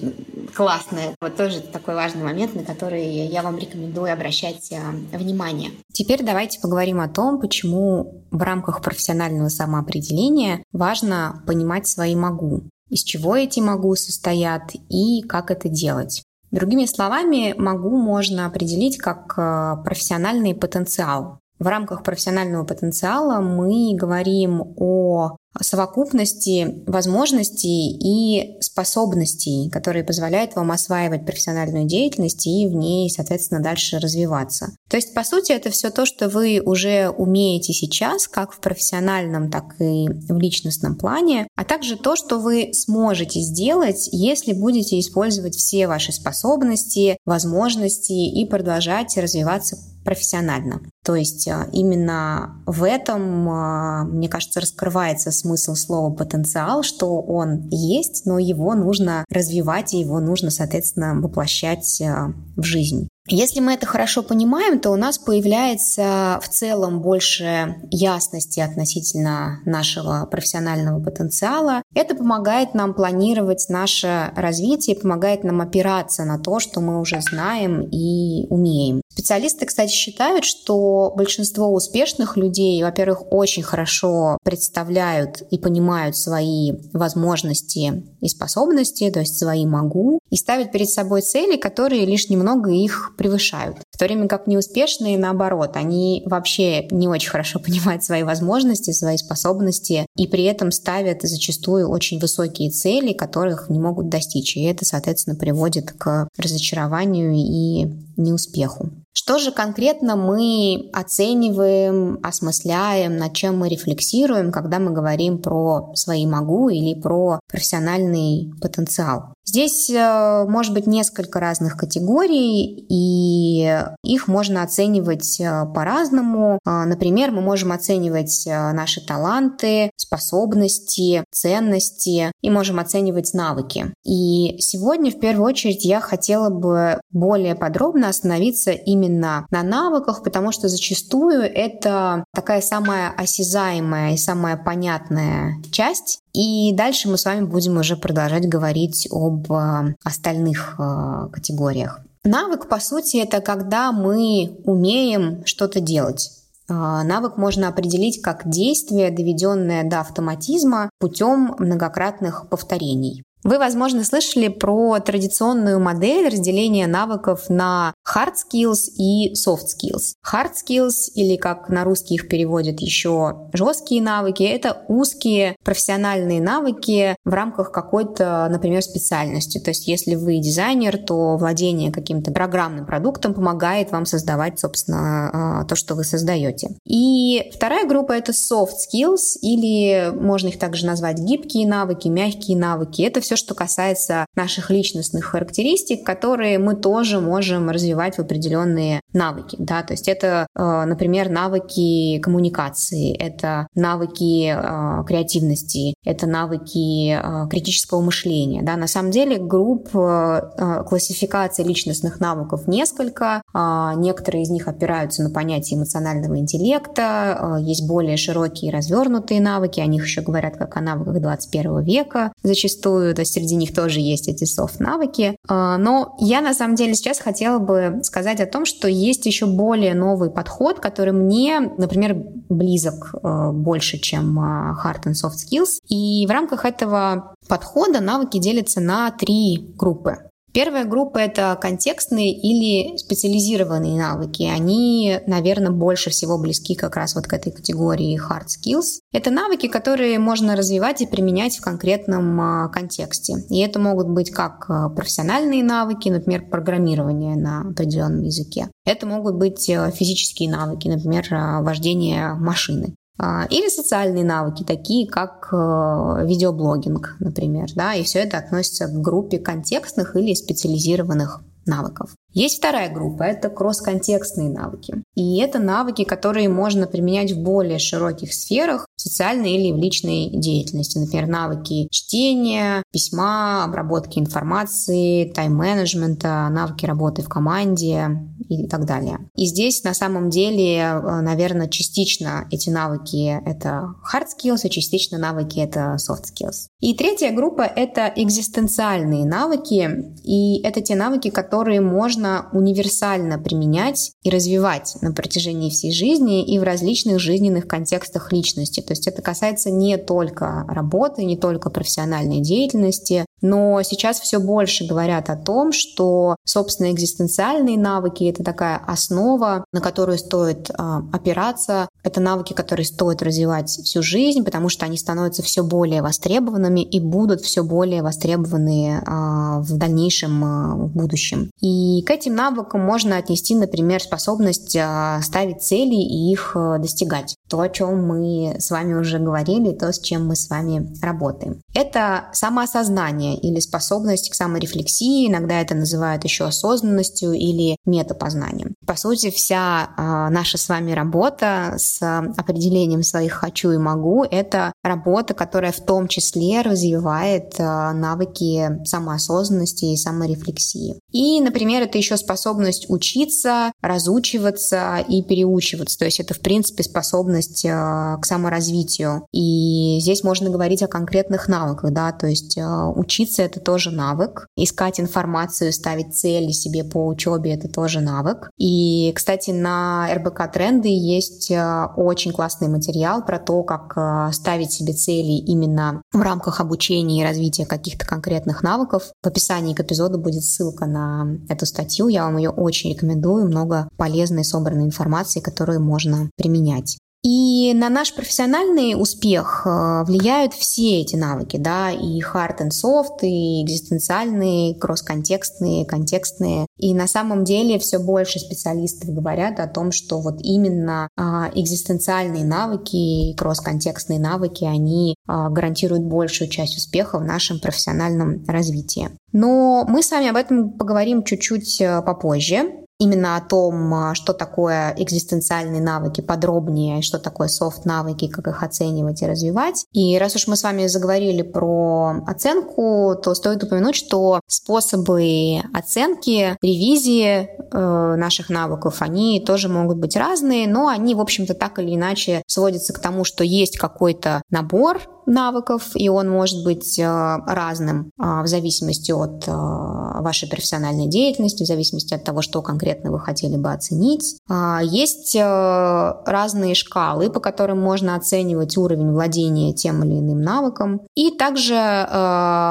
классное. 0.56 1.16
Вот 1.22 1.36
тоже 1.36 1.62
такой 1.62 1.96
важный 1.96 2.24
момент, 2.24 2.56
на 2.56 2.64
который 2.64 3.26
я 3.28 3.42
вам 3.42 3.58
рекомендую 3.58 4.12
обращать 4.12 4.72
а, 4.72 5.18
внимание. 5.18 5.72
Теперь 5.94 6.24
давайте 6.24 6.60
поговорим 6.60 7.00
о 7.00 7.08
том, 7.08 7.40
почему 7.40 8.26
в 8.32 8.42
рамках 8.42 8.82
профессионального 8.82 9.50
самоопределения 9.50 10.64
важно 10.72 11.44
понимать 11.48 11.88
свои 11.88 12.16
«могу», 12.16 12.64
из 12.90 13.04
чего 13.04 13.36
эти 13.36 13.60
«могу» 13.60 13.96
состоят 13.96 14.72
и 14.90 15.22
как 15.22 15.52
это 15.52 15.70
делать. 15.70 16.24
Другими 16.52 16.86
словами, 16.86 17.54
могу 17.58 17.96
можно 17.96 18.48
определить 18.48 18.98
как 18.98 19.36
э, 19.38 19.84
профессиональный 19.86 20.56
потенциал. 20.56 21.40
В 21.60 21.68
рамках 21.68 22.04
профессионального 22.04 22.64
потенциала 22.64 23.42
мы 23.42 23.94
говорим 23.94 24.64
о 24.78 25.36
совокупности 25.62 26.84
возможностей 26.86 27.98
и 27.98 28.62
способностей, 28.62 29.70
которые 29.70 30.04
позволяют 30.04 30.56
вам 30.56 30.72
осваивать 30.72 31.26
профессиональную 31.26 31.86
деятельность 31.86 32.46
и 32.48 32.68
в 32.68 32.74
ней, 32.74 33.10
соответственно, 33.10 33.62
дальше 33.62 34.00
развиваться. 34.00 34.74
То 34.90 34.98
есть, 34.98 35.14
по 35.14 35.24
сути, 35.24 35.52
это 35.52 35.70
все 35.70 35.90
то, 35.90 36.06
что 36.06 36.30
вы 36.30 36.62
уже 36.64 37.10
умеете 37.10 37.74
сейчас, 37.74 38.28
как 38.28 38.54
в 38.54 38.60
профессиональном, 38.60 39.50
так 39.50 39.76
и 39.80 40.08
в 40.08 40.38
личностном 40.38 40.96
плане, 40.96 41.48
а 41.56 41.64
также 41.64 41.98
то, 41.98 42.16
что 42.16 42.40
вы 42.40 42.72
сможете 42.74 43.40
сделать, 43.42 44.10
если 44.12 44.54
будете 44.54 45.00
использовать 45.00 45.56
все 45.56 45.88
ваши 45.88 46.12
способности, 46.12 47.18
возможности 47.26 48.14
и 48.14 48.46
продолжать 48.46 49.18
развиваться 49.18 49.78
профессионально. 50.04 50.82
То 51.04 51.16
есть 51.16 51.48
а, 51.48 51.68
именно 51.72 52.62
в 52.66 52.84
этом, 52.84 53.50
а, 53.50 54.04
мне 54.06 54.28
кажется, 54.28 54.60
раскрывается 54.60 55.32
смысл 55.40 55.76
слова 55.76 56.14
потенциал, 56.14 56.84
что 56.84 57.22
он 57.22 57.68
есть, 57.70 58.26
но 58.26 58.40
его 58.40 58.76
нужно 58.76 59.26
развивать 59.30 59.94
и 59.94 60.00
его 60.00 60.20
нужно, 60.20 60.50
соответственно, 60.50 61.20
воплощать 61.20 62.02
а, 62.02 62.34
в 62.56 62.64
жизнь. 62.64 63.08
Если 63.32 63.60
мы 63.60 63.74
это 63.74 63.86
хорошо 63.86 64.24
понимаем, 64.24 64.80
то 64.80 64.90
у 64.90 64.96
нас 64.96 65.20
появляется 65.20 66.40
в 66.42 66.50
целом 66.50 67.02
больше 67.02 67.76
ясности 67.92 68.60
относительно 68.60 69.60
нашего 69.66 70.26
профессионального 70.26 71.02
потенциала. 71.02 71.84
Это 71.94 72.16
помогает 72.16 72.74
нам 72.74 72.94
планировать 72.94 73.66
наше 73.70 74.32
развитие, 74.36 74.96
помогает 74.96 75.44
нам 75.44 75.62
опираться 75.62 76.26
на 76.26 76.40
то, 76.40 76.60
что 76.60 76.82
мы 76.82 77.00
уже 77.00 77.22
знаем 77.22 77.82
и 77.82 78.48
умеем. 78.50 79.02
Специалисты, 79.12 79.66
кстати, 79.66 79.92
считают, 79.92 80.46
что 80.46 81.14
большинство 81.16 81.74
успешных 81.74 82.38
людей, 82.38 82.82
во-первых, 82.82 83.32
очень 83.32 83.64
хорошо 83.64 84.38
представляют 84.44 85.44
и 85.52 85.58
понимают 85.58 86.16
свои 86.16 86.72
возможности 86.94 88.04
и 88.22 88.28
способности, 88.28 89.10
то 89.12 89.20
есть 89.20 89.38
свои 89.38 89.66
могу, 89.66 90.20
и 90.30 90.36
ставят 90.36 90.72
перед 90.72 90.90
собой 90.90 91.22
цели, 91.22 91.58
которые 91.58 92.06
лишь 92.06 92.30
немного 92.30 92.72
их 92.72 93.14
превышают. 93.20 93.78
В 93.92 93.98
то 93.98 94.06
время 94.06 94.30
как 94.30 94.48
неуспешные, 94.48 95.18
наоборот, 95.18 95.72
они 95.76 96.24
вообще 96.26 96.88
не 96.90 97.10
очень 97.10 97.30
хорошо 97.30 97.60
понимают 97.66 98.04
свои 98.04 98.24
возможности, 98.24 98.92
свои 98.92 99.18
способности, 99.18 100.06
и 100.16 100.26
при 100.26 100.46
этом 100.46 100.72
ставят 100.72 101.22
зачастую 101.22 101.90
очень 101.90 102.20
высокие 102.20 102.72
цели, 102.72 103.12
которых 103.12 103.70
не 103.70 103.78
могут 103.78 104.08
достичь. 104.08 104.56
И 104.56 104.64
это, 104.64 104.86
соответственно, 104.86 105.36
приводит 105.36 105.92
к 105.92 106.30
разочарованию 106.38 107.34
и 107.36 107.88
неуспеху. 108.16 108.90
Что 109.14 109.38
же 109.38 109.52
конкретно 109.52 110.16
мы 110.16 110.90
оцениваем, 110.94 112.20
осмысляем, 112.24 113.18
над 113.18 113.34
чем 113.34 113.58
мы 113.58 113.70
рефлексируем, 113.70 114.52
когда 114.52 114.80
мы 114.80 114.92
говорим 114.92 115.42
про 115.42 115.92
свои 115.96 116.26
могу 116.26 116.70
или 116.70 117.00
про 117.00 117.40
профессиональный 117.48 118.52
потенциал? 118.62 119.34
Здесь 119.50 119.90
э, 119.90 120.46
может 120.48 120.76
быть 120.76 120.86
несколько 120.86 121.40
разных 121.40 121.76
категорий, 121.76 122.86
и 122.88 123.84
их 124.04 124.28
можно 124.28 124.62
оценивать 124.62 125.40
э, 125.40 125.66
по-разному. 125.74 126.60
Э, 126.68 126.84
например, 126.86 127.32
мы 127.32 127.42
можем 127.42 127.72
оценивать 127.72 128.44
наши 128.46 129.04
таланты, 129.04 129.90
способности, 129.96 131.24
ценности 131.32 132.32
и 132.44 132.50
можем 132.52 132.80
оценивать 132.80 133.34
навыки. 133.34 133.92
И 134.06 134.58
сегодня 134.60 135.10
в 135.10 135.20
первую 135.20 135.48
очередь 135.48 135.84
я 135.84 136.00
хотела 136.00 136.52
бы 136.52 137.02
более 137.12 137.56
подробно 137.56 138.10
остановиться 138.10 138.72
именно 138.72 138.99
на 139.08 139.46
навыках, 139.64 140.24
потому 140.24 140.52
что 140.52 140.68
зачастую 140.68 141.42
это 141.42 142.24
такая 142.34 142.62
самая 142.62 143.12
осязаемая 143.16 144.14
и 144.14 144.18
самая 144.18 144.58
понятная 144.58 145.62
часть 145.72 146.20
и 146.34 146.74
дальше 146.74 147.10
мы 147.10 147.18
с 147.18 147.26
вами 147.26 147.46
будем 147.46 147.78
уже 147.78 147.98
продолжать 147.98 148.48
говорить 148.48 149.08
об 149.12 149.52
э, 149.52 149.96
остальных 150.04 150.76
э, 150.78 151.28
категориях. 151.34 152.02
Навык, 152.24 152.68
по 152.68 152.80
сути, 152.80 153.18
это 153.18 153.42
когда 153.42 153.92
мы 153.92 154.58
умеем 154.64 155.44
что-то 155.46 155.80
делать. 155.80 156.32
Э, 156.70 157.02
навык 157.04 157.38
можно 157.38 157.68
определить 157.68 158.22
как 158.22 158.48
действие, 158.48 159.12
доведенное 159.12 159.90
до 159.90 160.02
автоматизма 160.02 160.90
путем 161.00 161.56
многократных 161.58 162.48
повторений. 162.48 163.24
Вы, 163.44 163.58
возможно, 163.58 164.04
слышали 164.04 164.50
про 164.50 165.00
традиционную 165.00 165.80
модель 165.80 166.28
разделения 166.28 166.88
навыков 166.88 167.46
на 167.50 167.94
hard 168.08 168.34
skills 168.34 168.90
и 168.98 169.34
soft 169.34 169.68
skills. 169.68 170.16
Hard 170.30 170.52
skills, 170.54 171.10
или 171.16 171.38
как 171.38 171.70
на 171.70 171.84
русский 171.86 172.16
их 172.16 172.28
переводят 172.28 172.82
еще 172.82 173.50
жесткие 173.54 174.02
навыки, 174.02 174.44
это 174.44 174.84
узкие 174.88 175.56
профессиональные 175.64 176.42
навыки 176.42 177.16
в 177.24 177.34
рамках 177.34 177.72
какой-то, 177.72 178.48
например, 178.52 178.82
специальности. 178.82 179.60
То 179.60 179.70
есть 179.70 179.88
если 179.88 180.16
вы 180.16 180.40
дизайнер, 180.40 180.98
то 180.98 181.38
владение 181.38 181.92
каким-то 181.92 182.32
программным 182.32 182.86
продуктом 182.86 183.34
помогает 183.34 183.92
вам 183.92 184.06
создавать, 184.06 184.60
собственно, 184.60 185.62
а, 185.62 185.66
то, 185.66 185.76
что 185.76 185.96
вы 185.96 186.04
создаете. 186.04 186.76
И 186.86 187.50
вторая 187.54 187.88
группа— 187.88 188.12
это 188.14 188.34
soft 188.34 188.76
skills, 188.94 189.38
или 189.42 190.12
можно 190.14 190.50
их 190.50 190.60
также 190.60 190.86
назвать 190.86 191.20
гибкие 191.20 191.68
навыки, 191.68 192.10
мягкие 192.10 192.58
навыки. 192.58 193.02
Это 193.02 193.22
все, 193.30 193.36
что 193.36 193.54
касается 193.54 194.26
наших 194.36 194.72
личностных 194.72 195.26
характеристик, 195.26 196.04
которые 196.04 196.58
мы 196.58 196.76
тоже 196.76 197.20
можем 197.20 197.70
развивать 197.70 198.16
в 198.16 198.22
определенные 198.22 199.02
навыки. 199.14 199.56
Да? 199.60 199.84
То 199.84 199.94
есть 199.94 200.08
это, 200.08 200.48
э, 200.56 200.86
например, 200.86 201.30
навыки 201.30 202.20
коммуникации, 202.20 203.16
это 203.16 203.68
навыки 203.76 204.54
э, 204.56 205.04
креативности, 205.06 205.94
это 206.04 206.28
навыки 206.28 207.12
э, 207.12 207.48
критического 207.50 208.02
мышления. 208.02 208.62
Да? 208.62 208.76
На 208.76 208.88
самом 208.88 209.12
деле 209.12 209.38
групп 209.38 209.90
классификации 209.90 211.64
личностных 211.64 212.20
навыков 212.20 212.68
несколько. 212.68 213.42
Некоторые 213.54 214.44
из 214.44 214.50
них 214.50 214.68
опираются 214.68 215.24
на 215.24 215.30
понятие 215.30 215.78
эмоционального 215.78 216.38
интеллекта, 216.38 217.58
есть 217.62 217.88
более 217.88 218.18
широкие 218.18 218.72
развернутые 218.72 219.42
навыки, 219.42 219.80
о 219.80 219.86
них 219.86 220.04
еще 220.04 220.22
говорят 220.22 220.58
как 220.58 220.78
о 220.78 220.82
навыках 220.82 221.22
21 221.22 221.82
века 221.82 222.32
зачастую 222.44 223.14
то 223.20 223.22
есть 223.22 223.34
среди 223.34 223.56
них 223.56 223.74
тоже 223.74 224.00
есть 224.00 224.30
эти 224.30 224.46
софт-навыки. 224.46 225.36
А, 225.48 225.78
но 225.78 226.16
я 226.20 226.40
на 226.40 226.54
самом 226.54 226.76
деле 226.76 226.94
сейчас 226.94 227.20
хотела 227.20 227.60
бы 227.60 228.00
сказать 228.04 228.40
о 228.40 228.46
том, 228.46 228.64
что 228.64 228.88
есть 229.00 229.26
еще 229.26 229.46
более 229.46 229.94
новый 229.94 230.30
подход, 230.30 230.80
который 230.80 231.14
мне, 231.14 231.60
например, 231.78 232.16
близок 232.50 233.14
э, 233.14 233.52
больше, 233.52 233.98
чем 233.98 234.40
а, 234.40 234.78
hard 234.84 235.06
and 235.06 235.14
soft 235.14 235.38
skills. 235.38 235.80
И 235.88 236.26
в 236.28 236.32
рамках 236.32 236.66
этого 236.66 237.34
подхода 237.48 238.02
навыки 238.02 238.40
делятся 238.40 238.82
на 238.82 239.12
три 239.12 239.74
группы. 239.76 240.29
Первая 240.54 240.86
группа— 240.86 241.18
это 241.20 241.58
контекстные 241.62 242.32
или 242.32 242.98
специализированные 242.98 243.98
навыки. 243.98 244.44
Они, 244.44 245.20
наверное, 245.28 245.72
больше 245.72 246.10
всего 246.10 246.38
близки 246.40 246.76
как 246.76 246.96
раз 246.96 247.16
вот 247.16 247.28
к 247.28 247.34
этой 247.34 247.52
категории 247.52 248.20
hard 248.20 248.48
skills. 248.48 249.00
Это 249.14 249.30
навыки, 249.30 249.68
которые 249.68 250.18
можно 250.18 250.56
развивать 250.56 251.02
и 251.02 251.08
применять 251.08 251.58
в 251.58 251.62
конкретном 251.62 252.42
а, 252.42 252.68
контексте. 252.70 253.36
И 253.50 253.60
это 253.60 253.80
могут 253.80 254.10
быть 254.10 254.32
как 254.32 254.66
а, 254.70 254.90
профессиональные 254.90 255.64
навыки, 255.64 256.10
например, 256.10 256.50
программирование 256.50 257.36
на 257.36 257.62
определенном 257.62 258.24
языке. 258.24 258.70
Это 258.86 259.06
могут 259.06 259.36
быть 259.36 259.70
а, 259.70 259.92
физические 259.92 260.50
навыки, 260.50 260.88
например, 260.88 261.28
вождение 261.62 262.34
машины. 262.34 262.96
А, 263.22 263.46
или 263.50 263.68
социальные 263.68 264.24
навыки, 264.24 264.64
такие 264.64 265.06
как 265.06 265.50
э, 265.52 266.26
видеоблогинг, 266.26 267.18
например. 267.20 267.68
Да, 267.76 267.94
и 267.94 268.04
все 268.04 268.20
это 268.20 268.38
относится 268.38 268.88
к 268.88 269.02
группе 269.02 269.40
контекстных 269.40 270.16
или 270.16 270.34
специализированных 270.34 271.42
навыков. 271.66 272.12
Есть 272.34 272.60
вторая 272.60 272.94
группа, 272.94 273.24
это 273.24 273.50
кросс-контекстные 273.50 274.50
навыки. 274.50 275.04
И 275.16 275.40
это 275.40 275.60
навыки, 275.60 276.04
которые 276.04 276.48
можно 276.48 276.88
применять 276.88 277.32
в 277.32 277.42
более 277.42 277.80
широких 277.80 278.34
сферах 278.34 278.86
социальной 278.96 279.54
или 279.54 279.72
в 279.72 279.78
личной 279.78 280.30
деятельности. 280.30 280.98
Например, 280.98 281.28
навыки 281.28 281.88
чтения, 281.90 282.84
письма, 282.92 283.64
обработки 283.64 284.20
информации, 284.20 285.32
тайм-менеджмента, 285.32 286.48
навыки 286.50 286.86
работы 286.86 287.22
в 287.22 287.30
команде 287.30 288.10
и 288.48 288.68
так 288.68 288.86
далее. 288.86 289.20
И 289.36 289.46
здесь 289.46 289.84
на 289.84 289.94
самом 289.94 290.30
деле, 290.30 290.78
э, 290.78 291.22
наверное, 291.22 291.68
частично 291.68 292.48
эти 292.52 292.70
навыки— 292.70 293.42
это 293.46 293.96
hard 294.14 294.28
skills, 294.38 294.60
а 294.66 294.70
частично 294.70 295.18
навыки— 295.18 295.60
это 295.60 295.96
soft 295.96 296.26
skills. 296.34 296.68
И 296.80 296.94
третья 296.94 297.32
группа— 297.32 297.62
это 297.76 298.12
экзистенциальные 298.16 299.26
навыки. 299.26 300.14
И 300.24 300.62
это 300.62 300.82
те 300.82 300.96
навыки, 300.96 301.30
которые 301.30 301.82
можно 301.82 302.19
можно 302.20 302.50
универсально 302.52 303.40
применять 303.40 304.12
и 304.24 304.30
развивать 304.30 304.98
на 305.02 305.14
протяжении 305.14 305.70
всей 305.70 305.92
жизни 305.92 306.46
и 306.46 306.60
в 306.60 306.64
различных 306.64 307.20
жизненных 307.20 307.68
контекстах 307.68 308.34
личности. 308.34 308.82
То 308.82 308.92
есть 308.92 309.08
это 309.08 309.22
касается 309.22 309.72
не 309.72 309.98
только 309.98 310.66
работы, 310.68 311.24
не 311.24 311.38
только 311.38 311.70
профессиональной 311.70 312.42
деятельности, 312.42 313.26
но 313.42 313.82
сейчас 313.84 314.20
все 314.20 314.40
больше 314.40 314.86
говорят 314.86 315.30
о 315.30 315.36
том, 315.36 315.72
что, 315.72 316.36
собственно, 316.46 316.92
экзистенциальные 316.92 317.78
навыки— 317.78 318.24
это 318.30 318.44
такая 318.44 318.78
основа, 318.88 319.66
на 319.72 319.82
которую 319.82 320.18
стоит 320.18 320.70
э, 320.70 320.74
опираться. 321.14 321.88
Это 322.04 322.20
навыки, 322.22 322.54
которые 322.54 322.86
стоит 322.86 323.22
развивать 323.22 323.70
всю 323.70 324.02
жизнь, 324.02 324.44
потому 324.44 324.70
что 324.70 324.86
они 324.86 324.98
становятся 324.98 325.44
все 325.44 325.64
более 325.64 326.02
востребованными 326.02 326.82
и 326.82 327.00
будут 327.00 327.42
все 327.42 327.64
более 327.64 328.02
востребованы 328.02 329.02
э, 329.06 329.60
в 329.60 329.78
дальнейшем 329.78 330.44
э, 330.44 330.76
в 330.86 330.88
будущем. 330.96 331.52
И 331.62 332.04
к 332.06 332.12
этим 332.12 332.36
навыкам 332.36 332.82
можно 332.82 333.18
отнести, 333.18 333.56
например, 333.56 334.02
способность 334.02 334.76
э, 334.76 335.20
ставить 335.24 335.62
цели 335.62 335.96
и 335.96 336.32
их 336.32 336.54
э, 336.56 336.78
достигать. 336.80 337.36
То, 337.50 337.62
о 337.62 337.70
чем 337.70 338.06
мы 338.06 338.56
с 338.60 338.70
вами 338.70 338.94
уже 338.94 339.20
говорили, 339.20 339.72
то, 339.72 339.92
с 339.92 340.00
чем 340.00 340.28
мы 340.28 340.36
с 340.36 340.50
вами 340.50 340.94
работаем. 341.02 341.62
Это 341.74 342.26
самоосознание 342.34 343.38
или 343.38 343.60
способность 343.60 344.30
к 344.30 344.36
саморефлексии, 344.36 345.28
иногда 345.28 345.60
это 345.62 345.76
называют 345.76 346.24
еще 346.24 346.46
осознанностью 346.46 347.34
или 347.34 347.76
метапознанием. 347.86 348.76
По 348.86 348.96
сути, 348.96 349.30
вся 349.30 349.90
э, 349.98 350.02
наша 350.32 350.58
с 350.58 350.70
вами 350.70 350.92
работа 350.92 351.76
с 351.78 352.02
определением 352.38 353.04
своих 353.04 353.34
«хочу» 353.34 353.72
и 353.72 353.78
«могу»— 353.78 354.24
это 354.30 354.74
работа, 354.84 355.34
которая 355.34 355.72
в 355.72 355.80
том 355.80 356.08
числе 356.08 356.62
развивает 356.62 357.56
э, 357.58 357.64
навыки 357.92 358.84
самоосознанности 358.86 359.86
и 359.86 359.98
саморефлексии. 359.98 361.00
И, 361.12 361.42
например, 361.42 361.84
это 361.84 361.98
еще 361.98 362.18
способность 362.18 362.90
учиться, 362.90 363.72
разучиваться 363.82 364.98
и 365.08 365.24
переучиваться. 365.24 365.98
То 365.98 366.06
есть 366.06 366.20
это, 366.20 366.34
в 366.34 366.40
принципе, 366.40 366.84
способность 366.84 367.39
э, 367.66 368.18
к 368.22 368.26
саморазвитию. 368.26 369.26
И 369.32 370.00
здесь 370.02 370.24
можно 370.24 370.50
говорить 370.50 370.84
о 370.84 370.88
конкретных 370.88 371.48
навыках, 371.48 371.92
да, 371.92 372.12
то 372.12 372.28
есть 372.28 372.58
учиться 372.58 373.30
Учиться— 373.30 373.44
это 373.44 373.60
тоже 373.60 373.92
навык. 373.92 374.48
Искать 374.56 375.00
информацию, 375.00 375.74
ставить 375.74 376.16
цели 376.16 376.52
себе 376.52 376.84
по 376.84 377.06
учебе— 377.06 377.54
это 377.56 377.68
тоже 377.68 378.00
навык. 378.00 378.50
И, 378.58 379.12
кстати, 379.16 379.52
на 379.52 380.08
РБК 380.14 380.52
Тренды 380.54 380.88
есть 380.88 381.52
э, 381.52 381.88
очень 381.98 382.32
классный 382.32 382.70
материал 382.70 383.26
про 383.26 383.40
то, 383.40 383.64
как 383.64 383.94
э, 383.98 384.32
ставить 384.32 384.72
себе 384.72 384.94
цели 384.94 385.34
именно 385.34 386.02
в 386.14 386.22
рамках 386.22 386.60
обучения 386.62 387.22
и 387.22 387.26
развития 387.26 387.66
каких-то 387.66 388.06
конкретных 388.06 388.64
навыков. 388.64 389.12
В 389.22 389.28
описании 389.28 389.74
к 389.74 389.82
эпизоду 389.82 390.18
будет 390.18 390.44
ссылка 390.44 390.86
на 390.86 391.28
эту 391.50 391.66
статью. 391.66 392.08
Я 392.08 392.24
вам 392.24 392.38
ее 392.38 392.52
очень 392.52 392.94
рекомендую. 392.94 393.48
Много 393.48 393.90
полезной 393.98 394.46
собранной 394.46 394.86
информации, 394.86 395.40
которую 395.40 395.82
можно 395.82 396.30
применять. 396.38 396.98
И 397.22 397.74
на 397.74 397.90
наш 397.90 398.16
профессиональный 398.16 399.00
успех 399.00 399.64
э, 399.66 400.04
влияют 400.06 400.54
все 400.54 401.02
эти 401.02 401.18
навыки, 401.18 401.58
да, 401.58 401.92
и 401.92 402.22
hard 402.22 402.60
and 402.60 402.70
soft, 402.70 403.20
и 403.24 403.62
экзистенциальные, 403.62 404.76
кросс-контекстные, 404.76 405.86
контекстные. 405.86 406.66
И 406.78 406.94
на 406.94 407.08
самом 407.08 407.44
деле 407.44 407.78
все 407.78 408.00
больше 408.00 408.40
специалистов 408.40 409.10
говорят 409.10 409.60
о 409.60 409.68
том, 409.68 409.92
что 409.92 410.22
вот 410.22 410.40
именно 410.42 411.10
а, 411.18 411.52
экзистенциальные 411.54 412.46
навыки, 412.46 413.36
кросс-контекстные 413.36 414.20
навыки, 414.20 414.64
они 414.64 415.16
а, 415.28 415.50
гарантируют 415.50 416.06
большую 416.06 416.50
часть 416.50 416.78
успеха 416.78 417.20
в 417.20 417.26
нашем 417.26 417.60
профессиональном 417.60 418.46
развитии. 418.48 419.10
Но 419.34 419.86
мы 419.90 420.04
с 420.04 420.12
вами 420.12 420.30
об 420.30 420.38
этом 420.38 420.72
поговорим 420.72 421.24
чуть-чуть 421.24 421.82
э, 421.82 422.02
попозже 422.02 422.86
именно 423.00 423.38
о 423.38 423.42
том, 423.42 423.94
а, 423.94 424.14
что 424.14 424.34
такое 424.34 424.94
экзистенциальные 424.98 425.82
навыки 425.82 426.22
подробнее, 426.22 427.02
что 427.02 427.18
такое 427.18 427.48
софт-навыки, 427.48 428.28
как 428.28 428.48
их 428.48 428.62
оценивать 428.62 429.22
и 429.22 429.26
развивать. 429.26 429.86
И 429.94 430.18
раз 430.18 430.36
уж 430.36 430.48
мы 430.48 430.58
с 430.58 430.64
вами 430.64 430.88
заговорили 430.88 431.42
про 431.42 432.16
оценку, 432.28 433.16
то 433.24 433.34
стоит 433.34 433.64
упомянуть, 433.64 433.96
что 433.96 434.42
способы 434.48 435.62
оценки, 435.74 436.58
ревизии 436.62 437.48
э, 437.72 438.16
наших 438.18 438.50
навыков, 438.50 438.98
они 439.00 439.40
тоже 439.40 439.70
могут 439.70 439.98
быть 439.98 440.18
разные, 440.18 440.68
но 440.68 440.90
они, 440.90 441.16
в 441.16 441.22
общем-то, 441.22 441.54
так 441.54 441.80
или 441.80 441.96
иначе 441.96 442.44
сводятся 442.48 442.94
к 442.94 443.00
тому, 443.00 443.24
что 443.24 443.46
есть 443.46 443.78
какой-то 443.78 444.42
набор 444.50 445.02
навыков, 445.30 445.92
и 445.96 446.10
он 446.10 446.30
может 446.30 446.64
быть 446.64 446.98
э, 447.00 447.38
разным 447.46 448.12
э, 448.18 448.42
в 448.44 448.48
зависимости 448.48 449.12
от 449.12 449.48
э, 449.48 449.52
вашей 449.52 450.50
профессиональной 450.50 451.08
деятельности, 451.08 451.64
в 451.64 451.68
зависимости 451.68 452.14
от 452.14 452.24
того, 452.24 452.42
что 452.42 452.62
конкретно 452.62 453.12
вы 453.12 453.20
хотели 453.20 453.56
бы 453.56 453.72
оценить. 453.72 454.38
А, 454.50 454.82
есть 454.84 455.36
разные 455.36 456.74
шкалы, 456.74 457.30
по 457.30 457.40
которым 457.40 457.80
можно 457.80 458.16
оценивать 458.16 458.78
уровень 458.78 459.12
владения 459.12 459.74
тем 459.74 460.04
или 460.04 460.20
иным 460.20 460.42
навыком. 460.42 461.02
И 461.16 461.32
также 461.32 461.76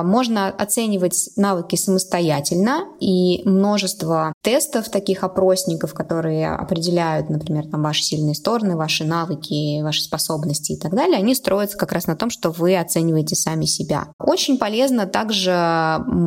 можно 0.04 0.48
оценивать 0.48 1.30
навыки 1.36 1.76
самостоятельно, 1.76 2.84
и 3.00 3.42
множество 3.44 4.32
тестов, 4.42 4.88
таких 4.88 5.22
опросников, 5.22 5.94
которые 5.94 6.54
определяют, 6.54 7.30
например, 7.30 7.68
там, 7.70 7.82
ваши 7.82 8.02
сильные 8.02 8.34
стороны, 8.34 8.76
ваши 8.76 9.04
навыки, 9.04 9.80
ваши 9.82 10.02
способности 10.02 10.72
и 10.72 10.76
так 10.76 10.94
далее, 10.94 11.18
они 11.18 11.34
строятся 11.34 11.78
как 11.78 11.92
раз 11.92 12.06
на 12.06 12.16
том, 12.16 12.30
что 12.30 12.47
что 12.48 12.62
вы 12.62 12.76
оцениваете 12.76 13.34
сами 13.34 13.64
себя. 13.64 14.08
Очень 14.18 14.58
полезно 14.58 15.06
также 15.06 15.52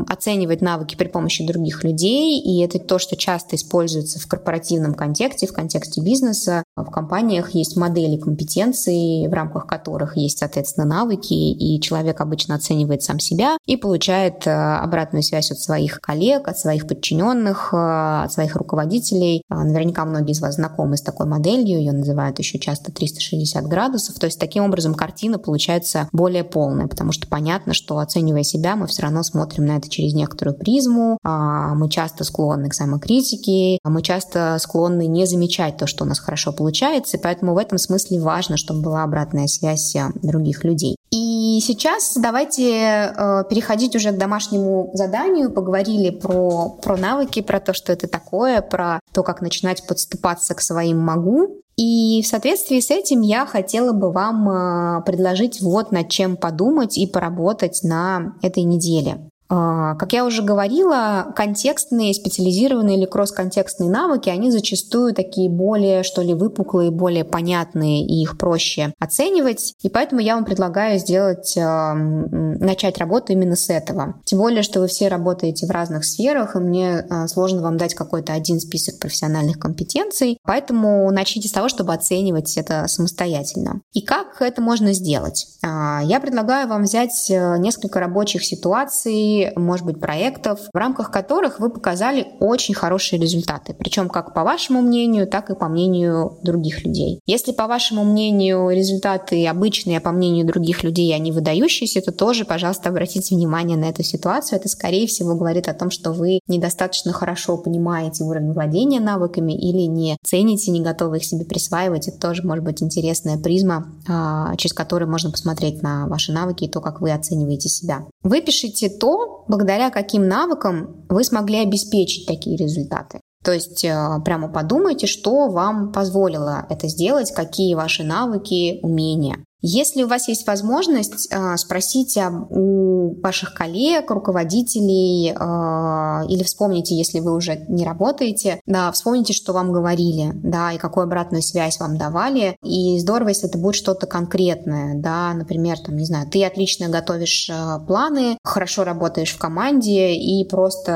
оценивать 0.08 0.62
навыки 0.62 0.96
при 0.96 1.08
помощи 1.08 1.46
других 1.46 1.84
людей, 1.84 2.40
и 2.40 2.62
это 2.62 2.80
то, 2.80 3.00
что 3.00 3.16
часто 3.16 3.56
используется 3.56 4.20
в 4.20 4.28
корпоративном 4.28 4.94
контексте, 4.94 5.48
в 5.48 5.54
контексте 5.54 6.02
бизнеса. 6.02 6.64
В 6.76 6.90
компаниях 6.90 7.56
есть 7.56 7.76
модели 7.78 8.18
компетенций, 8.18 9.28
в 9.28 9.34
рамках 9.34 9.68
которых 9.68 10.18
есть, 10.18 10.40
соответственно, 10.40 10.86
навыки, 10.86 11.34
и 11.34 11.80
человек 11.82 12.22
обычно 12.22 12.56
оценивает 12.56 13.04
сам 13.04 13.20
себя 13.20 13.58
и 13.66 13.78
получает 13.78 14.46
э, 14.46 14.52
обратную 14.52 15.24
связь 15.24 15.52
от 15.52 15.60
своих 15.60 16.00
коллег, 16.02 16.48
от 16.48 16.58
своих 16.58 16.88
подчиненных, 16.88 17.70
э, 17.74 18.24
от 18.26 18.34
своих 18.34 18.56
руководителей. 18.56 19.44
А, 19.50 19.64
наверняка 19.64 20.06
многие 20.06 20.32
из 20.32 20.42
вас 20.42 20.56
знакомы 20.56 20.98
с 20.98 21.02
такой 21.02 21.26
моделью, 21.26 21.80
ее 21.80 21.92
называют 21.92 22.40
еще 22.40 22.60
часто 22.60 22.92
360 22.92 23.66
градусов. 23.68 24.20
То 24.20 24.26
есть 24.26 24.40
таким 24.40 24.66
образом 24.66 24.94
картина 24.94 25.40
получается 25.40 26.10
более 26.12 26.44
полная, 26.44 26.88
потому 26.88 27.12
что 27.12 27.28
понятно, 27.28 27.74
что 27.74 28.00
оценивая 28.00 28.44
себя, 28.44 28.76
мы 28.76 28.88
все 28.88 29.04
равно 29.04 29.24
смотрим 29.24 29.66
на 29.66 29.78
это 29.78 29.90
через 29.90 30.14
некоторую 30.14 30.58
призму, 30.58 31.18
а, 31.24 31.74
мы 31.74 31.90
часто 31.90 32.24
склонны 32.24 32.70
к 32.70 32.74
самокритике, 32.74 33.80
а 33.84 33.90
мы 33.90 34.02
часто 34.02 34.58
склонны 34.60 35.08
не 35.08 35.26
замечать 35.26 35.78
то, 35.78 35.88
что 35.88 36.04
у 36.04 36.08
нас 36.08 36.20
хорошо 36.20 36.52
получается, 36.52 37.18
и 37.18 37.22
поэтому 37.22 37.54
в 37.54 37.58
этом 37.58 37.78
смысле 37.78 38.22
важно, 38.22 38.58
чтобы 38.58 38.82
была 38.82 39.04
обратная 39.04 39.48
связь 39.48 39.96
э, 39.96 40.10
других 40.22 40.64
людей. 40.64 40.96
И 41.12 41.60
сейчас 41.62 42.14
давайте 42.16 42.72
э, 42.72 43.44
переходить 43.50 43.96
уже 43.98 44.12
к 44.12 44.18
домашнему 44.18 44.92
заданию. 44.94 45.52
Поговорили 45.52 46.10
про, 46.10 46.70
про 46.82 46.96
навыки, 46.96 47.42
про 47.42 47.60
то, 47.60 47.74
что 47.74 47.92
это 47.92 48.08
такое, 48.08 48.62
про 48.62 49.02
то, 49.12 49.22
как 49.22 49.42
начинать 49.42 49.86
подступаться 49.86 50.56
к 50.56 50.62
своим 50.62 51.00
могу. 51.00 51.62
И 51.76 52.22
в 52.24 52.28
соответствии 52.28 52.80
с 52.80 52.92
этим 52.92 53.22
я 53.22 53.46
хотела 53.46 53.92
бы 53.92 54.12
вам 54.12 54.50
э, 54.50 55.02
предложить 55.04 55.62
вот 55.62 55.92
над 55.92 56.08
чем 56.08 56.38
подумать 56.38 56.98
и 56.98 57.06
поработать 57.08 57.82
на 57.84 58.36
этой 58.42 58.64
неделе. 58.64 59.31
А, 59.54 59.96
как 59.96 60.14
я 60.14 60.26
уже 60.26 60.42
говорила, 60.42 61.34
контекстные, 61.36 62.14
специализированные 62.14 62.98
или 62.98 63.06
кросс-контекстные 63.06 63.90
навыки, 63.90 64.30
они 64.30 64.50
зачастую 64.50 65.14
такие 65.14 65.50
более, 65.50 66.04
что 66.04 66.22
ли, 66.22 66.34
выпуклые, 66.34 66.90
более 66.90 67.26
понятные, 67.26 68.06
и 68.06 68.22
их 68.22 68.38
проще 68.38 68.94
оценивать. 68.98 69.74
И 69.82 69.90
поэтому 69.90 70.22
я 70.22 70.36
вам 70.36 70.46
предлагаю 70.46 71.00
сделать, 71.00 71.58
а, 71.58 71.94
начать 71.94 72.98
работу 72.98 73.34
именно 73.34 73.58
с 73.58 73.70
этого. 73.70 74.16
Тем 74.24 74.40
более, 74.40 74.64
что 74.64 74.80
вы 74.80 74.88
все 74.88 75.10
работаете 75.10 75.68
в 75.68 75.72
разных 75.72 76.06
сферах, 76.06 76.56
и 76.56 76.60
мне 76.60 77.06
а, 77.10 77.28
сложно 77.28 77.62
вам 77.62 77.76
дать 77.76 77.94
какой-то 77.94 78.32
один 78.32 78.62
список 78.62 79.00
профессиональных 79.00 79.60
компетенций. 79.60 80.38
Поэтому 80.44 81.12
начните 81.12 81.50
с 81.50 81.52
того, 81.52 81.68
чтобы 81.68 81.94
оценивать 81.94 82.56
это 82.56 82.88
самостоятельно. 82.88 83.82
И 83.92 84.02
как 84.02 84.42
это 84.42 84.62
можно 84.62 84.94
сделать? 84.94 85.48
Я 85.62 86.20
предлагаю 86.22 86.68
вам 86.68 86.84
взять 86.84 87.30
э, 87.30 87.58
несколько 87.58 88.00
рабочих 88.00 88.46
ситуаций, 88.46 89.41
может 89.56 89.86
быть, 89.86 90.00
проектов, 90.00 90.60
в 90.74 90.78
рамках 90.78 91.12
которых 91.12 91.60
вы 91.60 91.70
показали 91.70 92.28
очень 92.40 92.74
хорошие 92.74 93.22
результаты. 93.22 93.74
Причем 93.78 94.10
как 94.10 94.34
по 94.34 94.44
вашему 94.44 94.82
мнению, 94.82 95.28
так 95.28 95.50
и 95.50 95.56
по 95.56 95.68
мнению 95.68 96.38
других 96.44 96.86
людей. 96.86 97.20
Если 97.26 97.52
по 97.52 97.68
вашему 97.68 98.04
мнению 98.04 98.70
результаты 98.70 99.46
обычные, 99.48 99.98
а 99.98 100.02
по 100.02 100.12
мнению 100.12 100.46
других 100.46 100.84
людей 100.84 101.14
они 101.16 101.32
выдающиеся, 101.32 102.02
то 102.02 102.12
тоже, 102.12 102.46
пожалуйста, 102.46 102.90
обратите 102.90 103.36
внимание 103.36 103.78
на 103.78 103.86
эту 103.86 104.04
ситуацию. 104.04 104.60
Это, 104.60 104.70
скорее 104.70 105.08
всего, 105.08 105.36
говорит 105.36 105.68
о 105.68 105.74
том, 105.74 105.92
что 105.92 106.12
вы 106.12 106.40
недостаточно 106.48 107.14
хорошо 107.14 107.58
понимаете 107.58 108.24
уровень 108.24 108.54
владения 108.54 109.00
навыками 109.00 109.54
или 109.54 109.88
не 109.88 110.18
цените, 110.24 110.72
не 110.72 110.82
готовы 110.82 111.18
их 111.18 111.26
себе 111.26 111.46
присваивать. 111.46 112.08
Это 112.08 112.20
тоже 112.20 112.44
может 112.44 112.64
быть 112.64 112.82
интересная 112.84 113.38
призма, 113.38 113.88
а, 114.08 114.56
через 114.58 114.74
которую 114.74 115.10
можно 115.10 115.32
посмотреть 115.32 115.82
на 115.82 116.08
ваши 116.08 116.32
навыки 116.32 116.66
и 116.66 116.70
то, 116.70 116.82
как 116.82 117.02
вы 117.02 117.12
оцениваете 117.12 117.70
себя. 117.70 118.06
Выпишите 118.24 118.90
то, 118.90 119.31
благодаря 119.48 119.90
каким 119.90 120.28
навыкам 120.28 121.06
вы 121.10 121.24
смогли 121.24 121.60
обеспечить 121.60 122.28
такие 122.28 122.58
результаты. 122.58 123.22
То 123.44 123.52
есть 123.52 123.84
э, 123.84 124.08
прямо 124.24 124.50
подумайте, 124.50 125.08
что 125.08 125.50
вам 125.50 125.92
позволило 125.92 126.66
это 126.70 126.88
сделать, 126.88 127.32
какие 127.32 127.74
ваши 127.74 128.04
навыки, 128.04 128.80
умения. 128.84 129.44
Если 129.62 130.04
у 130.04 130.08
вас 130.08 130.28
есть 130.28 130.48
возможность, 130.48 131.28
э, 131.32 131.58
спросите 131.58 132.30
у 132.50 133.20
ваших 133.22 133.54
коллег, 133.54 134.10
руководителей 134.10 135.30
э, 135.30 136.28
или 136.28 136.44
вспомните, 136.44 136.96
если 136.96 137.20
вы 137.20 137.36
уже 137.36 137.64
не 137.68 137.86
работаете, 137.86 138.60
да, 138.66 138.92
вспомните, 138.92 139.34
что 139.34 139.54
вам 139.54 139.72
говорили, 139.72 140.32
да, 140.34 140.72
и 140.72 140.80
какую 140.80 141.04
обратную 141.04 141.44
связь 141.44 141.80
вам 141.80 141.98
давали. 141.98 142.56
И 142.64 142.98
здорово, 143.00 143.30
если 143.30 143.50
это 143.50 143.60
будет 143.60 143.76
что-то 143.76 144.08
конкретное, 144.08 144.96
да, 144.96 145.34
например, 145.34 145.78
там, 145.80 145.96
не 145.96 146.06
знаю, 146.06 146.28
ты 146.28 146.44
отлично 146.44 146.90
готовишь 146.90 147.48
э, 147.50 147.80
планы, 147.86 148.38
хорошо 148.44 148.84
работаешь 148.84 149.34
в 149.34 149.38
команде 149.38 150.16
и 150.16 150.44
просто 150.44 150.92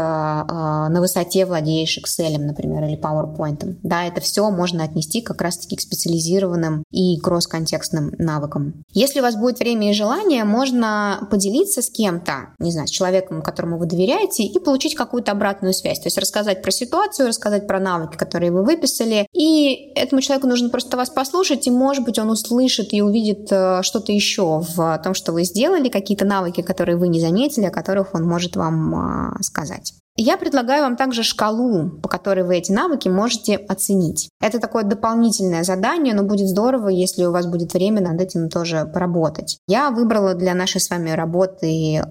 на 0.45 0.99
высоте 0.99 1.45
владеешь 1.45 1.99
Excel, 1.99 2.37
например, 2.37 2.83
или 2.83 2.99
PowerPoint. 2.99 3.77
Да, 3.83 4.05
это 4.05 4.21
все 4.21 4.49
можно 4.49 4.83
отнести 4.83 5.21
как 5.21 5.41
раз-таки 5.41 5.75
к 5.75 5.81
специализированным 5.81 6.83
и 6.91 7.19
кросс-контекстным 7.19 8.13
навыкам. 8.17 8.54
Если 8.93 9.19
у 9.19 9.23
вас 9.23 9.35
будет 9.35 9.59
время 9.59 9.89
и 9.89 9.93
желание, 9.93 10.43
можно 10.43 11.27
поделиться 11.29 11.81
с 11.81 11.89
кем-то, 11.89 12.53
не 12.59 12.71
знаю, 12.71 12.87
с 12.87 12.91
человеком, 12.91 13.41
которому 13.41 13.77
вы 13.77 13.85
доверяете, 13.85 14.43
и 14.43 14.59
получить 14.59 14.95
какую-то 14.95 15.31
обратную 15.31 15.73
связь. 15.73 15.99
То 15.99 16.07
есть 16.07 16.17
рассказать 16.17 16.61
про 16.61 16.71
ситуацию, 16.71 17.27
рассказать 17.27 17.67
про 17.67 17.79
навыки, 17.79 18.17
которые 18.17 18.51
вы 18.51 18.63
выписали. 18.63 19.27
И 19.33 19.91
этому 19.95 20.21
человеку 20.21 20.47
нужно 20.47 20.69
просто 20.69 20.97
вас 20.97 21.09
послушать, 21.09 21.67
и, 21.67 21.71
может 21.71 22.03
быть, 22.03 22.19
он 22.19 22.29
услышит 22.29 22.93
и 22.93 23.01
увидит 23.01 23.51
э, 23.51 23.81
что-то 23.83 24.11
еще 24.11 24.63
в 24.75 25.01
том, 25.03 25.13
что 25.13 25.31
вы 25.31 25.43
сделали, 25.43 25.89
какие-то 25.89 26.25
навыки, 26.25 26.61
которые 26.61 26.97
вы 26.97 27.07
не 27.07 27.19
заметили, 27.19 27.65
о 27.65 27.71
которых 27.71 28.13
он 28.13 28.23
может 28.23 28.55
вам 28.55 29.33
э, 29.37 29.43
сказать. 29.43 29.93
Я 30.17 30.37
предлагаю 30.37 30.83
вам 30.83 30.95
также 30.95 31.23
шкалу, 31.23 31.89
по 32.01 32.07
которой 32.07 32.45
вы 32.45 32.57
эти 32.57 32.71
навыки 32.71 33.09
можете 33.09 33.57
оценить. 33.57 34.29
Это 34.39 34.59
такое 34.59 34.83
дополнительное 34.83 35.63
задание, 35.63 36.13
но 36.13 36.23
будет 36.23 36.47
здорово, 36.47 36.87
если 36.87 37.25
у 37.25 37.31
вас 37.33 37.47
будет 37.47 37.73
время 37.73 38.01
над 38.01 38.21
этим 38.21 38.49
тоже 38.49 38.89
поработать. 38.93 39.59
Я 39.67 39.91
выбрала 39.91 40.33
для 40.33 40.53
нашей 40.53 40.79
с 40.79 40.89
вами 40.89 41.09
работы 41.09 41.95
э, 41.95 42.01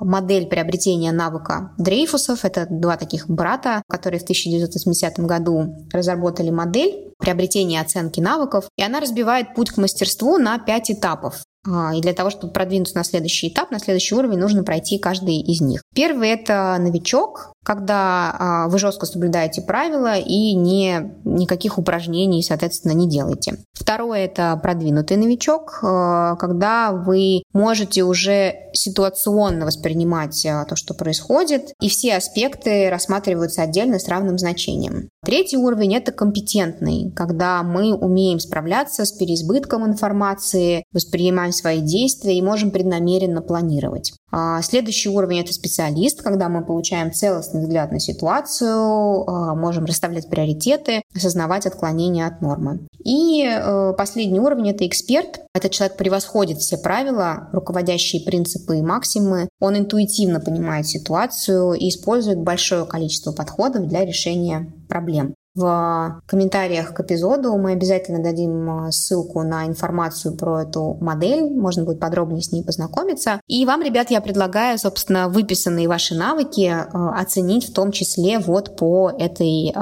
модель 0.00 0.46
приобретения 0.46 1.10
навыка 1.10 1.72
Дрейфусов. 1.76 2.44
Это 2.44 2.68
два 2.70 2.96
таких 2.96 3.28
брата, 3.28 3.82
которые 3.88 4.20
в 4.20 4.22
1980 4.22 5.18
году 5.18 5.74
разработали 5.92 6.50
модель 6.50 7.13
приобретения 7.24 7.80
оценки 7.80 8.20
навыков, 8.20 8.66
и 8.76 8.82
она 8.82 9.00
разбивает 9.00 9.54
путь 9.54 9.70
к 9.70 9.78
мастерству 9.78 10.36
на 10.38 10.58
пять 10.58 10.90
этапов. 10.90 11.42
А, 11.66 11.94
и 11.94 12.00
для 12.00 12.12
того, 12.12 12.30
чтобы 12.30 12.52
продвинуться 12.52 12.96
на 12.96 13.04
следующий 13.04 13.48
этап, 13.48 13.70
на 13.70 13.78
следующий 13.78 14.14
уровень, 14.14 14.38
нужно 14.38 14.62
пройти 14.62 14.98
каждый 14.98 15.40
из 15.40 15.60
них. 15.60 15.82
Первый– 15.94 16.28
это 16.30 16.76
новичок, 16.78 17.53
когда 17.64 18.36
а, 18.38 18.68
вы 18.68 18.78
жестко 18.78 19.06
соблюдаете 19.06 19.62
правила 19.62 20.16
и 20.16 20.54
не, 20.54 21.14
никаких 21.24 21.78
упражнений, 21.78 22.42
соответственно, 22.42 22.92
не 22.92 23.08
делаете. 23.08 23.56
Второе– 23.72 24.18
это 24.26 24.58
продвинутый 24.62 25.16
новичок, 25.16 25.80
а, 25.82 26.36
когда 26.36 26.92
вы 26.92 27.42
можете 27.52 28.04
уже 28.04 28.54
ситуационно 28.74 29.66
воспринимать 29.66 30.46
то, 30.68 30.76
что 30.76 30.94
происходит, 30.94 31.72
и 31.80 31.88
все 31.88 32.16
аспекты 32.16 32.90
рассматриваются 32.90 33.62
отдельно 33.62 33.98
с 33.98 34.08
равным 34.08 34.38
значением. 34.38 35.08
Третий 35.24 35.56
уровень– 35.56 35.94
это 35.96 36.12
компетентный, 36.12 37.10
когда 37.16 37.62
мы 37.62 37.94
умеем 37.94 38.38
справляться 38.38 39.06
с 39.06 39.12
переизбытком 39.12 39.86
информации, 39.86 40.84
воспринимаем 40.92 41.52
свои 41.52 41.80
действия 41.80 42.36
и 42.36 42.42
можем 42.42 42.70
преднамеренно 42.70 43.40
планировать. 43.40 44.12
А 44.30 44.62
следующий 44.62 45.08
уровень– 45.08 45.40
это 45.42 45.52
специалист, 45.52 46.22
когда 46.22 46.48
мы 46.48 46.64
получаем 46.64 47.12
целостный 47.12 47.62
взгляд 47.62 47.92
на 47.92 48.00
ситуацию, 48.00 49.28
а, 49.28 49.54
можем 49.54 49.84
расставлять 49.84 50.28
приоритеты, 50.28 51.02
осознавать 51.14 51.66
отклонения 51.66 52.26
от 52.26 52.40
нормы. 52.40 52.80
И 53.04 53.44
э, 53.44 53.92
последний 53.96 54.40
уровень– 54.40 54.70
это 54.70 54.86
эксперт. 54.86 55.40
Этот 55.54 55.72
человек 55.72 55.98
превосходит 55.98 56.58
все 56.58 56.78
правила, 56.78 57.48
руководящие 57.52 58.22
принципы 58.22 58.78
и 58.78 58.82
максимы. 58.82 59.48
Он 59.60 59.76
интуитивно 59.76 60.40
понимает 60.40 60.86
ситуацию 60.86 61.74
и 61.74 61.90
использует 61.90 62.38
большое 62.38 62.86
количество 62.86 63.32
подходов 63.32 63.86
для 63.86 64.06
решения 64.06 64.72
проблем. 64.88 65.34
В 65.54 66.20
комментариях 66.26 66.92
к 66.94 67.00
эпизоду. 67.00 67.56
Мы 67.56 67.72
обязательно 67.72 68.20
дадим 68.20 68.88
э, 68.88 68.90
ссылку 68.90 69.42
на 69.42 69.66
информацию 69.66 70.36
про 70.36 70.62
эту 70.62 70.98
модель, 71.00 71.48
можно 71.48 71.84
будет 71.84 72.00
подробнее 72.00 72.42
с 72.42 72.50
ней 72.50 72.64
познакомиться. 72.64 73.40
И 73.46 73.64
вам, 73.64 73.82
ребят, 73.82 74.10
я 74.10 74.20
предлагаю, 74.20 74.78
собственно, 74.78 75.28
выписанные 75.28 75.86
ваши 75.86 76.16
навыки 76.16 76.72
э, 76.72 76.84
оценить 76.92 77.68
в 77.68 77.72
том 77.72 77.92
числе 77.92 78.40
вот 78.40 78.76
по 78.76 79.10
этой 79.10 79.70
э, 79.70 79.74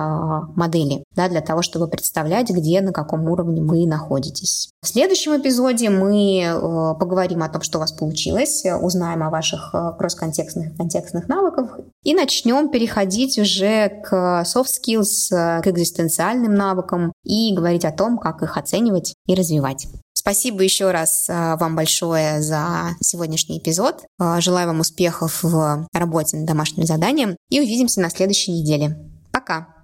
модели, 0.57 1.05
да, 1.15 1.29
для 1.29 1.41
того, 1.41 1.63
чтобы 1.63 1.89
представлять, 1.89 2.51
где, 2.51 2.81
на 2.81 2.93
каком 2.93 3.29
уровне 3.29 3.63
вы 3.63 3.87
находитесь. 3.87 4.71
В 4.83 4.89
следующем 4.89 5.41
эпизоде 5.41 5.91
мы 5.91 6.97
поговорим 6.99 7.43
о 7.43 7.49
том, 7.49 7.63
что 7.63 7.79
у 7.79 7.81
вас 7.81 7.93
получилось, 7.93 8.65
узнаем 8.81 9.23
о 9.23 9.31
ваших 9.31 9.75
кросс-контекстных 9.99 10.73
и 10.73 10.77
контекстных 10.77 11.29
навыках 11.29 11.79
и 12.03 12.15
начнем 12.15 12.71
переходить 12.71 13.39
уже 13.39 14.03
к 14.05 14.43
soft 14.45 14.67
skills, 14.67 15.63
к 15.63 15.67
экзистенциальным 15.67 16.55
навыкам 16.55 17.13
и 17.25 17.55
говорить 17.55 17.85
о 17.85 17.93
том, 17.93 18.19
как 18.19 18.43
их 18.43 18.57
оценивать 18.57 19.15
и 19.27 19.35
развивать. 19.35 19.87
Спасибо 20.15 20.63
еще 20.63 20.93
раз 20.93 21.27
вам 21.29 21.75
большое 21.75 22.43
за 22.43 22.91
сегодняшний 23.01 23.59
эпизод. 23.59 24.05
Желаю 24.39 24.69
вам 24.69 24.81
успехов 24.81 25.43
в 25.43 25.89
работе 25.93 26.37
над 26.37 26.47
домашним 26.47 26.87
заданием 26.87 27.37
и 27.51 27.61
увидимся 27.61 28.01
на 28.01 28.09
следующей 28.09 28.53
неделе. 28.53 28.97
Пока! 29.33 29.82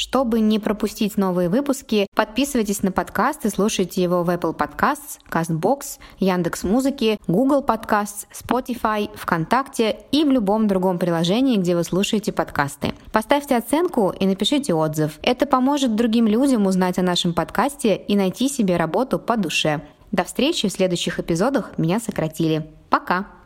Чтобы 0.00 0.40
не 0.40 0.58
пропустить 0.58 1.18
новые 1.18 1.50
выпуски, 1.50 2.06
подписывайтесь 2.16 2.82
на 2.82 2.90
подкаст 2.90 3.44
и 3.44 3.50
слушайте 3.50 4.02
его 4.02 4.24
в 4.24 4.30
Apple 4.30 4.56
Podcasts, 4.56 5.18
CastBox, 5.30 5.98
Яндекс.Музыки, 6.18 7.20
Google 7.26 7.62
Podcasts, 7.62 8.24
Spotify, 8.32 9.10
ВКонтакте 9.14 9.98
и 10.10 10.24
в 10.24 10.30
любом 10.30 10.68
другом 10.68 10.98
приложении, 10.98 11.58
где 11.58 11.76
вы 11.76 11.84
слушаете 11.84 12.32
подкасты. 12.32 12.94
Поставьте 13.12 13.58
оценку 13.58 14.14
и 14.18 14.24
напишите 14.24 14.72
отзыв. 14.72 15.18
Это 15.20 15.44
поможет 15.44 15.94
другим 15.94 16.26
людям 16.26 16.64
узнать 16.64 16.98
о 16.98 17.02
нашем 17.02 17.34
подкасте 17.34 17.96
и 17.96 18.16
найти 18.16 18.48
себе 18.48 18.78
работу 18.78 19.18
по 19.18 19.36
душе. 19.36 19.82
До 20.12 20.24
встречи 20.24 20.66
в 20.66 20.72
следующих 20.72 21.20
эпизодах. 21.20 21.76
Меня 21.76 22.00
сократили. 22.00 22.66
Пока! 22.88 23.39